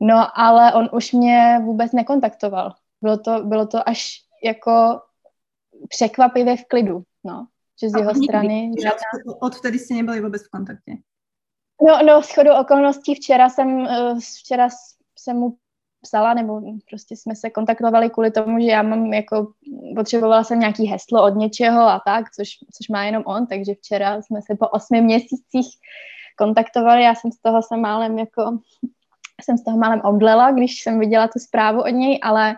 No, 0.00 0.38
ale 0.38 0.72
on 0.72 0.88
už 0.92 1.12
mě 1.12 1.58
vůbec 1.64 1.92
nekontaktoval. 1.92 2.74
Bylo 3.02 3.18
to, 3.18 3.44
bylo 3.44 3.66
to 3.66 3.88
až 3.88 4.22
jako 4.44 5.00
překvapivě 5.88 6.56
v 6.56 6.64
klidu, 6.64 7.02
no 7.24 7.46
že 7.80 7.88
z 7.90 7.94
jeho 7.96 8.12
nikdy, 8.12 8.26
strany... 8.26 8.70
Žádná... 8.82 9.34
Odvtedy 9.40 9.78
jste 9.78 9.94
nebyli 9.94 10.20
vůbec 10.20 10.46
v 10.46 10.50
kontaktě? 10.50 10.92
No, 11.86 11.98
no, 12.06 12.22
shodou 12.22 12.60
okolností 12.60 13.14
včera 13.14 13.48
jsem, 13.48 13.86
eh, 13.86 14.14
včera 14.38 14.68
jsem 15.18 15.36
mu 15.36 15.56
psala, 16.02 16.34
nebo 16.34 16.62
prostě 16.90 17.16
jsme 17.16 17.36
se 17.36 17.50
kontaktovali 17.50 18.10
kvůli 18.10 18.30
tomu, 18.30 18.60
že 18.60 18.66
já 18.66 18.82
mám 18.82 19.12
jako, 19.12 19.52
potřebovala 19.96 20.44
jsem 20.44 20.60
nějaký 20.60 20.86
heslo 20.86 21.24
od 21.24 21.34
něčeho 21.36 21.80
a 21.80 22.00
tak, 22.06 22.30
což, 22.30 22.48
což 22.48 22.88
má 22.88 23.04
jenom 23.04 23.22
on, 23.26 23.46
takže 23.46 23.74
včera 23.74 24.22
jsme 24.22 24.40
se 24.42 24.56
po 24.56 24.68
osmi 24.68 25.00
měsících 25.00 25.68
kontaktovali, 26.38 27.02
já 27.02 27.14
jsem 27.14 27.32
z 27.32 27.40
toho 27.40 27.62
se 27.62 27.76
málem 27.76 28.18
jako, 28.18 28.58
jsem 29.42 29.58
z 29.58 29.64
toho 29.64 29.78
málem 29.78 30.00
omdlela, 30.04 30.50
když 30.50 30.82
jsem 30.82 31.00
viděla 31.00 31.28
tu 31.28 31.38
zprávu 31.38 31.80
od 31.80 31.88
něj, 31.88 32.20
ale 32.22 32.56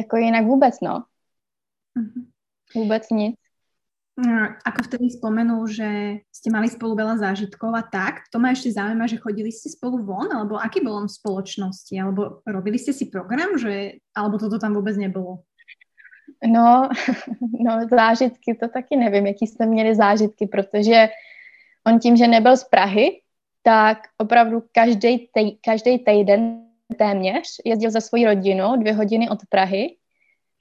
jako 0.00 0.16
jinak 0.16 0.46
vůbec, 0.46 0.80
no. 0.80 1.04
Mm-hmm. 1.96 2.26
Vůbec 2.74 3.10
nic. 3.10 3.36
Ako 4.66 4.82
vtedy 4.82 5.14
spomenul, 5.14 5.70
že 5.70 6.20
ste 6.34 6.50
mali 6.50 6.66
spolu 6.66 6.98
veľa 6.98 7.22
zážitkov 7.22 7.70
a 7.70 7.86
tak, 7.86 8.26
to 8.34 8.42
ma 8.42 8.50
ešte 8.50 8.74
zaujíma, 8.74 9.06
že 9.06 9.22
chodili 9.22 9.54
ste 9.54 9.70
spolu 9.70 10.02
von, 10.02 10.26
alebo 10.34 10.58
aký 10.58 10.82
bol 10.82 10.98
on 10.98 11.06
v 11.06 11.14
spoločnosti, 11.22 11.94
alebo 11.94 12.42
robili 12.42 12.82
ste 12.82 12.90
si 12.90 13.06
program, 13.14 13.54
že, 13.54 14.02
alebo 14.18 14.42
toto 14.42 14.58
tam 14.58 14.74
vůbec 14.74 14.98
nebylo? 14.98 15.46
No, 16.42 16.90
no 17.62 17.72
zážitky, 17.86 18.58
to 18.58 18.66
taky 18.68 18.98
nevím, 18.98 19.26
jaký 19.26 19.46
jsme 19.46 19.66
měli 19.66 19.94
zážitky, 19.94 20.46
protože 20.46 21.08
on 21.86 21.98
tím, 21.98 22.16
že 22.16 22.26
nebyl 22.26 22.56
z 22.56 22.64
Prahy, 22.64 23.22
tak 23.62 23.98
opravdu 24.18 24.62
každý, 24.72 25.30
tej, 25.30 25.58
každý 25.62 25.98
týden 25.98 26.66
téměř 26.98 27.62
jezdil 27.64 27.90
za 27.90 28.00
svojí 28.00 28.24
rodinou 28.24 28.76
dvě 28.76 28.92
hodiny 28.92 29.28
od 29.28 29.38
Prahy 29.48 29.96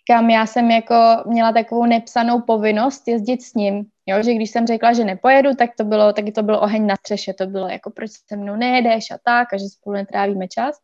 kam 0.07 0.29
já 0.29 0.45
jsem 0.45 0.71
jako 0.71 0.95
měla 1.25 1.51
takovou 1.51 1.85
nepsanou 1.85 2.41
povinnost 2.41 3.07
jezdit 3.07 3.41
s 3.41 3.53
ním. 3.53 3.85
Jo, 4.05 4.23
že 4.23 4.33
když 4.33 4.51
jsem 4.51 4.67
řekla, 4.67 4.93
že 4.93 5.03
nepojedu, 5.03 5.55
tak 5.55 5.69
to 5.77 5.83
bylo, 5.83 6.13
taky 6.13 6.31
to 6.31 6.43
bylo 6.43 6.61
oheň 6.61 6.85
na 6.87 6.95
střeše, 6.95 7.33
to 7.33 7.47
bylo 7.47 7.67
jako 7.67 7.89
proč 7.89 8.11
se 8.11 8.35
mnou 8.35 8.55
nejedeš 8.55 9.11
a 9.11 9.17
tak, 9.23 9.53
a 9.53 9.57
že 9.57 9.65
spolu 9.65 9.93
netrávíme 9.93 10.47
čas. 10.47 10.75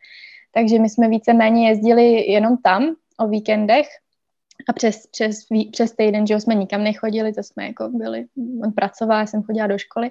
Takže 0.52 0.80
my 0.80 0.90
jsme 0.90 1.08
víceméně 1.08 1.70
jezdili 1.70 2.32
jenom 2.32 2.58
tam 2.58 2.96
o 3.20 3.28
víkendech 3.28 3.88
a 4.70 4.74
přes, 4.74 5.08
přes, 5.08 5.40
přes 5.72 5.96
týden, 5.96 6.28
že 6.28 6.40
jsme 6.40 6.56
nikam 6.56 6.84
nechodili, 6.84 7.34
to 7.34 7.44
jsme 7.44 7.66
jako 7.66 7.90
byli, 7.90 8.26
on 8.64 8.72
pracoval, 8.72 9.20
já 9.20 9.26
jsem 9.26 9.44
chodila 9.44 9.68
do 9.68 9.78
školy. 9.78 10.10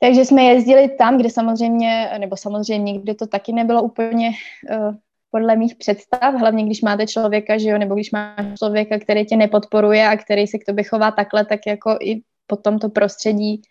Takže 0.00 0.24
jsme 0.24 0.42
jezdili 0.42 0.88
tam, 0.88 1.18
kde 1.18 1.30
samozřejmě, 1.30 2.10
nebo 2.18 2.36
samozřejmě, 2.36 2.98
kde 2.98 3.14
to 3.14 3.26
taky 3.26 3.52
nebylo 3.52 3.82
úplně 3.82 4.30
uh, 4.70 4.94
podle 5.30 5.56
mých 5.56 5.74
představ, 5.74 6.34
hlavně 6.34 6.64
když 6.64 6.82
máte 6.82 7.06
člověka, 7.06 7.58
že 7.58 7.68
jo, 7.68 7.78
nebo 7.78 7.94
když 7.94 8.10
máš 8.10 8.58
člověka, 8.58 8.98
který 8.98 9.26
tě 9.26 9.36
nepodporuje 9.36 10.08
a 10.08 10.16
který 10.16 10.46
se 10.46 10.58
k 10.58 10.64
tobě 10.64 10.84
chová 10.84 11.10
takhle, 11.10 11.44
tak 11.44 11.60
jako 11.66 11.98
i 12.00 12.22
po 12.46 12.56
tomto 12.56 12.88
prostředí, 12.88 13.62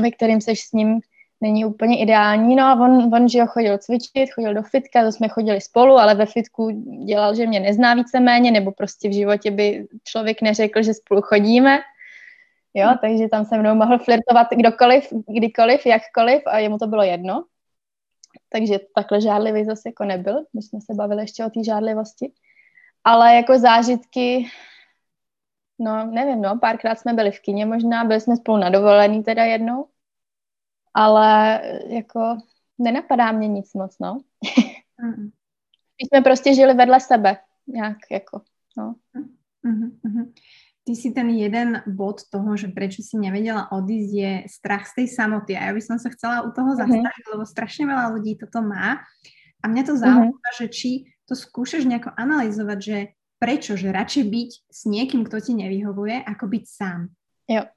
ve 0.00 0.10
kterém 0.10 0.40
seš 0.40 0.60
s 0.60 0.72
ním, 0.72 1.00
není 1.40 1.64
úplně 1.64 1.98
ideální. 1.98 2.56
No 2.56 2.64
a 2.64 2.74
on, 2.74 3.14
on 3.14 3.28
že 3.28 3.38
jo, 3.38 3.46
chodil 3.46 3.78
cvičit, 3.78 4.32
chodil 4.34 4.54
do 4.54 4.62
fitka, 4.62 5.04
to 5.04 5.12
jsme 5.12 5.28
chodili 5.28 5.60
spolu, 5.60 5.94
ale 5.94 6.14
ve 6.14 6.26
fitku 6.26 6.70
dělal, 7.06 7.34
že 7.34 7.46
mě 7.46 7.60
nezná 7.60 7.94
víceméně, 7.94 8.50
nebo 8.50 8.72
prostě 8.72 9.08
v 9.08 9.14
životě 9.14 9.50
by 9.50 9.86
člověk 10.04 10.42
neřekl, 10.42 10.82
že 10.82 10.94
spolu 10.94 11.22
chodíme. 11.22 11.78
Jo, 12.74 12.88
takže 13.00 13.28
tam 13.28 13.44
se 13.44 13.58
mnou 13.58 13.74
mohl 13.74 13.98
flirtovat 13.98 14.46
kdokoliv, 14.56 15.12
kdykoliv, 15.38 15.86
jakkoliv 15.86 16.42
a 16.46 16.58
jemu 16.58 16.78
to 16.78 16.86
bylo 16.86 17.02
jedno 17.02 17.44
takže 18.48 18.78
takhle 18.94 19.20
žádlivý 19.20 19.64
zase 19.64 19.88
jako 19.88 20.04
nebyl, 20.04 20.44
my 20.54 20.62
jsme 20.62 20.80
se 20.80 20.94
bavili 20.94 21.22
ještě 21.22 21.44
o 21.44 21.50
té 21.50 21.64
žádlivosti. 21.64 22.32
Ale 23.04 23.34
jako 23.34 23.58
zážitky, 23.58 24.46
no 25.78 26.06
nevím, 26.06 26.42
no, 26.42 26.58
párkrát 26.58 27.00
jsme 27.00 27.12
byli 27.14 27.30
v 27.30 27.40
kině 27.40 27.66
možná, 27.66 28.04
byli 28.04 28.20
jsme 28.20 28.36
spolu 28.36 28.58
na 28.58 28.70
dovolený 28.70 29.22
teda 29.22 29.44
jednou, 29.44 29.88
ale 30.94 31.60
jako 31.86 32.38
nenapadá 32.78 33.32
mě 33.32 33.48
nic 33.48 33.74
moc, 33.74 33.98
no. 33.98 34.20
Mm. 35.02 35.30
jsme 36.00 36.20
prostě 36.20 36.54
žili 36.54 36.74
vedle 36.74 37.00
sebe, 37.00 37.36
nějak 37.66 37.96
jako, 38.10 38.40
no. 38.76 38.94
Mm-hmm 39.64 40.32
ty 40.88 40.96
si 40.96 41.12
ten 41.12 41.28
jeden 41.28 41.84
bod 41.84 42.24
toho, 42.32 42.56
že 42.56 42.72
prečo 42.72 43.04
si 43.04 43.20
nevedela 43.20 43.68
odísť, 43.68 44.12
je 44.16 44.32
strach 44.48 44.88
z 44.88 45.04
tej 45.04 45.06
samoty. 45.12 45.52
A 45.52 45.68
ja 45.68 45.72
by 45.76 45.82
som 45.84 46.00
sa 46.00 46.08
chcela 46.08 46.48
u 46.48 46.50
toho 46.56 46.72
mm-hmm. 46.72 46.88
zastaviť, 46.88 47.24
lebo 47.28 47.44
strašne 47.44 47.84
veľa 47.84 48.16
ľudí 48.16 48.40
toto 48.40 48.64
má. 48.64 49.04
A 49.60 49.64
mňa 49.68 49.82
to 49.84 50.00
zaujíma, 50.00 50.32
mm-hmm. 50.32 50.56
že 50.56 50.66
či 50.72 50.90
to 51.28 51.36
skúšaš 51.36 51.84
nejako 51.84 52.16
analyzovať, 52.16 52.78
že 52.80 52.98
prečo, 53.36 53.76
že 53.76 53.92
radšej 53.92 54.24
byť 54.24 54.50
s 54.64 54.80
niekým, 54.88 55.28
kto 55.28 55.36
ti 55.44 55.52
nevyhovuje, 55.60 56.24
ako 56.24 56.44
byť 56.56 56.64
sám. 56.64 57.12
Jo. 57.52 57.68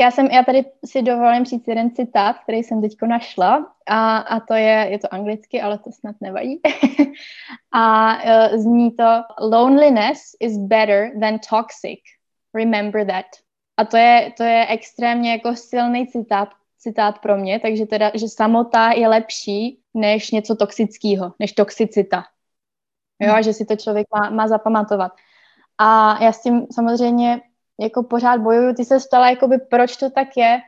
Já, 0.00 0.10
jsem, 0.10 0.26
já 0.26 0.44
tady 0.44 0.64
si 0.84 1.02
dovolím 1.02 1.44
říct 1.44 1.68
jeden 1.68 1.90
citát, 1.90 2.36
který 2.38 2.58
jsem 2.58 2.80
teďko 2.80 3.06
našla 3.06 3.72
a, 3.88 4.18
a 4.18 4.40
to 4.40 4.54
je, 4.54 4.88
je 4.90 4.98
to 4.98 5.14
anglicky, 5.14 5.60
ale 5.60 5.78
to 5.78 5.92
snad 5.92 6.16
nevadí. 6.20 6.60
a 7.72 8.14
uh, 8.16 8.60
zní 8.60 8.90
to 8.90 9.22
Loneliness 9.40 10.20
is 10.40 10.58
better 10.58 11.10
than 11.20 11.38
toxic 11.38 12.00
remember 12.56 13.06
that. 13.06 13.26
A 13.76 13.84
to 13.84 13.96
je, 13.96 14.32
to 14.36 14.42
je 14.42 14.66
extrémně 14.68 15.32
jako 15.32 15.56
silný 15.56 16.08
citát, 16.08 16.48
citát 16.78 17.18
pro 17.18 17.36
mě, 17.36 17.60
takže 17.60 17.86
teda, 17.86 18.10
že 18.14 18.28
samota 18.28 18.92
je 18.92 19.08
lepší 19.08 19.80
než 19.94 20.30
něco 20.30 20.56
toxického, 20.56 21.32
než 21.38 21.52
toxicita. 21.52 22.24
Jo, 23.20 23.32
hmm. 23.32 23.42
že 23.42 23.52
si 23.52 23.64
to 23.64 23.76
člověk 23.76 24.06
má, 24.14 24.30
má 24.30 24.48
zapamatovat. 24.48 25.12
A 25.78 26.18
já 26.24 26.32
s 26.32 26.42
tím 26.42 26.66
samozřejmě 26.72 27.40
jako 27.80 28.02
pořád 28.02 28.40
bojuju. 28.40 28.74
Ty 28.74 28.84
se 28.84 29.00
stala, 29.00 29.30
jakoby, 29.30 29.58
proč 29.58 29.96
to 29.96 30.10
tak 30.10 30.28
je. 30.36 30.60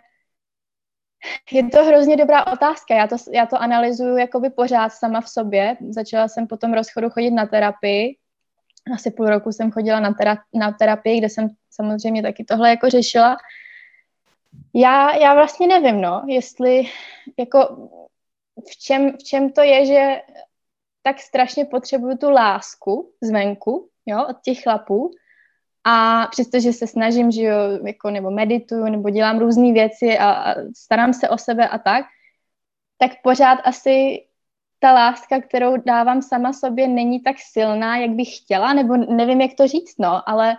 Je 1.52 1.68
to 1.68 1.84
hrozně 1.84 2.16
dobrá 2.16 2.46
otázka. 2.46 2.94
Já 2.94 3.06
to, 3.06 3.16
já 3.32 3.46
to 3.46 3.62
analyzuju 3.62 4.16
jakoby 4.16 4.50
pořád 4.50 4.88
sama 4.88 5.20
v 5.20 5.28
sobě. 5.28 5.76
Začala 5.88 6.28
jsem 6.28 6.46
po 6.46 6.56
tom 6.56 6.74
rozchodu 6.74 7.10
chodit 7.10 7.30
na 7.30 7.46
terapii 7.46 8.16
asi 8.94 9.10
půl 9.10 9.26
roku 9.26 9.52
jsem 9.52 9.70
chodila 9.70 10.00
na, 10.00 10.12
tera- 10.12 10.42
na 10.54 10.72
terapii, 10.72 11.18
kde 11.18 11.28
jsem 11.28 11.48
samozřejmě 11.70 12.22
taky 12.22 12.44
tohle 12.44 12.70
jako 12.70 12.90
řešila. 12.90 13.36
Já, 14.74 15.16
já 15.16 15.34
vlastně 15.34 15.66
nevím, 15.66 16.00
no, 16.00 16.22
jestli 16.26 16.82
jako 17.38 17.88
v 18.70 18.76
čem, 18.78 19.12
v 19.12 19.24
čem 19.24 19.52
to 19.52 19.62
je, 19.62 19.86
že 19.86 20.22
tak 21.02 21.20
strašně 21.20 21.64
potřebuju 21.64 22.16
tu 22.16 22.30
lásku 22.30 23.12
zvenku, 23.22 23.88
jo, 24.06 24.26
od 24.28 24.36
těch 24.42 24.62
chlapů. 24.62 25.10
A 25.84 26.26
přestože 26.26 26.72
se 26.72 26.86
snažím, 26.86 27.30
že 27.30 27.42
jo, 27.42 27.56
jako, 27.86 28.10
nebo 28.10 28.30
medituju, 28.30 28.84
nebo 28.84 29.10
dělám 29.10 29.38
různé 29.38 29.72
věci 29.72 30.18
a, 30.18 30.30
a 30.30 30.54
starám 30.76 31.12
se 31.12 31.28
o 31.28 31.38
sebe 31.38 31.68
a 31.68 31.78
tak, 31.78 32.04
tak 32.98 33.10
pořád 33.22 33.58
asi 33.64 34.24
ta 34.78 34.92
láska, 34.92 35.40
kterou 35.40 35.76
dávám 35.76 36.22
sama 36.22 36.52
sobě, 36.52 36.88
není 36.88 37.20
tak 37.20 37.36
silná, 37.52 37.96
jak 37.96 38.10
bych 38.10 38.36
chtěla, 38.36 38.72
nebo 38.72 38.96
nevím, 38.96 39.40
jak 39.40 39.54
to 39.54 39.66
říct, 39.66 39.94
no, 39.98 40.28
ale 40.28 40.56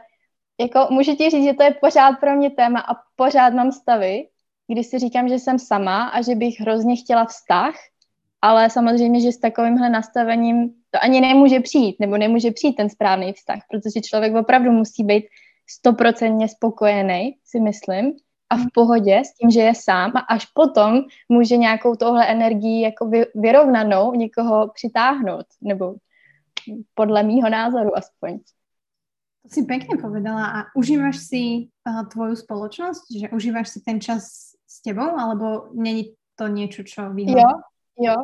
jako 0.59 0.87
můžu 0.89 1.15
ti 1.15 1.29
říct, 1.29 1.43
že 1.43 1.53
to 1.53 1.63
je 1.63 1.73
pořád 1.81 2.11
pro 2.19 2.35
mě 2.35 2.49
téma 2.49 2.79
a 2.79 2.95
pořád 3.15 3.53
mám 3.53 3.71
stavy, 3.71 4.27
kdy 4.67 4.83
si 4.83 4.99
říkám, 4.99 5.29
že 5.29 5.39
jsem 5.39 5.59
sama 5.59 6.03
a 6.03 6.21
že 6.21 6.35
bych 6.35 6.59
hrozně 6.59 6.95
chtěla 6.95 7.25
vztah, 7.25 7.73
ale 8.41 8.69
samozřejmě, 8.69 9.21
že 9.21 9.31
s 9.31 9.37
takovýmhle 9.37 9.89
nastavením 9.89 10.69
to 10.91 11.03
ani 11.03 11.21
nemůže 11.21 11.59
přijít, 11.59 11.95
nebo 11.99 12.17
nemůže 12.17 12.51
přijít 12.51 12.75
ten 12.75 12.89
správný 12.89 13.33
vztah, 13.33 13.59
protože 13.71 14.01
člověk 14.01 14.35
opravdu 14.35 14.71
musí 14.71 15.03
být 15.03 15.25
stoprocentně 15.69 16.47
spokojený, 16.47 17.35
si 17.45 17.59
myslím, 17.59 18.13
a 18.49 18.57
v 18.57 18.65
pohodě 18.73 19.21
s 19.25 19.33
tím, 19.33 19.49
že 19.49 19.61
je 19.61 19.75
sám 19.75 20.11
a 20.15 20.19
až 20.19 20.45
potom 20.45 21.01
může 21.29 21.57
nějakou 21.57 21.95
tohle 21.95 22.27
energii 22.27 22.81
jako 22.81 23.05
vy, 23.05 23.25
vyrovnanou 23.35 24.13
někoho 24.13 24.67
přitáhnout, 24.73 25.45
nebo 25.61 25.95
podle 26.93 27.23
mýho 27.23 27.49
názoru 27.49 27.97
aspoň. 27.97 28.39
To 29.43 29.47
si 29.49 29.63
pekne 29.63 29.97
povedala. 30.01 30.45
A 30.45 30.57
užíváš 30.75 31.17
si 31.17 31.71
uh, 31.87 32.03
tvoju 32.11 32.35
spoločnosť? 32.35 33.03
Že 33.07 33.27
užíváš 33.31 33.67
si 33.69 33.79
ten 33.81 34.01
čas 34.01 34.53
s 34.67 34.83
tebou? 34.83 35.15
Alebo 35.15 35.71
není 35.73 36.13
to 36.35 36.47
něco, 36.47 36.83
čo 36.83 37.09
vyhodí? 37.09 37.39
Jo, 37.39 37.49
jo. 37.97 38.15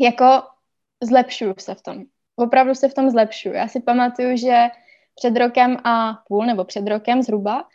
Jako 0.00 0.42
zlepšuju 1.04 1.54
se 1.58 1.74
v 1.74 1.82
tom. 1.82 1.96
Opravdu 2.36 2.74
se 2.74 2.88
v 2.88 2.94
tom 2.94 3.10
zlepšuju. 3.10 3.54
Já 3.54 3.68
si 3.68 3.80
pamatuju, 3.80 4.36
že 4.36 4.68
před 5.14 5.36
rokem 5.36 5.76
a 5.84 6.22
půl, 6.28 6.46
nebo 6.46 6.64
před 6.64 6.88
rokem 6.88 7.22
zhruba, 7.22 7.68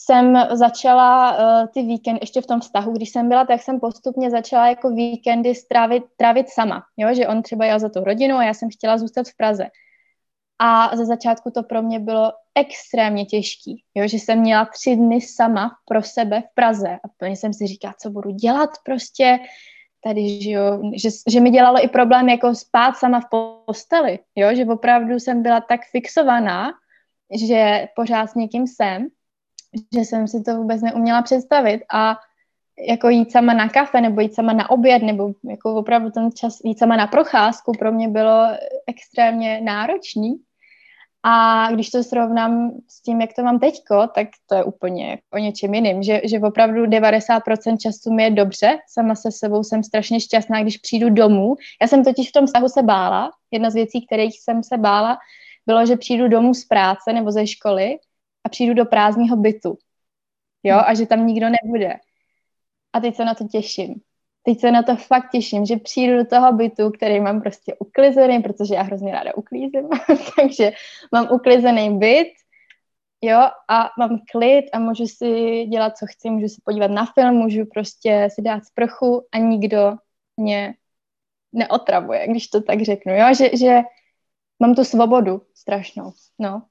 jsem 0.00 0.38
začala 0.52 1.32
uh, 1.32 1.68
ty 1.74 1.82
víkendy, 1.82 2.18
ještě 2.22 2.40
v 2.40 2.46
tom 2.46 2.60
vztahu, 2.60 2.92
když 2.92 3.10
jsem 3.10 3.28
byla, 3.28 3.44
tak 3.44 3.62
jsem 3.62 3.80
postupně 3.80 4.30
začala 4.30 4.68
jako 4.68 4.90
víkendy 4.90 5.54
strávit, 5.54 6.02
trávit 6.16 6.48
sama, 6.48 6.82
jo? 6.96 7.14
že 7.14 7.26
on 7.26 7.42
třeba 7.42 7.64
jel 7.64 7.78
za 7.78 7.88
tou 7.88 8.04
rodinou 8.04 8.36
a 8.36 8.44
já 8.44 8.54
jsem 8.54 8.68
chtěla 8.70 8.98
zůstat 8.98 9.26
v 9.26 9.36
Praze. 9.36 9.66
A 10.58 10.96
ze 10.96 11.06
začátku 11.06 11.50
to 11.50 11.62
pro 11.62 11.82
mě 11.82 12.00
bylo 12.00 12.32
extrémně 12.54 13.24
těžký, 13.24 13.82
jo? 13.94 14.08
že 14.08 14.16
jsem 14.16 14.38
měla 14.38 14.64
tři 14.64 14.96
dny 14.96 15.20
sama 15.20 15.70
pro 15.88 16.02
sebe 16.02 16.40
v 16.40 16.54
Praze 16.54 16.88
a 17.04 17.08
plně 17.16 17.36
jsem 17.36 17.54
si 17.54 17.66
říkala, 17.66 17.94
co 18.00 18.10
budu 18.10 18.30
dělat 18.30 18.70
prostě 18.84 19.38
tady, 20.04 20.42
že, 20.42 20.50
jo? 20.50 20.80
Že, 20.96 21.08
že 21.28 21.40
mi 21.40 21.50
dělalo 21.50 21.84
i 21.84 21.88
problém 21.88 22.28
jako 22.28 22.54
spát 22.54 22.96
sama 22.96 23.20
v 23.20 23.28
posteli, 23.66 24.18
jo? 24.36 24.54
že 24.54 24.64
opravdu 24.64 25.14
jsem 25.14 25.42
byla 25.42 25.60
tak 25.60 25.80
fixovaná, 25.90 26.70
že 27.48 27.88
pořád 27.96 28.30
s 28.30 28.34
někým 28.34 28.66
jsem 28.66 29.08
že 29.94 30.00
jsem 30.00 30.28
si 30.28 30.42
to 30.42 30.56
vůbec 30.56 30.82
neuměla 30.82 31.22
představit 31.22 31.80
a 31.92 32.16
jako 32.88 33.08
jít 33.08 33.32
sama 33.32 33.54
na 33.54 33.68
kafe 33.68 34.00
nebo 34.00 34.20
jít 34.20 34.34
sama 34.34 34.52
na 34.52 34.70
oběd 34.70 35.02
nebo 35.02 35.32
jako 35.50 35.74
opravdu 35.74 36.10
ten 36.10 36.32
čas 36.32 36.58
jít 36.64 36.78
sama 36.78 36.96
na 36.96 37.06
procházku 37.06 37.72
pro 37.78 37.92
mě 37.92 38.08
bylo 38.08 38.46
extrémně 38.86 39.60
náročný. 39.60 40.34
A 41.22 41.66
když 41.72 41.90
to 41.90 42.02
srovnám 42.02 42.70
s 42.88 43.02
tím, 43.02 43.20
jak 43.20 43.30
to 43.36 43.42
mám 43.42 43.58
teďko, 43.58 44.06
tak 44.14 44.28
to 44.46 44.54
je 44.54 44.64
úplně 44.64 45.18
o 45.32 45.38
něčem 45.38 45.74
jiným, 45.74 46.02
že, 46.02 46.20
že 46.24 46.40
opravdu 46.40 46.86
90% 46.86 47.76
času 47.78 48.12
mi 48.12 48.22
je 48.22 48.30
dobře, 48.30 48.78
sama 48.88 49.14
se 49.14 49.32
sebou 49.32 49.64
jsem 49.64 49.82
strašně 49.82 50.20
šťastná, 50.20 50.62
když 50.62 50.76
přijdu 50.76 51.10
domů. 51.10 51.54
Já 51.82 51.88
jsem 51.88 52.04
totiž 52.04 52.28
v 52.28 52.32
tom 52.32 52.46
vztahu 52.46 52.68
se 52.68 52.82
bála, 52.82 53.30
jedna 53.50 53.70
z 53.70 53.74
věcí, 53.74 54.06
kterých 54.06 54.40
jsem 54.40 54.62
se 54.62 54.78
bála, 54.78 55.18
bylo, 55.66 55.86
že 55.86 55.96
přijdu 55.96 56.28
domů 56.28 56.54
z 56.54 56.64
práce 56.64 57.12
nebo 57.12 57.32
ze 57.32 57.46
školy 57.46 57.98
a 58.48 58.50
přijdu 58.50 58.74
do 58.74 58.84
prázdného 58.84 59.36
bytu. 59.36 59.78
Jo, 60.62 60.76
a 60.86 60.94
že 60.94 61.06
tam 61.06 61.26
nikdo 61.26 61.46
nebude. 61.48 61.94
A 62.92 63.00
teď 63.00 63.16
se 63.16 63.24
na 63.24 63.34
to 63.34 63.48
těším. 63.48 63.94
Teď 64.42 64.60
se 64.60 64.70
na 64.70 64.82
to 64.82 64.96
fakt 64.96 65.30
těším, 65.32 65.66
že 65.66 65.76
přijdu 65.76 66.16
do 66.16 66.24
toho 66.24 66.52
bytu, 66.52 66.90
který 66.90 67.20
mám 67.20 67.40
prostě 67.40 67.74
uklizený, 67.74 68.42
protože 68.42 68.74
já 68.74 68.82
hrozně 68.82 69.12
ráda 69.12 69.36
uklízím. 69.36 69.88
Takže 70.36 70.72
mám 71.12 71.28
uklizený 71.32 71.98
byt, 71.98 72.32
jo, 73.22 73.38
a 73.68 73.90
mám 73.98 74.18
klid 74.32 74.64
a 74.72 74.78
můžu 74.78 75.06
si 75.06 75.64
dělat, 75.64 75.96
co 75.96 76.06
chci, 76.06 76.30
můžu 76.30 76.48
se 76.48 76.60
podívat 76.64 76.90
na 76.90 77.06
film, 77.06 77.34
můžu 77.34 77.66
prostě 77.66 78.28
si 78.32 78.42
dát 78.42 78.64
sprchu 78.64 79.26
a 79.32 79.38
nikdo 79.38 79.96
mě 80.36 80.74
neotravuje, 81.52 82.28
když 82.28 82.48
to 82.48 82.62
tak 82.62 82.82
řeknu, 82.82 83.12
jo, 83.14 83.34
že, 83.34 83.56
že 83.56 83.80
mám 84.60 84.74
tu 84.74 84.84
svobodu 84.84 85.42
strašnou, 85.54 86.12
no. 86.38 86.62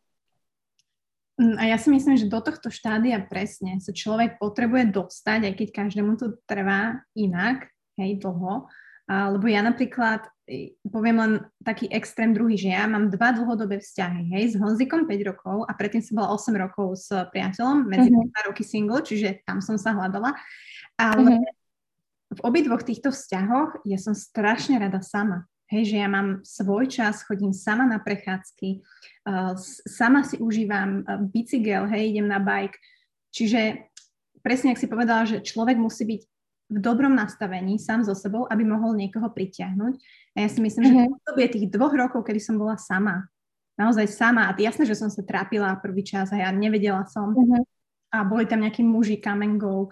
Mm, 1.37 1.55
a 1.61 1.63
ja 1.69 1.77
si 1.77 1.93
myslím, 1.93 2.17
že 2.17 2.25
do 2.25 2.41
tohto 2.41 2.73
štádia 2.73 3.21
presne 3.21 3.77
sa 3.77 3.93
človek 3.93 4.41
potrebuje 4.41 4.89
dostať, 4.89 5.39
aj 5.45 5.53
keď 5.53 5.67
každému 5.69 6.17
to 6.17 6.41
trvá 6.49 7.05
inak, 7.13 7.69
hej, 8.01 8.17
dlho. 8.17 8.65
A, 9.07 9.29
lebo 9.29 9.45
ja 9.45 9.61
napríklad, 9.61 10.25
poviem 10.89 11.17
len 11.21 11.33
taký 11.61 11.87
extrém 11.93 12.33
druhý, 12.33 12.57
že 12.57 12.73
ja 12.73 12.89
mám 12.89 13.13
dva 13.13 13.37
dlhodobé 13.37 13.77
vzťahy, 13.77 14.33
hej, 14.33 14.43
s 14.51 14.55
Honzikom 14.57 15.05
5 15.05 15.29
rokov 15.29 15.57
a 15.69 15.71
predtým 15.77 16.01
som 16.01 16.17
bola 16.17 16.33
8 16.33 16.57
rokov 16.57 16.87
s 17.05 17.13
priateľom, 17.13 17.85
medzi 17.85 18.09
mm-hmm. 18.09 18.33
2 18.33 18.47
roky 18.49 18.63
single, 18.65 19.05
čiže 19.05 19.45
tam 19.45 19.61
som 19.61 19.77
sa 19.77 19.93
hľadala. 19.93 20.33
Ale 20.97 21.37
mm-hmm. 21.37 22.33
v 22.33 22.39
obidvoch 22.41 22.81
týchto 22.81 23.13
vzťahoch 23.13 23.85
ja 23.85 24.01
som 24.01 24.17
strašne 24.17 24.81
rada 24.81 25.05
sama. 25.05 25.45
Hej, 25.67 25.91
že 25.91 25.97
ja 25.99 26.07
mám 26.07 26.47
svoj 26.47 26.87
čas, 26.87 27.27
chodím 27.27 27.51
sama 27.51 27.83
na 27.83 27.99
prechádzky, 27.99 28.79
sama 29.83 30.23
si 30.23 30.39
užívam 30.39 31.03
bicykel, 31.27 31.91
hej, 31.91 32.15
idem 32.15 32.31
na 32.31 32.39
bike. 32.39 32.79
Čiže 33.35 33.91
presne, 34.39 34.71
ak 34.71 34.79
si 34.79 34.87
povedala, 34.87 35.27
že 35.27 35.43
človek 35.43 35.75
musí 35.75 36.07
byť 36.07 36.21
v 36.67 36.77
dobrom 36.83 37.15
nastavení 37.15 37.79
sám 37.79 38.03
so 38.03 38.15
sebou, 38.15 38.47
aby 38.47 38.63
mohol 38.63 38.95
niekoho 38.95 39.31
pritiahnuť. 39.31 39.93
A 40.35 40.37
ja 40.43 40.49
si 40.51 40.59
myslím, 40.59 40.83
mm-hmm. 40.83 41.03
že 41.03 41.11
mhm. 41.11 41.19
to 41.23 41.31
je 41.39 41.49
tých 41.51 41.67
dvoch 41.71 41.95
rokov, 41.95 42.23
kedy 42.27 42.39
som 42.39 42.55
bola 42.59 42.79
sama, 42.79 43.27
naozaj 43.75 44.07
sama, 44.07 44.47
a 44.47 44.55
jasné, 44.55 44.87
že 44.87 44.95
som 44.95 45.11
sa 45.11 45.23
trápila 45.23 45.79
prvý 45.79 46.03
čas 46.03 46.31
a 46.31 46.39
ja 46.39 46.49
nevedela 46.51 47.07
som, 47.07 47.31
mm-hmm. 47.31 47.61
a 48.15 48.17
boli 48.23 48.47
tam 48.47 48.63
nejakí 48.63 48.83
muži, 48.83 49.19
come 49.19 49.59
go, 49.59 49.91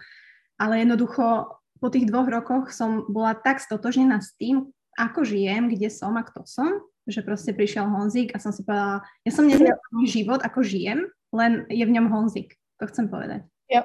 ale 0.55 0.84
jednoducho 0.84 1.51
po 1.80 1.88
tých 1.91 2.07
dvoch 2.07 2.28
rokoch 2.28 2.71
som 2.71 3.03
bola 3.11 3.36
tak 3.36 3.59
stotožnená 3.59 4.23
s 4.23 4.36
tým, 4.39 4.71
ako 4.95 5.27
žijem, 5.27 5.69
kde 5.69 5.91
som 5.91 6.15
a 6.15 6.23
kto 6.23 6.47
som, 6.47 6.71
že 7.05 7.21
proste 7.21 7.53
prišiel 7.53 7.85
Honzik 7.85 8.33
a 8.33 8.41
som 8.41 8.49
si 8.49 8.65
povedala, 8.65 9.05
ja 9.21 9.31
som 9.31 9.45
nezmenila 9.45 9.77
môj 9.93 10.07
život, 10.09 10.41
ako 10.41 10.65
žijem, 10.65 11.05
len 11.35 11.67
je 11.69 11.85
v 11.85 11.93
ňom 11.93 12.09
Honzik. 12.09 12.57
To 12.81 12.89
chcem 12.89 13.07
povedať. 13.07 13.45
Jo. 13.69 13.83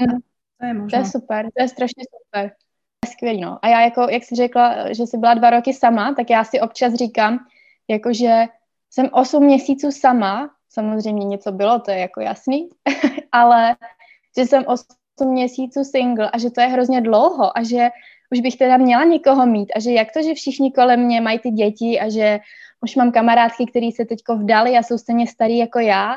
Mm. 0.00 0.22
To 0.56 0.62
je 0.66 0.74
možno. 0.74 0.90
To 0.90 0.96
je 0.96 1.04
super, 1.04 1.42
to 1.52 1.62
je 1.62 1.68
strašně 1.68 2.02
super. 2.04 2.44
To 3.00 3.08
je 3.08 3.12
skvělý, 3.12 3.40
no. 3.40 3.58
A 3.62 3.68
já 3.68 3.80
jako, 3.80 4.00
jak 4.10 4.24
jsi 4.24 4.34
řekla, 4.34 4.92
že 4.92 5.06
jsi 5.06 5.18
byla 5.18 5.34
dva 5.34 5.50
roky 5.50 5.74
sama, 5.74 6.14
tak 6.14 6.30
já 6.30 6.44
si 6.44 6.60
občas 6.60 6.94
říkám, 6.94 7.46
jakože 7.88 8.44
jsem 8.90 9.08
osm 9.12 9.44
měsíců 9.44 9.92
sama, 9.92 10.50
samozřejmě 10.68 11.24
něco 11.24 11.52
bylo, 11.52 11.80
to 11.80 11.90
je 11.90 11.98
jako 11.98 12.20
jasný, 12.20 12.68
ale 13.32 13.76
že 14.38 14.46
jsem 14.46 14.64
osm 14.66 15.28
měsíců 15.28 15.84
single 15.84 16.30
a 16.30 16.38
že 16.38 16.50
to 16.50 16.60
je 16.60 16.66
hrozně 16.66 17.00
dlouho 17.00 17.58
a 17.58 17.62
že 17.62 17.88
už 18.32 18.40
bych 18.40 18.56
teda 18.56 18.76
měla 18.76 19.04
někoho 19.04 19.46
mít 19.46 19.72
a 19.76 19.80
že 19.80 19.92
jak 19.92 20.12
to, 20.12 20.22
že 20.22 20.34
všichni 20.34 20.72
kolem 20.72 21.00
mě 21.00 21.20
mají 21.20 21.38
ty 21.38 21.50
děti 21.50 22.00
a 22.00 22.10
že 22.10 22.38
už 22.80 22.96
mám 22.96 23.12
kamarádky, 23.12 23.66
které 23.66 23.90
se 23.96 24.04
teďko 24.04 24.36
vdali 24.36 24.76
a 24.76 24.82
jsou 24.82 24.98
stejně 24.98 25.26
starý 25.26 25.58
jako 25.58 25.78
já 25.78 26.16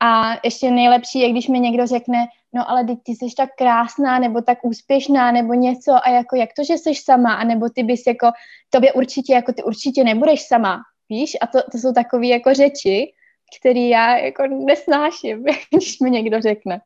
a 0.00 0.32
ještě 0.44 0.70
nejlepší 0.70 1.18
je, 1.20 1.30
když 1.30 1.48
mi 1.48 1.60
někdo 1.60 1.86
řekne, 1.86 2.26
no 2.52 2.70
ale 2.70 2.84
ty, 2.84 2.96
ty 2.96 3.12
jsi 3.12 3.26
tak 3.36 3.50
krásná, 3.58 4.18
nebo 4.18 4.42
tak 4.42 4.58
úspěšná, 4.62 5.32
nebo 5.32 5.54
něco 5.54 5.92
a 6.06 6.10
jako 6.10 6.36
jak 6.36 6.50
to, 6.56 6.64
že 6.64 6.74
jsi 6.74 6.94
sama, 6.94 7.34
a 7.34 7.44
nebo 7.44 7.68
ty 7.68 7.82
bys 7.82 8.02
jako, 8.06 8.30
tobě 8.70 8.92
určitě, 8.92 9.32
jako 9.32 9.52
ty 9.52 9.62
určitě 9.62 10.04
nebudeš 10.04 10.46
sama, 10.46 10.78
víš? 11.08 11.36
A 11.40 11.46
to, 11.46 11.58
to 11.72 11.78
jsou 11.78 11.92
takové 11.92 12.26
jako 12.26 12.54
řeči, 12.54 13.12
které 13.60 13.80
já 13.80 14.16
jako 14.16 14.46
nesnáším, 14.46 15.44
když 15.74 16.00
mi 16.00 16.10
někdo 16.10 16.40
řekne. 16.40 16.80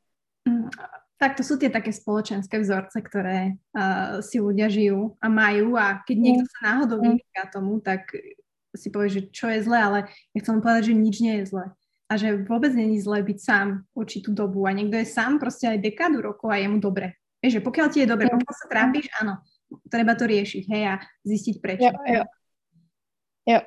Tak 1.25 1.41
to 1.41 1.43
sú 1.47 1.57
tie 1.57 1.73
také 1.73 1.89
spoločenské 1.89 2.61
vzorce, 2.61 3.01
ktoré 3.01 3.57
uh, 3.73 4.21
si 4.21 4.37
ľudia 4.37 4.69
žijú 4.69 5.17
a 5.25 5.33
majú 5.33 5.81
a 5.81 6.05
keď 6.05 6.17
niekto 6.21 6.45
mm. 6.45 6.51
sa 6.53 6.59
náhodou 6.69 7.01
mm. 7.01 7.05
vyhýka 7.17 7.43
tomu, 7.49 7.81
tak 7.81 8.13
si 8.77 8.93
povie, 8.93 9.09
že 9.09 9.23
čo 9.33 9.49
je 9.49 9.65
zlé, 9.65 9.79
ale 9.81 9.99
ja 10.37 10.39
chcem 10.45 10.61
povedať, 10.61 10.93
že 10.93 11.01
nič 11.01 11.17
nie 11.25 11.41
je 11.41 11.49
zlé. 11.49 11.67
A 12.13 12.21
že 12.21 12.45
vôbec 12.45 12.77
není 12.77 13.01
zlé 13.01 13.25
byť 13.25 13.39
sám 13.41 13.89
určitú 13.97 14.37
dobu 14.37 14.69
a 14.69 14.77
niekto 14.77 15.01
je 15.01 15.09
sám 15.09 15.41
proste 15.41 15.65
aj 15.65 15.81
dekádu 15.81 16.21
rokov 16.21 16.53
a 16.53 16.61
je 16.61 16.69
mu 16.69 16.77
dobre. 16.77 17.17
Vieš, 17.41 17.57
že 17.57 17.65
pokiaľ 17.65 17.87
ti 17.89 18.05
je 18.05 18.11
dobre, 18.13 18.29
mm. 18.29 18.37
pokiaľ 18.37 18.55
sa 18.61 18.69
trápiš, 18.69 19.09
áno, 19.17 19.41
treba 19.89 20.13
to 20.13 20.29
riešiť, 20.29 20.63
hej, 20.69 20.83
a 20.93 20.95
zistiť 21.25 21.57
prečo. 21.65 21.89
Jo, 21.89 22.21
jo. 22.21 22.25
jo. 23.49 23.61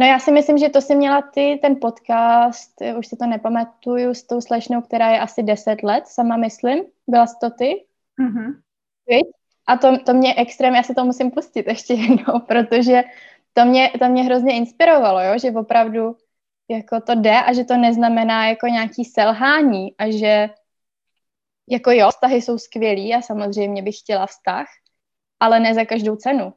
No 0.00 0.06
já 0.06 0.18
si 0.18 0.32
myslím, 0.32 0.58
že 0.58 0.68
to 0.68 0.80
si 0.80 0.94
měla 0.94 1.22
ty, 1.22 1.58
ten 1.62 1.76
podcast, 1.80 2.72
už 2.98 3.06
si 3.06 3.16
to 3.16 3.26
nepamatuju, 3.26 4.14
s 4.14 4.22
tou 4.22 4.40
slečnou, 4.40 4.80
která 4.82 5.10
je 5.10 5.20
asi 5.20 5.42
10 5.42 5.82
let, 5.82 6.06
sama 6.06 6.36
myslím. 6.36 6.84
Byla 7.06 7.26
jsi 7.26 7.36
to 7.40 7.50
ty? 7.50 7.86
Mm-hmm. 8.20 8.60
A 9.66 9.76
to, 9.76 9.98
to 9.98 10.14
mě 10.14 10.34
extrém, 10.34 10.74
já 10.74 10.82
si 10.82 10.94
to 10.94 11.04
musím 11.04 11.30
pustit 11.30 11.66
ještě 11.66 11.94
jednou, 11.94 12.40
protože 12.48 13.04
to 13.52 13.64
mě, 13.64 13.92
to 13.98 14.08
mě 14.08 14.22
hrozně 14.22 14.56
inspirovalo, 14.56 15.20
jo? 15.20 15.38
že 15.38 15.50
opravdu 15.50 16.16
jako 16.68 17.00
to 17.00 17.14
jde 17.14 17.40
a 17.40 17.52
že 17.52 17.64
to 17.64 17.76
neznamená 17.76 18.48
jako 18.48 18.66
nějaký 18.66 19.04
selhání 19.04 19.94
a 19.98 20.10
že 20.10 20.50
jako 21.68 21.90
jo, 21.90 22.10
vztahy 22.10 22.42
jsou 22.42 22.58
skvělý 22.58 23.14
a 23.14 23.22
samozřejmě 23.22 23.82
bych 23.82 23.98
chtěla 23.98 24.26
vztah, 24.26 24.66
ale 25.40 25.60
ne 25.60 25.74
za 25.74 25.84
každou 25.84 26.16
cenu, 26.16 26.52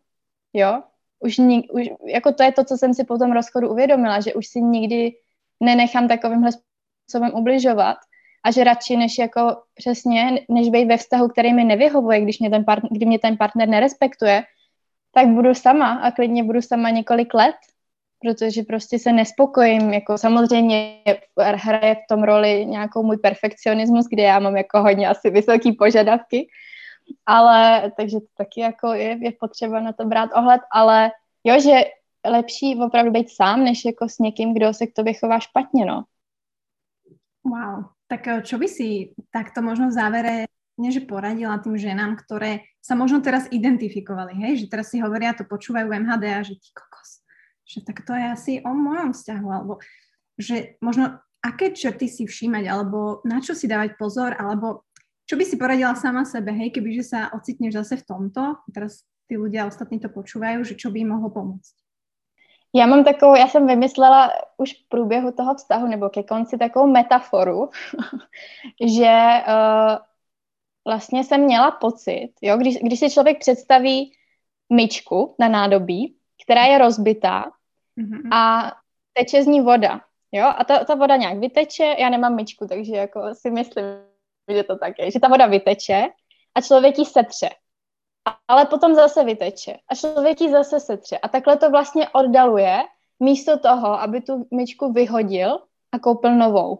jo. 0.54 0.84
Už, 1.20 1.38
nik, 1.38 1.74
už 1.74 1.90
jako 2.06 2.34
to 2.34 2.44
je 2.44 2.52
to, 2.52 2.64
co 2.64 2.78
jsem 2.78 2.94
si 2.94 3.04
po 3.04 3.18
tom 3.18 3.32
rozchodu 3.32 3.70
uvědomila, 3.70 4.20
že 4.20 4.34
už 4.34 4.48
si 4.48 4.62
nikdy 4.62 5.12
nenechám 5.60 6.08
takovýmhle 6.08 6.52
způsobem 6.52 7.32
ubližovat 7.34 7.98
a 8.44 8.52
že 8.52 8.64
radši 8.64 8.98
než 8.98 9.18
jako 9.18 9.62
přesně, 9.76 10.46
než 10.50 10.70
být 10.70 10.86
ve 10.86 10.98
vztahu, 10.98 11.28
který 11.28 11.54
mi 11.54 11.64
nevyhovuje, 11.64 12.22
když 12.22 12.40
mě 12.40 12.50
ten, 12.50 12.66
part, 12.66 12.84
kdy 12.92 13.06
mě 13.06 13.20
ten 13.20 13.38
partner 13.38 13.70
nerespektuje, 13.70 14.44
tak 15.12 15.28
budu 15.28 15.54
sama 15.54 15.94
a 15.94 16.12
klidně 16.12 16.44
budu 16.44 16.62
sama 16.62 16.90
několik 16.90 17.34
let, 17.34 17.56
protože 18.22 18.64
prostě 18.64 19.00
se 19.00 19.12
nespokojím, 19.12 19.94
jako 19.94 20.18
samozřejmě 20.18 21.04
hraje 21.38 21.96
v 21.96 22.08
tom 22.10 22.24
roli 22.24 22.66
nějakou 22.66 23.04
můj 23.04 23.18
perfekcionismus, 23.18 24.06
kde 24.12 24.24
já 24.24 24.40
mám 24.40 24.58
jako 24.58 24.82
hodně 24.82 25.08
asi 25.08 25.30
vysoký 25.30 25.72
požadavky, 25.72 26.48
ale 27.26 27.92
takže 27.98 28.20
to 28.20 28.28
taky 28.38 28.62
jako 28.62 28.94
je, 28.94 29.18
je 29.22 29.32
potřeba 29.32 29.80
na 29.80 29.94
to 29.94 30.06
brát 30.06 30.30
ohled, 30.36 30.62
ale 30.72 31.12
jo, 31.44 31.60
že 31.60 31.84
lepší 32.26 32.76
opravdu 32.82 33.12
být 33.12 33.30
sám, 33.30 33.64
než 33.64 33.86
jako 33.86 34.10
s 34.10 34.20
někým, 34.20 34.54
kdo 34.54 34.74
se 34.74 34.88
k 34.88 34.94
tobě 34.94 35.14
chová 35.14 35.40
špatně, 35.40 35.86
no. 35.86 36.04
Wow, 37.46 37.86
tak 38.08 38.28
eh, 38.28 38.42
čo 38.42 38.58
by 38.58 38.68
si 38.68 39.16
takto 39.32 39.62
možno 39.62 39.88
v 39.90 39.96
závere 39.96 40.46
že 40.88 41.04
poradila 41.04 41.60
tým 41.60 41.76
ženám, 41.76 42.16
ktoré 42.16 42.64
sa 42.80 42.96
možno 42.96 43.20
teraz 43.20 43.52
identifikovali, 43.52 44.32
hej, 44.40 44.64
že 44.64 44.72
teraz 44.72 44.88
si 44.88 45.04
hovoria, 45.04 45.36
to 45.36 45.44
počúvajú 45.44 45.92
MHD 45.92 46.24
a 46.32 46.40
že 46.40 46.56
ti 46.56 46.72
kokos, 46.72 47.20
že 47.68 47.84
tak 47.84 48.08
to 48.08 48.16
je 48.16 48.26
asi 48.32 48.54
o 48.64 48.72
mojom 48.72 49.12
vzťahu, 49.12 49.48
alebo 49.52 49.84
že 50.40 50.80
možno 50.80 51.20
aké 51.44 51.76
črty 51.76 52.08
si 52.08 52.24
všímať, 52.24 52.72
alebo 52.72 53.20
na 53.28 53.44
čo 53.44 53.52
si 53.52 53.68
dávať 53.68 54.00
pozor, 54.00 54.40
alebo 54.40 54.88
čo 55.30 55.38
by 55.38 55.46
si 55.46 55.62
poradila 55.62 55.94
sama 55.94 56.26
sebe, 56.26 56.50
hej, 56.58 56.74
kebyže 56.74 57.06
sa 57.06 57.30
ocitneš 57.38 57.86
zase 57.86 58.02
v 58.02 58.08
tomto, 58.10 58.66
teraz 58.74 59.06
tí 59.30 59.38
ľudia 59.38 59.70
ostatní 59.70 60.02
to 60.02 60.10
počúvajú, 60.10 60.66
že 60.66 60.74
čo 60.74 60.90
by 60.90 61.06
im 61.06 61.14
mohlo 61.14 61.30
pomôcť? 61.30 61.78
Já 62.74 62.86
mám 62.86 63.04
takovou, 63.04 63.36
já 63.36 63.48
jsem 63.48 63.68
vymyslela 63.68 64.32
už 64.58 64.74
v 64.74 64.90
průběhu 64.90 65.32
toho 65.32 65.56
vztahu 65.56 65.88
nebo 65.88 66.10
ke 66.10 66.24
konci 66.24 66.58
takovou 66.58 66.88
metaforu, 66.88 67.70
že 68.86 69.14
uh, 69.48 69.98
vlastně 70.86 71.24
jsem 71.24 71.42
měla 71.42 71.72
pocit, 71.72 72.34
jo, 72.42 72.58
když, 72.58 72.78
když 72.78 73.00
si 73.00 73.10
člověk 73.10 73.40
představí 73.40 74.12
myčku 74.74 75.36
na 75.40 75.48
nádobí, 75.48 76.16
která 76.44 76.64
je 76.66 76.78
rozbitá 76.78 77.52
mm-hmm. 77.98 78.30
a 78.34 78.74
teče 79.14 79.44
z 79.44 79.48
ní 79.48 79.62
voda, 79.62 80.02
jo, 80.32 80.46
a 80.58 80.64
ta, 80.64 80.86
ta 80.86 80.96
voda 80.96 81.16
nějak 81.16 81.38
vyteče, 81.38 81.96
já 82.00 82.10
nemám 82.10 82.36
myčku, 82.36 82.68
takže 82.68 82.96
jako 82.96 83.22
si 83.34 83.52
myslím, 83.52 84.09
že 84.50 84.64
to 84.64 84.78
tak 84.78 85.00
je, 85.00 85.12
že 85.12 85.20
ta 85.20 85.28
voda 85.28 85.48
vyteče 85.48 86.08
a 86.56 86.62
člověk 86.62 86.98
ji 87.00 87.06
setře, 87.06 87.50
ale 88.48 88.66
potom 88.66 88.96
zase 88.96 89.24
vyteče 89.24 89.78
a 89.88 89.96
člověk 89.96 90.42
ji 90.42 90.52
zase 90.52 90.80
setře. 90.80 91.18
A 91.18 91.28
takhle 91.28 91.58
to 91.58 91.70
vlastně 91.70 92.10
oddaluje 92.10 92.80
místo 93.20 93.60
toho, 93.60 94.02
aby 94.02 94.22
tu 94.22 94.48
myčku 94.54 94.94
vyhodil 94.94 95.60
a 95.92 96.00
koupil 96.00 96.36
novou. 96.36 96.80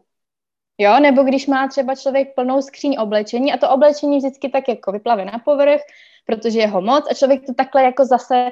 Jo, 0.78 1.00
nebo 1.00 1.24
když 1.24 1.48
má 1.48 1.68
třeba 1.68 1.96
člověk 1.96 2.36
plnou 2.36 2.62
skříň 2.62 2.98
oblečení 3.00 3.54
a 3.54 3.58
to 3.58 3.70
oblečení 3.70 4.18
vždycky 4.18 4.50
tak 4.50 4.68
jako 4.68 4.92
vyplave 4.92 5.26
na 5.26 5.40
povrch, 5.40 5.82
protože 6.26 6.60
je 6.60 6.68
ho 6.68 6.82
moc 6.82 7.12
a 7.12 7.14
člověk 7.14 7.46
to 7.46 7.54
takhle 7.54 7.84
jako 7.84 8.06
zase 8.06 8.52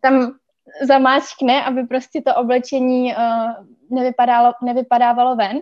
tam 0.00 0.32
zamáčkne, 0.82 1.64
aby 1.64 1.82
prostě 1.82 2.22
to 2.22 2.34
oblečení 2.34 3.14
uh, 3.14 3.50
nevypadalo, 3.90 4.52
nevypadávalo 4.62 5.36
ven, 5.36 5.60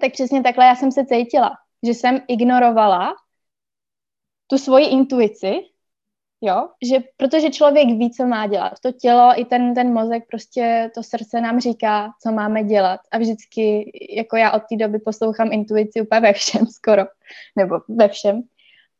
tak 0.00 0.12
přesně 0.12 0.42
takhle 0.42 0.66
já 0.66 0.74
jsem 0.74 0.92
se 0.92 1.06
cítila, 1.06 1.56
že 1.82 1.94
jsem 1.94 2.20
ignorovala 2.28 3.14
tu 4.46 4.58
svoji 4.58 4.86
intuici 4.86 5.60
Jo, 6.40 6.68
že 6.82 6.98
protože 7.16 7.50
člověk 7.50 7.88
ví, 7.88 8.10
co 8.10 8.26
má 8.26 8.46
dělat. 8.46 8.72
To 8.82 8.92
tělo 8.92 9.32
i 9.40 9.44
ten, 9.44 9.74
ten 9.74 9.92
mozek, 9.92 10.24
prostě 10.30 10.90
to 10.94 11.02
srdce 11.02 11.40
nám 11.40 11.60
říká, 11.60 12.10
co 12.22 12.32
máme 12.32 12.64
dělat. 12.64 13.00
A 13.10 13.18
vždycky, 13.18 13.92
jako 14.16 14.36
já 14.36 14.52
od 14.52 14.62
té 14.70 14.76
doby 14.76 14.98
poslouchám 14.98 15.52
intuici 15.52 16.00
úplně 16.00 16.20
ve 16.20 16.32
všem 16.32 16.66
skoro, 16.76 17.02
nebo 17.56 17.80
ve 17.88 18.08
všem. 18.08 18.42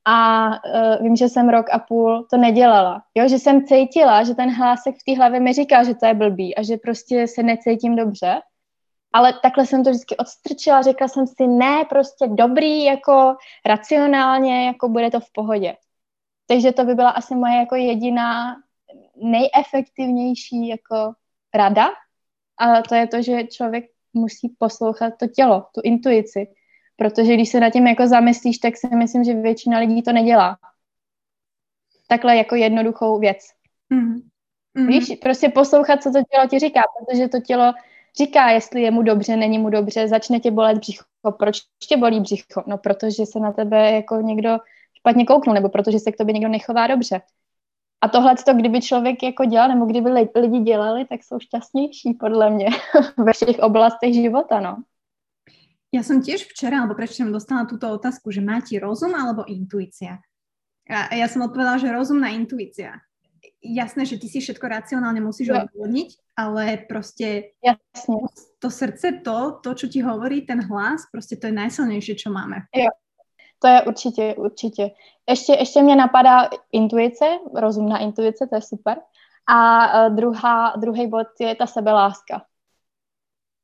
A 0.04 0.48
uh, 0.48 1.02
vím, 1.02 1.16
že 1.16 1.28
jsem 1.28 1.48
rok 1.48 1.66
a 1.72 1.78
půl 1.78 2.26
to 2.30 2.36
nedělala. 2.36 3.02
Jo, 3.14 3.28
že 3.28 3.38
jsem 3.38 3.66
cítila, 3.66 4.24
že 4.24 4.34
ten 4.34 4.54
hlásek 4.54 4.94
v 4.94 5.04
té 5.04 5.18
hlavě 5.18 5.40
mi 5.40 5.52
říká, 5.52 5.84
že 5.84 5.94
to 5.94 6.06
je 6.06 6.14
blbý 6.14 6.56
a 6.56 6.62
že 6.62 6.76
prostě 6.76 7.26
se 7.26 7.42
necítím 7.42 7.96
dobře. 7.96 8.40
Ale 9.12 9.38
takhle 9.42 9.66
jsem 9.66 9.84
to 9.84 9.90
vždycky 9.90 10.16
odstrčila, 10.16 10.82
řekla 10.82 11.08
jsem 11.08 11.26
si, 11.26 11.46
ne, 11.46 11.84
prostě 11.88 12.26
dobrý, 12.26 12.84
jako 12.84 13.36
racionálně, 13.66 14.66
jako 14.66 14.88
bude 14.88 15.10
to 15.10 15.20
v 15.20 15.32
pohodě. 15.32 15.74
Takže 16.46 16.72
to 16.72 16.84
by 16.84 16.94
byla 16.94 17.10
asi 17.10 17.34
moje 17.34 17.56
jako 17.56 17.74
jediná 17.74 18.56
nejefektivnější 19.16 20.68
jako 20.68 21.12
rada. 21.54 21.88
A 22.58 22.82
to 22.82 22.94
je 22.94 23.06
to, 23.06 23.22
že 23.22 23.44
člověk 23.44 23.84
musí 24.12 24.56
poslouchat 24.58 25.12
to 25.20 25.26
tělo, 25.26 25.66
tu 25.74 25.80
intuici. 25.84 26.46
Protože 26.96 27.34
když 27.34 27.48
se 27.48 27.60
nad 27.60 27.70
tím 27.70 27.86
jako 27.86 28.06
zamyslíš, 28.06 28.58
tak 28.58 28.76
si 28.76 28.96
myslím, 28.96 29.24
že 29.24 29.34
většina 29.34 29.78
lidí 29.78 30.02
to 30.02 30.12
nedělá. 30.12 30.58
Takhle 32.08 32.36
jako 32.36 32.54
jednoduchou 32.54 33.18
věc. 33.18 33.38
Mm-hmm. 33.92 34.86
Víš, 34.86 35.18
prostě 35.22 35.48
poslouchat, 35.48 36.02
co 36.02 36.10
to 36.10 36.18
tělo 36.30 36.48
ti 36.48 36.58
říká, 36.58 36.82
protože 36.98 37.28
to 37.28 37.40
tělo 37.40 37.72
říká, 38.18 38.50
jestli 38.50 38.82
je 38.82 38.90
mu 38.90 39.02
dobře, 39.02 39.36
není 39.36 39.58
mu 39.58 39.70
dobře, 39.70 40.08
začne 40.08 40.40
tě 40.40 40.50
bolet 40.50 40.78
břicho. 40.78 41.04
Proč 41.38 41.60
tě 41.88 41.96
bolí 41.96 42.20
břicho? 42.20 42.64
No, 42.66 42.78
protože 42.78 43.26
se 43.26 43.38
na 43.40 43.52
tebe 43.52 43.92
jako 43.92 44.16
někdo 44.20 44.58
špatně 44.98 45.26
kouknul, 45.26 45.54
nebo 45.54 45.68
protože 45.68 45.98
se 45.98 46.12
k 46.12 46.16
tobě 46.16 46.32
někdo 46.32 46.48
nechová 46.48 46.86
dobře. 46.86 47.20
A 48.00 48.08
tohle, 48.08 48.34
to, 48.36 48.54
kdyby 48.54 48.80
člověk 48.80 49.22
jako 49.22 49.44
dělal, 49.44 49.68
nebo 49.68 49.86
kdyby 49.86 50.10
lidi 50.34 50.58
dělali, 50.58 51.04
tak 51.04 51.24
jsou 51.24 51.38
šťastnější, 51.40 52.14
podle 52.14 52.50
mě, 52.50 52.66
ve 53.24 53.32
všech 53.32 53.58
oblastech 53.58 54.14
života, 54.14 54.60
no. 54.60 54.76
Ja 55.88 56.04
som 56.04 56.20
tiež 56.20 56.44
včera, 56.44 56.84
alebo 56.84 56.92
prečo 56.92 57.24
dostala 57.32 57.64
túto 57.64 57.88
otázku, 57.88 58.28
že 58.28 58.44
má 58.44 58.60
ti 58.60 58.76
rozum 58.76 59.16
alebo 59.16 59.48
intuícia? 59.48 60.20
A 60.84 61.16
ja 61.16 61.24
som 61.32 61.48
odpovedala, 61.48 61.80
že 61.80 61.88
rozumná 61.88 62.28
intuícia. 62.28 63.00
Jasné, 63.62 64.06
že 64.06 64.18
ty 64.18 64.28
si 64.28 64.40
všetko 64.40 64.68
racionálne 64.68 65.20
musíš 65.20 65.50
no. 65.50 65.66
odvodniť, 65.66 66.36
ale 66.38 66.86
proste 66.88 67.58
Jasne. 67.58 68.30
to 68.58 68.68
srdce, 68.70 69.20
to, 69.24 69.58
to, 69.62 69.70
čo 69.74 69.86
ti 69.90 70.00
hovorí 70.02 70.46
ten 70.46 70.62
hlas, 70.62 71.06
proste 71.12 71.36
to 71.36 71.50
je 71.50 71.54
najsilnejšie, 71.54 72.14
čo 72.14 72.30
máme. 72.30 72.70
Jo. 72.74 72.90
To 73.58 73.68
je 73.68 73.82
určitě, 73.82 74.34
určitě. 74.38 74.90
Ještě, 75.28 75.52
ještě 75.52 75.82
mě 75.82 75.96
napadá 75.96 76.48
intuice, 76.72 77.24
rozumná 77.54 77.98
intuice, 77.98 78.46
to 78.46 78.54
je 78.54 78.62
super. 78.62 78.96
A 79.48 79.58
uh, 80.06 80.14
druhá, 80.16 80.76
druhý 80.76 81.06
bod 81.06 81.26
je 81.40 81.54
ta 81.54 81.66
sebeláska. 81.66 82.42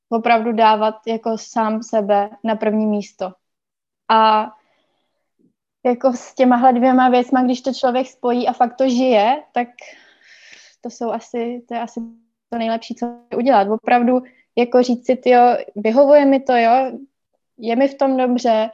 Opravdu 0.08 0.52
dávat 0.52 0.94
jako 1.06 1.38
sám 1.38 1.82
sebe 1.82 2.30
na 2.44 2.54
první 2.54 2.86
místo. 2.86 3.32
A 4.10 4.50
jako 5.84 6.12
s 6.12 6.34
těma 6.34 6.72
dvěma 6.72 7.08
věcma, 7.08 7.42
když 7.42 7.60
to 7.60 7.72
člověk 7.72 8.06
spojí 8.06 8.48
a 8.48 8.52
fakt 8.52 8.76
to 8.76 8.88
žije, 8.88 9.42
tak 9.52 9.68
to 10.80 10.90
jsou 10.90 11.10
asi, 11.10 11.64
to 11.68 11.74
je 11.74 11.80
asi 11.80 12.00
to 12.48 12.58
nejlepší, 12.58 12.94
co 12.94 13.18
udělat. 13.36 13.68
Opravdu 13.68 14.22
jako 14.58 14.82
říct 14.82 15.06
si, 15.06 15.20
jo, 15.26 15.56
vyhovuje 15.76 16.24
mi 16.24 16.40
to, 16.40 16.52
jo, 16.56 16.98
je 17.58 17.76
mi 17.76 17.88
v 17.88 17.94
tom 17.94 18.16
dobře, 18.16 18.70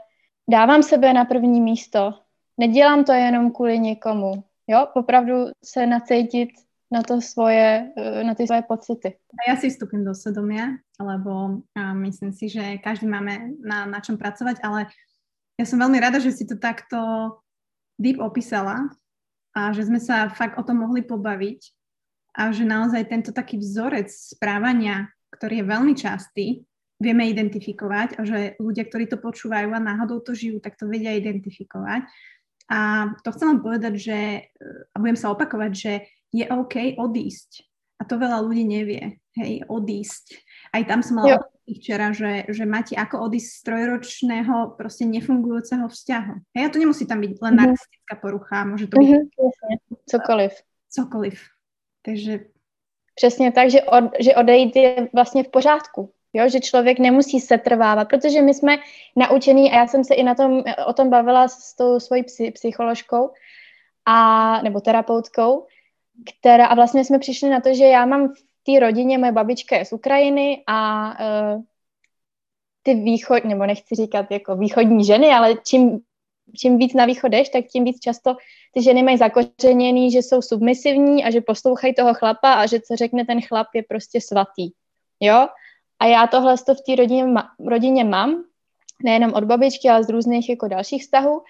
dávám 0.50 0.82
sebe 0.82 1.12
na 1.12 1.24
první 1.24 1.60
místo. 1.60 2.14
Nedělám 2.58 3.04
to 3.04 3.12
jenom 3.12 3.52
kvůli 3.52 3.78
někomu. 3.78 4.32
Jo, 4.66 4.86
opravdu 4.94 5.34
se 5.64 5.86
nacítit 5.86 6.50
na 6.92 7.02
to 7.02 7.20
svoje, 7.20 7.92
eh, 7.96 8.24
na 8.24 8.34
ty 8.34 8.46
svoje 8.46 8.62
pocity. 8.62 9.16
Ja 9.48 9.54
si 9.56 9.70
vstupím 9.70 10.04
do 10.04 10.14
svedomia, 10.14 10.74
lebo 10.98 11.62
myslím 11.94 12.32
si, 12.34 12.48
že 12.50 12.82
každý 12.82 13.06
máme 13.06 13.54
na, 13.62 13.86
na 13.86 14.00
čom 14.02 14.18
pracovať, 14.18 14.58
ale 14.62 14.90
ja 15.60 15.68
som 15.68 15.76
veľmi 15.76 16.00
rada, 16.00 16.16
že 16.16 16.32
si 16.32 16.48
to 16.48 16.56
takto 16.56 16.96
deep 18.00 18.16
opísala 18.16 18.88
a 19.52 19.76
že 19.76 19.84
sme 19.84 20.00
sa 20.00 20.32
fakt 20.32 20.56
o 20.56 20.64
tom 20.64 20.80
mohli 20.80 21.04
pobaviť 21.04 21.60
a 22.40 22.48
že 22.48 22.64
naozaj 22.64 23.12
tento 23.12 23.36
taký 23.36 23.60
vzorec 23.60 24.08
správania, 24.08 25.12
ktorý 25.36 25.60
je 25.60 25.66
veľmi 25.68 25.94
častý, 25.98 26.46
vieme 26.96 27.28
identifikovať 27.28 28.16
a 28.16 28.20
že 28.24 28.38
ľudia, 28.56 28.88
ktorí 28.88 29.04
to 29.12 29.20
počúvajú 29.20 29.68
a 29.76 29.84
náhodou 29.84 30.24
to 30.24 30.32
žijú, 30.32 30.64
tak 30.64 30.80
to 30.80 30.88
vedia 30.88 31.12
identifikovať. 31.12 32.08
A 32.70 33.10
to 33.20 33.28
chcem 33.34 33.50
vám 33.52 33.60
povedať, 33.60 33.94
že, 33.98 34.18
a 34.94 34.96
budem 34.96 35.18
sa 35.18 35.34
opakovať, 35.34 35.72
že 35.74 35.92
je 36.30 36.46
OK 36.46 36.96
odísť. 36.96 37.66
A 38.00 38.06
to 38.06 38.16
veľa 38.16 38.40
ľudí 38.40 38.64
nevie. 38.64 39.20
hej, 39.36 39.66
odísť. 39.66 40.40
Aj 40.72 40.86
tam 40.86 41.02
som 41.02 41.20
mala 41.20 41.49
včera, 41.68 42.12
že, 42.12 42.44
že 42.48 42.64
máte 42.66 42.96
ako 42.96 43.30
odísť 43.30 43.50
z 43.50 43.62
trojročného 43.62 44.74
proste 44.78 45.04
nefungujúceho 45.06 45.88
vzťahu. 45.88 46.34
Hej, 46.56 46.62
a 46.66 46.68
to 46.68 46.78
nemusí 46.78 47.06
tam 47.06 47.20
byť 47.20 47.30
len 47.30 47.38
mm-hmm. 47.38 47.66
narcistická 47.66 48.14
porucha, 48.18 48.64
môže 48.64 48.86
to 48.90 48.96
byť 48.98 49.08
mm-hmm. 49.08 50.06
cokoliv. 50.06 50.52
Cokoliv. 50.90 51.36
Takže... 52.02 52.40
Přesně 53.14 53.52
tak, 53.52 53.70
že, 53.70 53.82
od, 53.82 54.04
že 54.20 54.34
odejít 54.34 54.76
je 54.76 55.08
vlastně 55.14 55.44
v 55.44 55.48
pořádku. 55.48 56.12
Jo, 56.32 56.48
že 56.48 56.60
člověk 56.60 56.98
nemusí 56.98 57.40
se 57.40 57.58
trvávat, 57.58 58.08
protože 58.08 58.42
my 58.42 58.54
jsme 58.54 58.78
naučení, 59.16 59.72
a 59.72 59.76
já 59.76 59.86
jsem 59.86 60.04
se 60.04 60.14
i 60.14 60.22
na 60.22 60.34
tom, 60.34 60.62
o 60.86 60.92
tom 60.92 61.10
bavila 61.10 61.48
s 61.48 61.76
tou 61.76 62.00
svojí 62.00 62.22
psy, 62.22 62.50
psycholožkou, 62.50 63.30
a, 64.06 64.62
nebo 64.62 64.80
terapeutkou, 64.80 65.66
která, 66.38 66.66
a 66.66 66.74
vlastně 66.74 67.04
jsme 67.04 67.18
přišli 67.18 67.50
na 67.50 67.60
to, 67.60 67.74
že 67.74 67.84
já 67.84 68.06
mám 68.06 68.32
té 68.74 68.86
rodině, 68.86 69.18
moje 69.18 69.32
babička 69.32 69.76
je 69.76 69.84
z 69.84 69.92
Ukrajiny 69.92 70.62
a 70.66 71.08
uh, 71.54 71.62
ty 72.82 72.94
východ, 72.94 73.44
nebo 73.44 73.66
nechci 73.66 73.94
říkat 73.94 74.30
jako 74.30 74.56
východní 74.56 75.04
ženy, 75.04 75.28
ale 75.30 75.54
čím, 75.66 76.00
čím 76.56 76.78
víc 76.78 76.94
na 76.94 77.04
východ 77.04 77.28
jdeš, 77.28 77.48
tak 77.48 77.64
tím 77.66 77.84
víc 77.84 78.00
často 78.00 78.36
ty 78.72 78.82
ženy 78.82 79.02
mají 79.02 79.16
zakořeněný, 79.16 80.10
že 80.10 80.18
jsou 80.18 80.42
submisivní 80.42 81.24
a 81.24 81.30
že 81.30 81.40
poslouchají 81.40 81.94
toho 81.94 82.14
chlapa 82.14 82.52
a 82.52 82.66
že 82.66 82.80
co 82.80 82.96
řekne 82.96 83.26
ten 83.26 83.40
chlap 83.40 83.66
je 83.74 83.82
prostě 83.82 84.20
svatý. 84.20 84.70
Jo? 85.20 85.48
A 85.98 86.06
já 86.06 86.26
tohle 86.26 86.56
v 86.56 86.80
té 86.86 86.94
rodině, 86.96 87.24
rodině 87.66 88.04
mám, 88.04 88.44
nejenom 89.04 89.32
od 89.34 89.44
babičky, 89.44 89.88
ale 89.88 90.04
z 90.04 90.08
různých 90.08 90.48
jako 90.48 90.68
dalších 90.68 91.02
vztahů, 91.02 91.42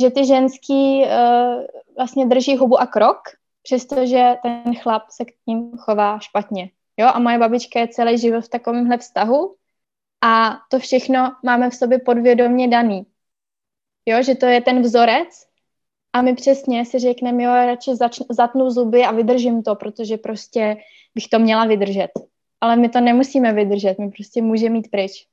že 0.00 0.10
ty 0.10 0.26
ženský 0.26 1.02
uh, 1.02 1.64
vlastně 1.96 2.26
drží 2.26 2.56
hubu 2.56 2.80
a 2.80 2.86
krok, 2.86 3.18
přestože 3.62 4.34
ten 4.42 4.74
chlap 4.76 5.02
se 5.10 5.24
k 5.24 5.32
ním 5.46 5.72
chová 5.78 6.18
špatně. 6.18 6.70
Jo, 6.96 7.06
a 7.14 7.18
moje 7.18 7.38
babička 7.38 7.80
je 7.80 7.88
celý 7.88 8.18
život 8.18 8.44
v 8.44 8.48
takovémhle 8.48 8.98
vztahu 8.98 9.56
a 10.24 10.58
to 10.70 10.78
všechno 10.78 11.36
máme 11.44 11.70
v 11.70 11.74
sobě 11.74 11.98
podvědomě 11.98 12.68
daný. 12.68 13.06
Jo, 14.06 14.22
že 14.22 14.34
to 14.34 14.46
je 14.46 14.60
ten 14.60 14.82
vzorec 14.82 15.28
a 16.12 16.22
my 16.22 16.34
přesně 16.34 16.84
si 16.84 16.98
řekneme, 16.98 17.42
jo, 17.42 17.50
radši 17.52 17.96
zač- 17.96 18.26
zatnu 18.30 18.70
zuby 18.70 19.04
a 19.04 19.12
vydržím 19.12 19.62
to, 19.62 19.74
protože 19.74 20.16
prostě 20.16 20.76
bych 21.14 21.28
to 21.28 21.38
měla 21.38 21.66
vydržet. 21.66 22.10
Ale 22.60 22.76
my 22.76 22.88
to 22.88 23.00
nemusíme 23.00 23.52
vydržet, 23.52 23.98
my 23.98 24.10
prostě 24.10 24.42
můžeme 24.42 24.72
mít 24.72 24.90
pryč. 24.90 25.26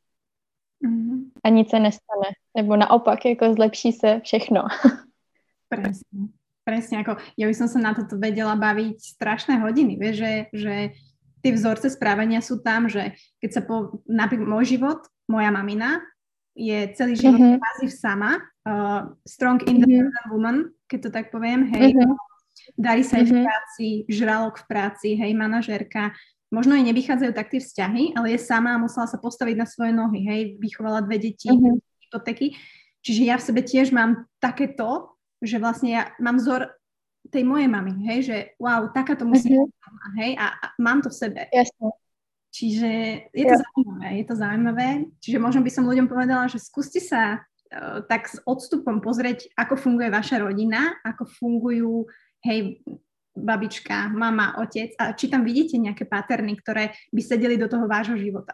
Mm-hmm. 0.86 1.32
A 1.43 1.49
nic 1.49 1.69
se 1.69 1.80
nestane. 1.80 2.30
Nebo 2.55 2.75
naopak, 2.75 3.25
jako 3.25 3.53
zlepší 3.53 3.91
se 3.91 4.19
všechno. 4.23 4.61
Presne. 5.69 6.36
Presne, 6.68 6.99
ako 6.99 7.15
ja 7.39 7.47
by 7.47 7.55
som 7.55 7.72
sa 7.72 7.80
na 7.80 7.95
toto 7.95 8.20
vedela 8.20 8.59
baviť 8.59 9.15
strašné 9.15 9.63
hodiny, 9.63 9.95
vieš, 9.95 10.20
že, 10.20 10.34
že 10.51 10.76
tie 11.39 11.55
vzorce 11.55 11.88
správania 11.95 12.43
sú 12.43 12.59
tam, 12.59 12.91
že 12.91 13.15
keď 13.39 13.49
sa 13.55 13.61
po, 13.63 14.03
napríklad 14.03 14.51
môj 14.51 14.76
život, 14.76 14.99
moja 15.32 15.47
mamina 15.47 16.03
je 16.57 16.91
celý 16.97 17.15
život 17.15 17.39
mm-hmm. 17.39 17.59
kvázi 17.63 17.88
sama, 17.88 18.43
uh, 18.68 19.15
strong 19.24 19.63
independent 19.63 20.11
mm-hmm. 20.11 20.34
woman, 20.36 20.57
keď 20.91 20.99
to 21.07 21.09
tak 21.15 21.32
poviem, 21.32 21.72
hej, 21.72 21.95
mm-hmm. 21.95 22.20
darí 22.76 23.07
sa 23.07 23.24
mm-hmm. 23.24 23.32
v 23.32 23.45
práci, 23.47 23.88
žralok 24.11 24.59
v 24.59 24.65
práci, 24.68 25.09
hej, 25.15 25.32
manažérka, 25.38 26.11
možno 26.51 26.76
jej 26.76 26.84
nevychádzajú 26.84 27.32
tak 27.32 27.47
tie 27.47 27.63
vzťahy, 27.63 28.03
ale 28.20 28.36
je 28.36 28.39
sama 28.43 28.76
a 28.76 28.82
musela 28.82 29.07
sa 29.07 29.15
postaviť 29.15 29.55
na 29.55 29.63
svoje 29.63 29.95
nohy, 29.95 30.20
hej, 30.26 30.41
vychovala 30.59 31.05
dve 31.07 31.32
deti, 31.32 31.47
mm-hmm. 31.47 31.80
hypotéky. 32.11 32.59
Čiže 33.05 33.22
ja 33.24 33.39
v 33.39 33.45
sebe 33.45 33.61
tiež 33.63 33.95
mám 33.95 34.28
takéto, 34.41 35.15
že 35.41 35.57
vlastne 35.61 35.89
ja 35.93 36.03
mám 36.17 36.38
vzor 36.41 36.73
tej 37.27 37.43
mojej 37.43 37.67
mamy, 37.67 37.91
hej, 38.07 38.19
že 38.23 38.38
wow, 38.59 38.88
takáto 38.95 39.27
musí 39.27 39.51
mm-hmm. 39.51 39.67
byť 39.67 40.15
hej, 40.23 40.31
a, 40.39 40.47
a 40.47 40.65
mám 40.79 41.03
to 41.03 41.11
v 41.11 41.19
sebe. 41.19 41.41
Jasne. 41.51 41.91
Čiže 42.47 42.89
je 43.35 43.45
to 43.45 43.55
ja. 43.55 43.61
zaujímavé, 43.61 44.07
je 44.17 44.25
to 44.25 44.35
zaujímavé. 44.35 44.88
Čiže 45.19 45.38
možno 45.38 45.61
by 45.61 45.71
som 45.71 45.85
ľuďom 45.85 46.07
povedala, 46.07 46.47
že 46.49 46.63
skúste 46.63 47.03
sa 47.03 47.43
uh, 47.43 48.01
tak 48.07 48.31
s 48.31 48.39
odstupom 48.47 49.03
pozrieť, 49.03 49.51
ako 49.53 49.75
funguje 49.77 50.09
vaša 50.09 50.41
rodina, 50.41 50.95
ako 51.03 51.27
fungujú, 51.27 52.07
hej, 52.47 52.81
babička, 53.38 54.09
mama, 54.09 54.57
otec 54.57 54.97
a 54.97 55.13
či 55.13 55.27
tam 55.29 55.45
vidíte 55.45 55.77
nějaké 55.77 56.05
paterny, 56.05 56.55
které 56.55 56.89
by 57.13 57.21
sedeli 57.21 57.57
do 57.57 57.67
toho 57.67 57.88
vášho 57.88 58.17
života. 58.17 58.53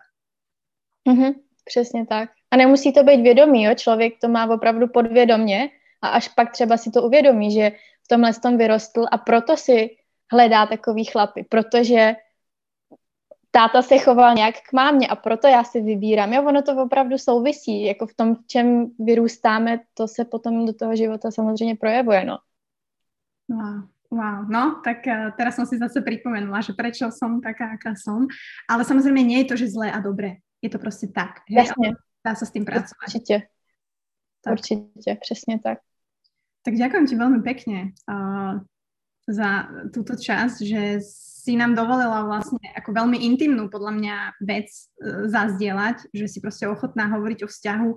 Mm-hmm, 1.07 1.33
přesně 1.65 2.05
tak. 2.05 2.29
A 2.51 2.57
nemusí 2.57 2.93
to 2.93 3.03
být 3.03 3.21
vědomí, 3.21 3.63
jo? 3.63 3.75
člověk 3.75 4.13
to 4.21 4.27
má 4.27 4.45
opravdu 4.45 4.87
podvědomě 4.87 5.69
a 6.03 6.07
až 6.19 6.27
pak 6.35 6.51
třeba 6.51 6.77
si 6.77 6.91
to 6.91 7.03
uvědomí, 7.03 7.51
že 7.51 7.71
v 8.03 8.07
tomhle 8.07 8.33
tom 8.33 8.57
vyrostl 8.57 9.05
a 9.11 9.17
proto 9.17 9.57
si 9.57 9.95
hledá 10.31 10.65
takový 10.65 11.05
chlapy, 11.05 11.45
protože 11.49 12.15
táta 13.51 13.81
se 13.81 13.97
choval 13.99 14.35
nějak 14.35 14.55
k 14.69 14.73
mámě 14.73 15.07
a 15.07 15.15
proto 15.15 15.47
já 15.47 15.63
si 15.63 15.81
vybírám. 15.81 16.33
Jo, 16.33 16.43
ono 16.43 16.61
to 16.61 16.83
opravdu 16.83 17.17
souvisí, 17.17 17.85
jako 17.85 18.07
v 18.07 18.13
tom, 18.13 18.35
v 18.35 18.47
čem 18.47 18.91
vyrůstáme, 18.99 19.79
to 19.93 20.07
se 20.07 20.25
potom 20.25 20.65
do 20.65 20.73
toho 20.73 20.95
života 20.95 21.31
samozřejmě 21.31 21.75
projevuje, 21.75 22.25
no. 22.25 22.37
Wow. 23.49 23.93
Wow, 24.13 24.45
no, 24.49 24.81
tak 24.85 24.97
uh, 25.09 25.33
teraz 25.33 25.57
som 25.57 25.65
si 25.65 25.73
zase 25.81 25.97
pripomenula, 26.05 26.61
že 26.61 26.77
prečo 26.77 27.09
som 27.09 27.41
taká, 27.41 27.73
aká 27.73 27.97
som. 27.97 28.29
Ale 28.69 28.85
samozrejme 28.85 29.25
nie 29.25 29.41
je 29.41 29.49
to, 29.49 29.55
že 29.57 29.73
zlé 29.73 29.89
a 29.89 29.97
dobré. 30.05 30.37
Je 30.61 30.69
to 30.69 30.77
prostě 30.77 31.07
tak. 31.09 31.41
Jasne. 31.49 31.97
Dá 32.21 32.37
sa 32.37 32.45
s 32.45 32.53
tým 32.53 32.61
pracovať. 32.61 33.09
Určite. 33.09 33.49
Tak. 34.45 34.53
Určite, 34.53 35.15
přesně 35.19 35.59
tak. 35.59 35.81
Tak 36.63 36.73
ďakujem 36.79 37.05
ti 37.11 37.15
veľmi 37.19 37.39
pekne 37.43 37.91
uh, 38.07 38.63
za 39.27 39.67
túto 39.91 40.15
časť, 40.15 40.57
že 40.63 40.81
si 41.03 41.59
nám 41.59 41.75
dovolila 41.75 42.23
vlastne 42.23 42.63
ako 42.71 42.95
veľmi 42.95 43.19
intimnú 43.19 43.67
podľa 43.67 43.93
mňa 43.99 44.15
vec 44.39 44.71
uh, 44.71 45.27
zazdieľať, 45.27 46.11
že 46.15 46.25
si 46.31 46.39
proste 46.39 46.65
ochotná 46.71 47.11
hovoriť 47.11 47.39
o 47.43 47.51
vzťahu 47.51 47.89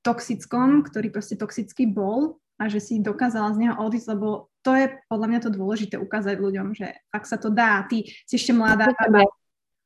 toxickom, 0.00 0.86
ktorý 0.86 1.12
proste 1.12 1.36
toxický 1.36 1.84
bol 1.84 2.40
a 2.56 2.72
že 2.72 2.80
si 2.80 2.94
dokázala 3.04 3.52
z 3.52 3.68
neho 3.68 3.74
odísť, 3.76 4.16
lebo 4.16 4.48
to 4.64 4.72
je 4.72 4.88
podľa 5.12 5.26
mňa 5.28 5.40
to 5.44 5.50
dôležité 5.52 6.00
ukázať 6.00 6.40
ľuďom, 6.40 6.72
že 6.72 6.88
ak 7.12 7.28
sa 7.28 7.36
to 7.36 7.52
dá, 7.52 7.84
ty 7.84 8.08
si 8.24 8.34
ešte 8.40 8.56
mladá 8.56 8.90
baba, 8.96 9.28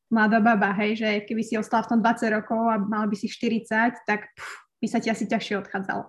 mladá 0.06 0.38
baba, 0.38 0.70
hej, 0.78 1.02
že 1.02 1.10
keby 1.26 1.42
si 1.42 1.58
ostala 1.58 1.82
v 1.82 1.98
tom 1.98 2.00
20 2.00 2.36
rokov 2.36 2.62
a 2.70 2.78
mala 2.78 3.10
by 3.10 3.16
si 3.18 3.26
40, 3.26 4.06
tak 4.06 4.30
pff, 4.38 4.52
by 4.80 4.86
sa 4.86 4.98
ti 5.02 5.10
asi 5.10 5.26
ťažšie 5.26 5.58
odchádzalo. 5.58 6.04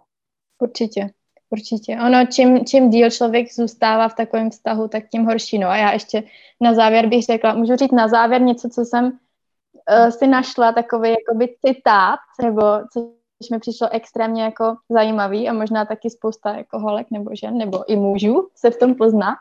Určitě. 0.62 1.21
Určitě. 1.52 1.98
Ono, 2.06 2.26
čím, 2.26 2.66
čím 2.66 2.90
díl 2.90 3.10
člověk 3.10 3.54
zůstává 3.54 4.08
v 4.08 4.16
takovém 4.16 4.50
vztahu, 4.50 4.88
tak 4.88 5.04
tím 5.10 5.26
horší. 5.26 5.60
No 5.60 5.68
a 5.68 5.78
já 5.78 5.92
ještě 5.92 6.24
na 6.62 6.74
závěr 6.74 7.08
bych 7.08 7.26
řekla, 7.26 7.54
můžu 7.54 7.76
říct 7.76 7.92
na 7.92 8.08
závěr 8.08 8.42
něco, 8.42 8.70
co 8.70 8.86
jsem 8.86 9.06
uh, 9.06 10.10
si 10.10 10.28
našla, 10.28 10.72
takový 10.72 11.10
jakoby 11.10 11.56
citát, 11.66 12.20
nebo 12.42 12.62
co 12.94 13.22
což 13.42 13.50
mi 13.50 13.60
přišlo 13.60 13.90
extrémně 13.92 14.44
jako 14.44 14.76
zajímavý 14.90 15.50
a 15.50 15.54
možná 15.54 15.86
taky 15.86 16.10
spousta 16.10 16.58
jako 16.58 16.80
holek 16.80 17.08
nebo 17.12 17.32
žen 17.34 17.58
nebo 17.58 17.92
i 17.92 17.96
mužů 17.96 18.50
se 18.56 18.72
v 18.72 18.78
tom 18.78 18.96
pozná. 18.96 19.36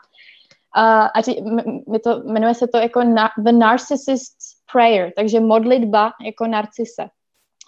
A, 0.75 1.05
a 1.05 1.21
ří, 1.21 1.39
m, 1.39 1.83
to, 2.03 2.23
jmenuje 2.23 2.53
se 2.53 2.67
to 2.67 2.77
jako 2.77 3.03
na, 3.03 3.29
The 3.37 3.51
Narcissist's 3.51 4.55
Prayer, 4.73 5.11
takže 5.15 5.39
modlitba 5.39 6.11
jako 6.25 6.47
narcise. 6.47 7.09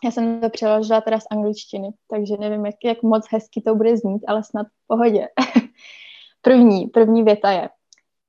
Já 0.03 0.11
jsem 0.11 0.41
to 0.41 0.49
přeložila 0.49 1.01
teda 1.01 1.19
z 1.19 1.25
angličtiny, 1.31 1.89
takže 2.07 2.37
nevím, 2.39 2.65
jak, 2.65 2.75
jak 2.83 3.03
moc 3.03 3.27
hezky 3.31 3.61
to 3.61 3.75
bude 3.75 3.97
znít, 3.97 4.23
ale 4.27 4.43
snad 4.43 4.67
v 4.67 4.87
pohodě. 4.87 5.27
první, 6.41 6.87
první 6.87 7.23
věta 7.23 7.51
je, 7.51 7.69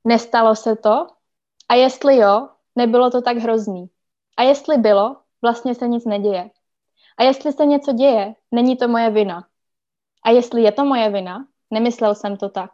nestalo 0.04 0.56
se 0.56 0.76
to 0.76 1.06
a 1.68 1.74
jestli 1.74 2.16
jo, 2.16 2.48
nebylo 2.76 3.10
to 3.10 3.22
tak 3.22 3.36
hrozný. 3.36 3.90
A 4.36 4.42
jestli 4.42 4.78
bylo, 4.78 5.16
vlastně 5.42 5.74
se 5.74 5.88
nic 5.88 6.04
neděje. 6.04 6.50
A 7.18 7.22
jestli 7.22 7.52
se 7.52 7.66
něco 7.66 7.92
děje, 7.92 8.34
není 8.52 8.76
to 8.76 8.88
moje 8.88 9.10
vina. 9.10 9.46
A 10.24 10.30
jestli 10.30 10.62
je 10.62 10.72
to 10.72 10.84
moje 10.84 11.10
vina, 11.10 11.46
nemyslel 11.70 12.14
jsem 12.14 12.36
to 12.36 12.48
tak. 12.48 12.70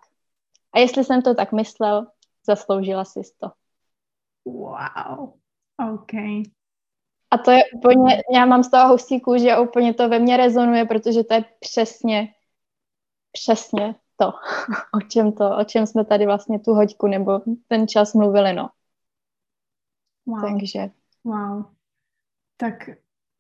A 0.72 0.78
jestli 0.78 1.04
jsem 1.04 1.22
to 1.22 1.34
tak 1.34 1.52
myslel, 1.52 2.06
zasloužila 2.46 3.04
si 3.04 3.20
to. 3.40 3.50
Wow, 4.44 5.32
OK. 5.94 6.12
A 7.30 7.38
to 7.38 7.50
je 7.50 7.62
úplně, 7.74 8.22
já 8.34 8.46
mám 8.46 8.62
z 8.62 8.70
toho 8.70 8.92
hustý 8.92 9.20
kůži 9.20 9.50
a 9.50 9.60
úplně 9.60 9.94
to 9.94 10.08
ve 10.08 10.18
mně 10.18 10.36
rezonuje, 10.36 10.84
protože 10.84 11.24
to 11.24 11.34
je 11.34 11.44
přesně, 11.60 12.28
přesně 13.32 13.94
to, 14.16 14.26
o 14.98 15.00
čem 15.08 15.32
to, 15.32 15.56
o 15.56 15.64
čem 15.64 15.86
jsme 15.86 16.04
tady 16.04 16.26
vlastně 16.26 16.58
tu 16.58 16.74
hoďku 16.74 17.06
nebo 17.06 17.40
ten 17.68 17.88
čas 17.88 18.14
mluvili, 18.14 18.52
no. 18.52 18.68
Wow. 20.26 20.40
Takže. 20.40 20.90
Wow. 21.24 21.64
Tak 22.56 22.74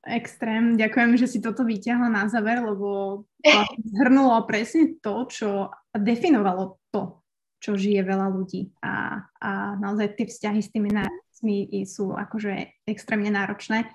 Extrém, 0.00 0.80
ďakujem, 0.80 1.16
že 1.20 1.28
si 1.28 1.38
toto 1.44 1.60
vyťahla 1.60 2.08
na 2.08 2.24
záver, 2.24 2.64
lebo 2.64 3.20
zhrnulo 3.92 4.48
presne 4.48 4.96
to, 4.96 5.28
čo 5.28 5.68
definovalo 5.92 6.80
to, 6.88 7.19
čo 7.60 7.76
žije 7.76 8.00
veľa 8.02 8.32
ľudí. 8.32 8.72
A, 8.80 9.24
a 9.38 9.50
naozaj 9.76 10.16
tie 10.16 10.26
vzťahy 10.26 10.60
s 10.64 10.72
tými 10.72 10.90
národmi 10.90 11.68
sú 11.84 12.16
akože 12.16 12.84
extrémne 12.88 13.28
náročné. 13.28 13.86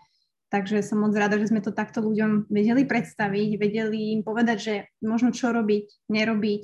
Takže 0.53 0.86
som 0.86 1.01
moc 1.01 1.11
rada, 1.18 1.41
že 1.41 1.49
sme 1.49 1.59
to 1.59 1.74
takto 1.74 1.99
ľuďom 2.05 2.47
vedeli 2.47 2.86
predstaviť, 2.86 3.49
vedeli 3.57 4.16
im 4.16 4.22
povedať, 4.22 4.57
že 4.61 4.74
možno 5.01 5.34
čo 5.34 5.49
robiť, 5.49 6.07
nerobiť, 6.07 6.63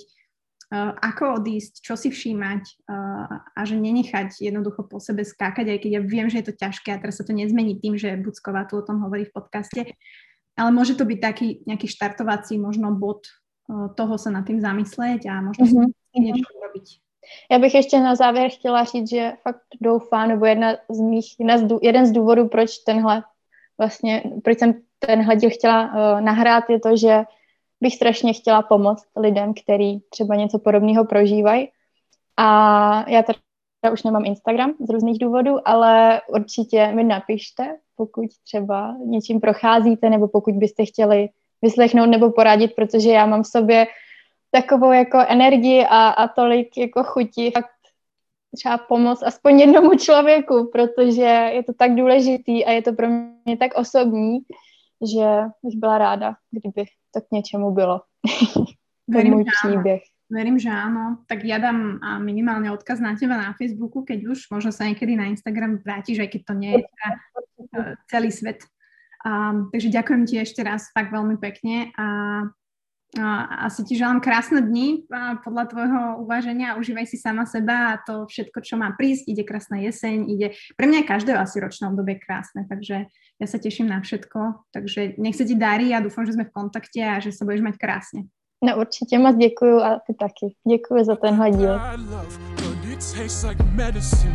uh, 0.72 0.95
ako 1.02 1.41
odísť, 1.41 1.82
čo 1.82 1.97
si 1.97 2.14
všímať 2.14 2.62
uh, 2.88 3.28
a 3.52 3.62
že 3.66 3.76
nenechať 3.76 4.38
jednoducho 4.38 4.86
po 4.86 5.02
sebe 5.02 5.26
skákať, 5.26 5.76
aj 5.76 5.80
keď 5.82 5.91
ja 5.97 6.02
viem, 6.06 6.30
že 6.30 6.39
je 6.39 6.54
to 6.54 6.60
ťažké 6.62 6.93
a 6.93 7.02
teraz 7.02 7.20
sa 7.20 7.26
to 7.26 7.34
nezmení 7.34 7.82
tým, 7.82 7.97
že 7.97 8.22
Bucková 8.22 8.70
tu 8.70 8.80
o 8.80 8.86
tom 8.86 9.02
hovorí 9.02 9.28
v 9.28 9.36
podcaste, 9.36 9.82
ale 10.56 10.70
môže 10.70 10.93
to 10.95 11.04
byť 11.04 11.20
taký 11.20 11.47
nejaký 11.66 11.89
štartovací 11.89 12.62
možno 12.62 12.93
bod 12.93 13.28
uh, 13.68 13.91
toho 13.97 14.16
sa 14.16 14.30
nad 14.30 14.45
tým 14.45 14.62
zamysleť 14.62 15.26
a 15.28 15.41
možno 15.41 15.66
mm-hmm. 15.68 16.01
Si 16.12 16.20
mhm. 16.20 16.26
niečo 16.28 16.51
urobiť. 16.57 16.88
Já 17.51 17.59
bych 17.59 17.76
ještě 17.76 17.99
na 17.99 18.16
závěr 18.16 18.51
chtěla 18.51 18.84
říct, 18.84 19.09
že 19.09 19.34
fakt 19.41 19.62
doufám, 19.82 20.30
nebo 20.30 20.45
jedna 20.45 20.74
z 20.89 20.99
mých, 20.99 21.39
jedna 21.39 21.57
z, 21.57 21.68
jeden 21.82 22.05
z 22.05 22.12
důvodů, 22.12 22.47
proč 22.47 22.78
tenhle 22.78 23.24
vlastně, 23.78 24.24
proč 24.43 24.59
jsem 24.59 24.74
tenhle 24.99 25.36
díl 25.36 25.49
chtěla 25.49 25.84
uh, 25.84 26.22
nahrát, 26.22 26.70
je 26.70 26.80
to, 26.80 26.97
že 26.97 27.24
bych 27.82 27.95
strašně 27.95 28.34
chtěla 28.34 28.62
pomoct 28.62 29.07
lidem, 29.16 29.53
kteří 29.53 30.03
třeba 30.09 30.36
něco 30.36 30.59
podobného 30.59 31.05
prožívají. 31.05 31.70
A 32.38 33.09
já 33.09 33.24
teda 33.24 33.93
už 33.93 34.03
nemám 34.03 34.26
Instagram 34.26 34.74
z 34.80 34.89
různých 34.89 35.20
důvodů, 35.20 35.55
ale 35.66 36.22
určitě 36.28 36.88
mi 36.88 37.03
napište, 37.03 37.78
pokud 37.95 38.26
třeba 38.43 38.95
něčím 39.05 39.39
procházíte, 39.39 40.09
nebo 40.09 40.28
pokud 40.28 40.55
byste 40.55 40.86
chtěli 40.86 41.30
vyslechnout 41.62 42.05
nebo 42.05 42.32
poradit, 42.32 42.72
protože 42.76 43.12
já 43.12 43.26
mám 43.26 43.43
v 43.43 43.47
sobě 43.47 43.88
takovou 44.52 44.91
jako 44.91 45.18
energii 45.28 45.86
a, 45.86 46.10
a 46.10 46.28
tolik 46.28 46.78
jako 46.78 47.04
chutí 47.04 47.52
fakt 47.52 47.72
třeba 48.56 48.78
pomoct 48.78 49.24
aspoň 49.24 49.60
jednomu 49.60 49.95
člověku, 49.95 50.70
protože 50.74 51.49
je 51.54 51.64
to 51.64 51.74
tak 51.74 51.95
důležitý 51.95 52.66
a 52.66 52.72
je 52.72 52.82
to 52.82 52.93
pro 52.93 53.08
mě 53.45 53.58
tak 53.58 53.72
osobní, 53.76 54.39
že 55.14 55.26
bych 55.64 55.80
byla 55.80 55.97
ráda, 55.97 56.36
kdyby 56.52 56.86
to 57.14 57.22
k 57.22 57.32
něčemu 57.32 57.72
bylo. 57.72 58.02
Verím, 59.08 59.34
můj 59.34 59.45
příběh. 59.64 60.02
Verím, 60.32 60.56
že 60.56 60.72
áno. 60.72 61.28
Tak 61.28 61.43
ja 61.43 61.60
dám 61.60 61.99
minimálne 62.24 62.72
odkaz 62.72 63.04
na 63.04 63.20
teba 63.20 63.36
na 63.36 63.52
Facebooku, 63.52 64.08
keď 64.08 64.32
už, 64.32 64.47
možno 64.47 64.72
sa 64.72 64.88
niekedy 64.88 65.20
na 65.20 65.28
Instagram 65.28 65.84
vrátiš, 65.84 66.24
aj 66.24 66.32
keď 66.32 66.41
to 66.47 66.54
nie 66.56 66.72
je 66.72 66.82
teda 66.88 67.10
celý 68.08 68.32
svet. 68.32 68.64
Um, 69.28 69.68
takže 69.76 69.91
ďakujem 69.91 70.24
ti 70.24 70.39
ešte 70.39 70.64
raz 70.64 70.88
fakt 70.95 71.12
veľmi 71.12 71.36
pekne 71.36 71.91
a 71.99 72.08
asi 73.68 73.84
ti 73.84 73.99
želám 73.99 74.24
krásne 74.24 74.64
dni 74.64 75.03
podľa 75.43 75.66
tvojho 75.68 76.01
uváženia. 76.24 76.80
Užívaj 76.80 77.12
si 77.12 77.20
sama 77.20 77.43
seba 77.43 77.95
a 77.95 77.99
to 77.99 78.24
všetko, 78.24 78.64
čo 78.64 78.80
má 78.80 78.95
prísť. 78.95 79.28
Ide 79.28 79.43
krásna 79.43 79.84
jeseň, 79.84 80.32
ide... 80.32 80.55
Pre 80.80 80.88
mňa 80.88 81.03
je 81.03 81.12
každé 81.12 81.32
asi 81.36 81.59
ročné 81.59 81.91
obdobie 81.91 82.24
krásne, 82.24 82.64
takže 82.72 83.12
ja 83.12 83.47
sa 83.47 83.57
teším 83.59 83.91
na 83.91 83.99
všetko. 83.99 84.72
Takže 84.72 85.20
nech 85.20 85.36
sa 85.36 85.43
ti 85.43 85.59
darí 85.59 85.91
a 85.91 85.99
dúfam, 85.99 86.24
že 86.24 86.39
sme 86.39 86.47
v 86.47 86.55
kontakte 86.55 87.03
a 87.03 87.20
že 87.20 87.36
sa 87.36 87.43
budeš 87.43 87.68
mať 87.68 87.76
krásne. 87.76 88.22
No 88.64 88.78
určitě 88.78 89.20
moc 89.20 89.36
děkuju 89.38 89.82
a 89.82 89.99
ty 90.07 90.14
taky. 90.14 90.55
Děkuji 90.70 91.05
za 91.05 91.16
tenhle 91.16 91.51
díl. 91.51 91.80
tastes 93.01 93.43
like 93.43 93.59
medicine. 93.74 94.34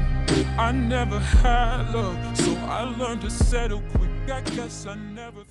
I 0.59 0.73
never 0.73 1.19
had 1.21 1.95
love, 1.95 2.19
so 2.37 2.53
I 2.67 2.83
learned 2.99 3.23
to 3.23 3.31
settle 3.31 3.81
quick. 3.95 4.11
I 4.29 4.41
guess 4.57 4.87
I 4.87 4.97
never. 4.97 5.45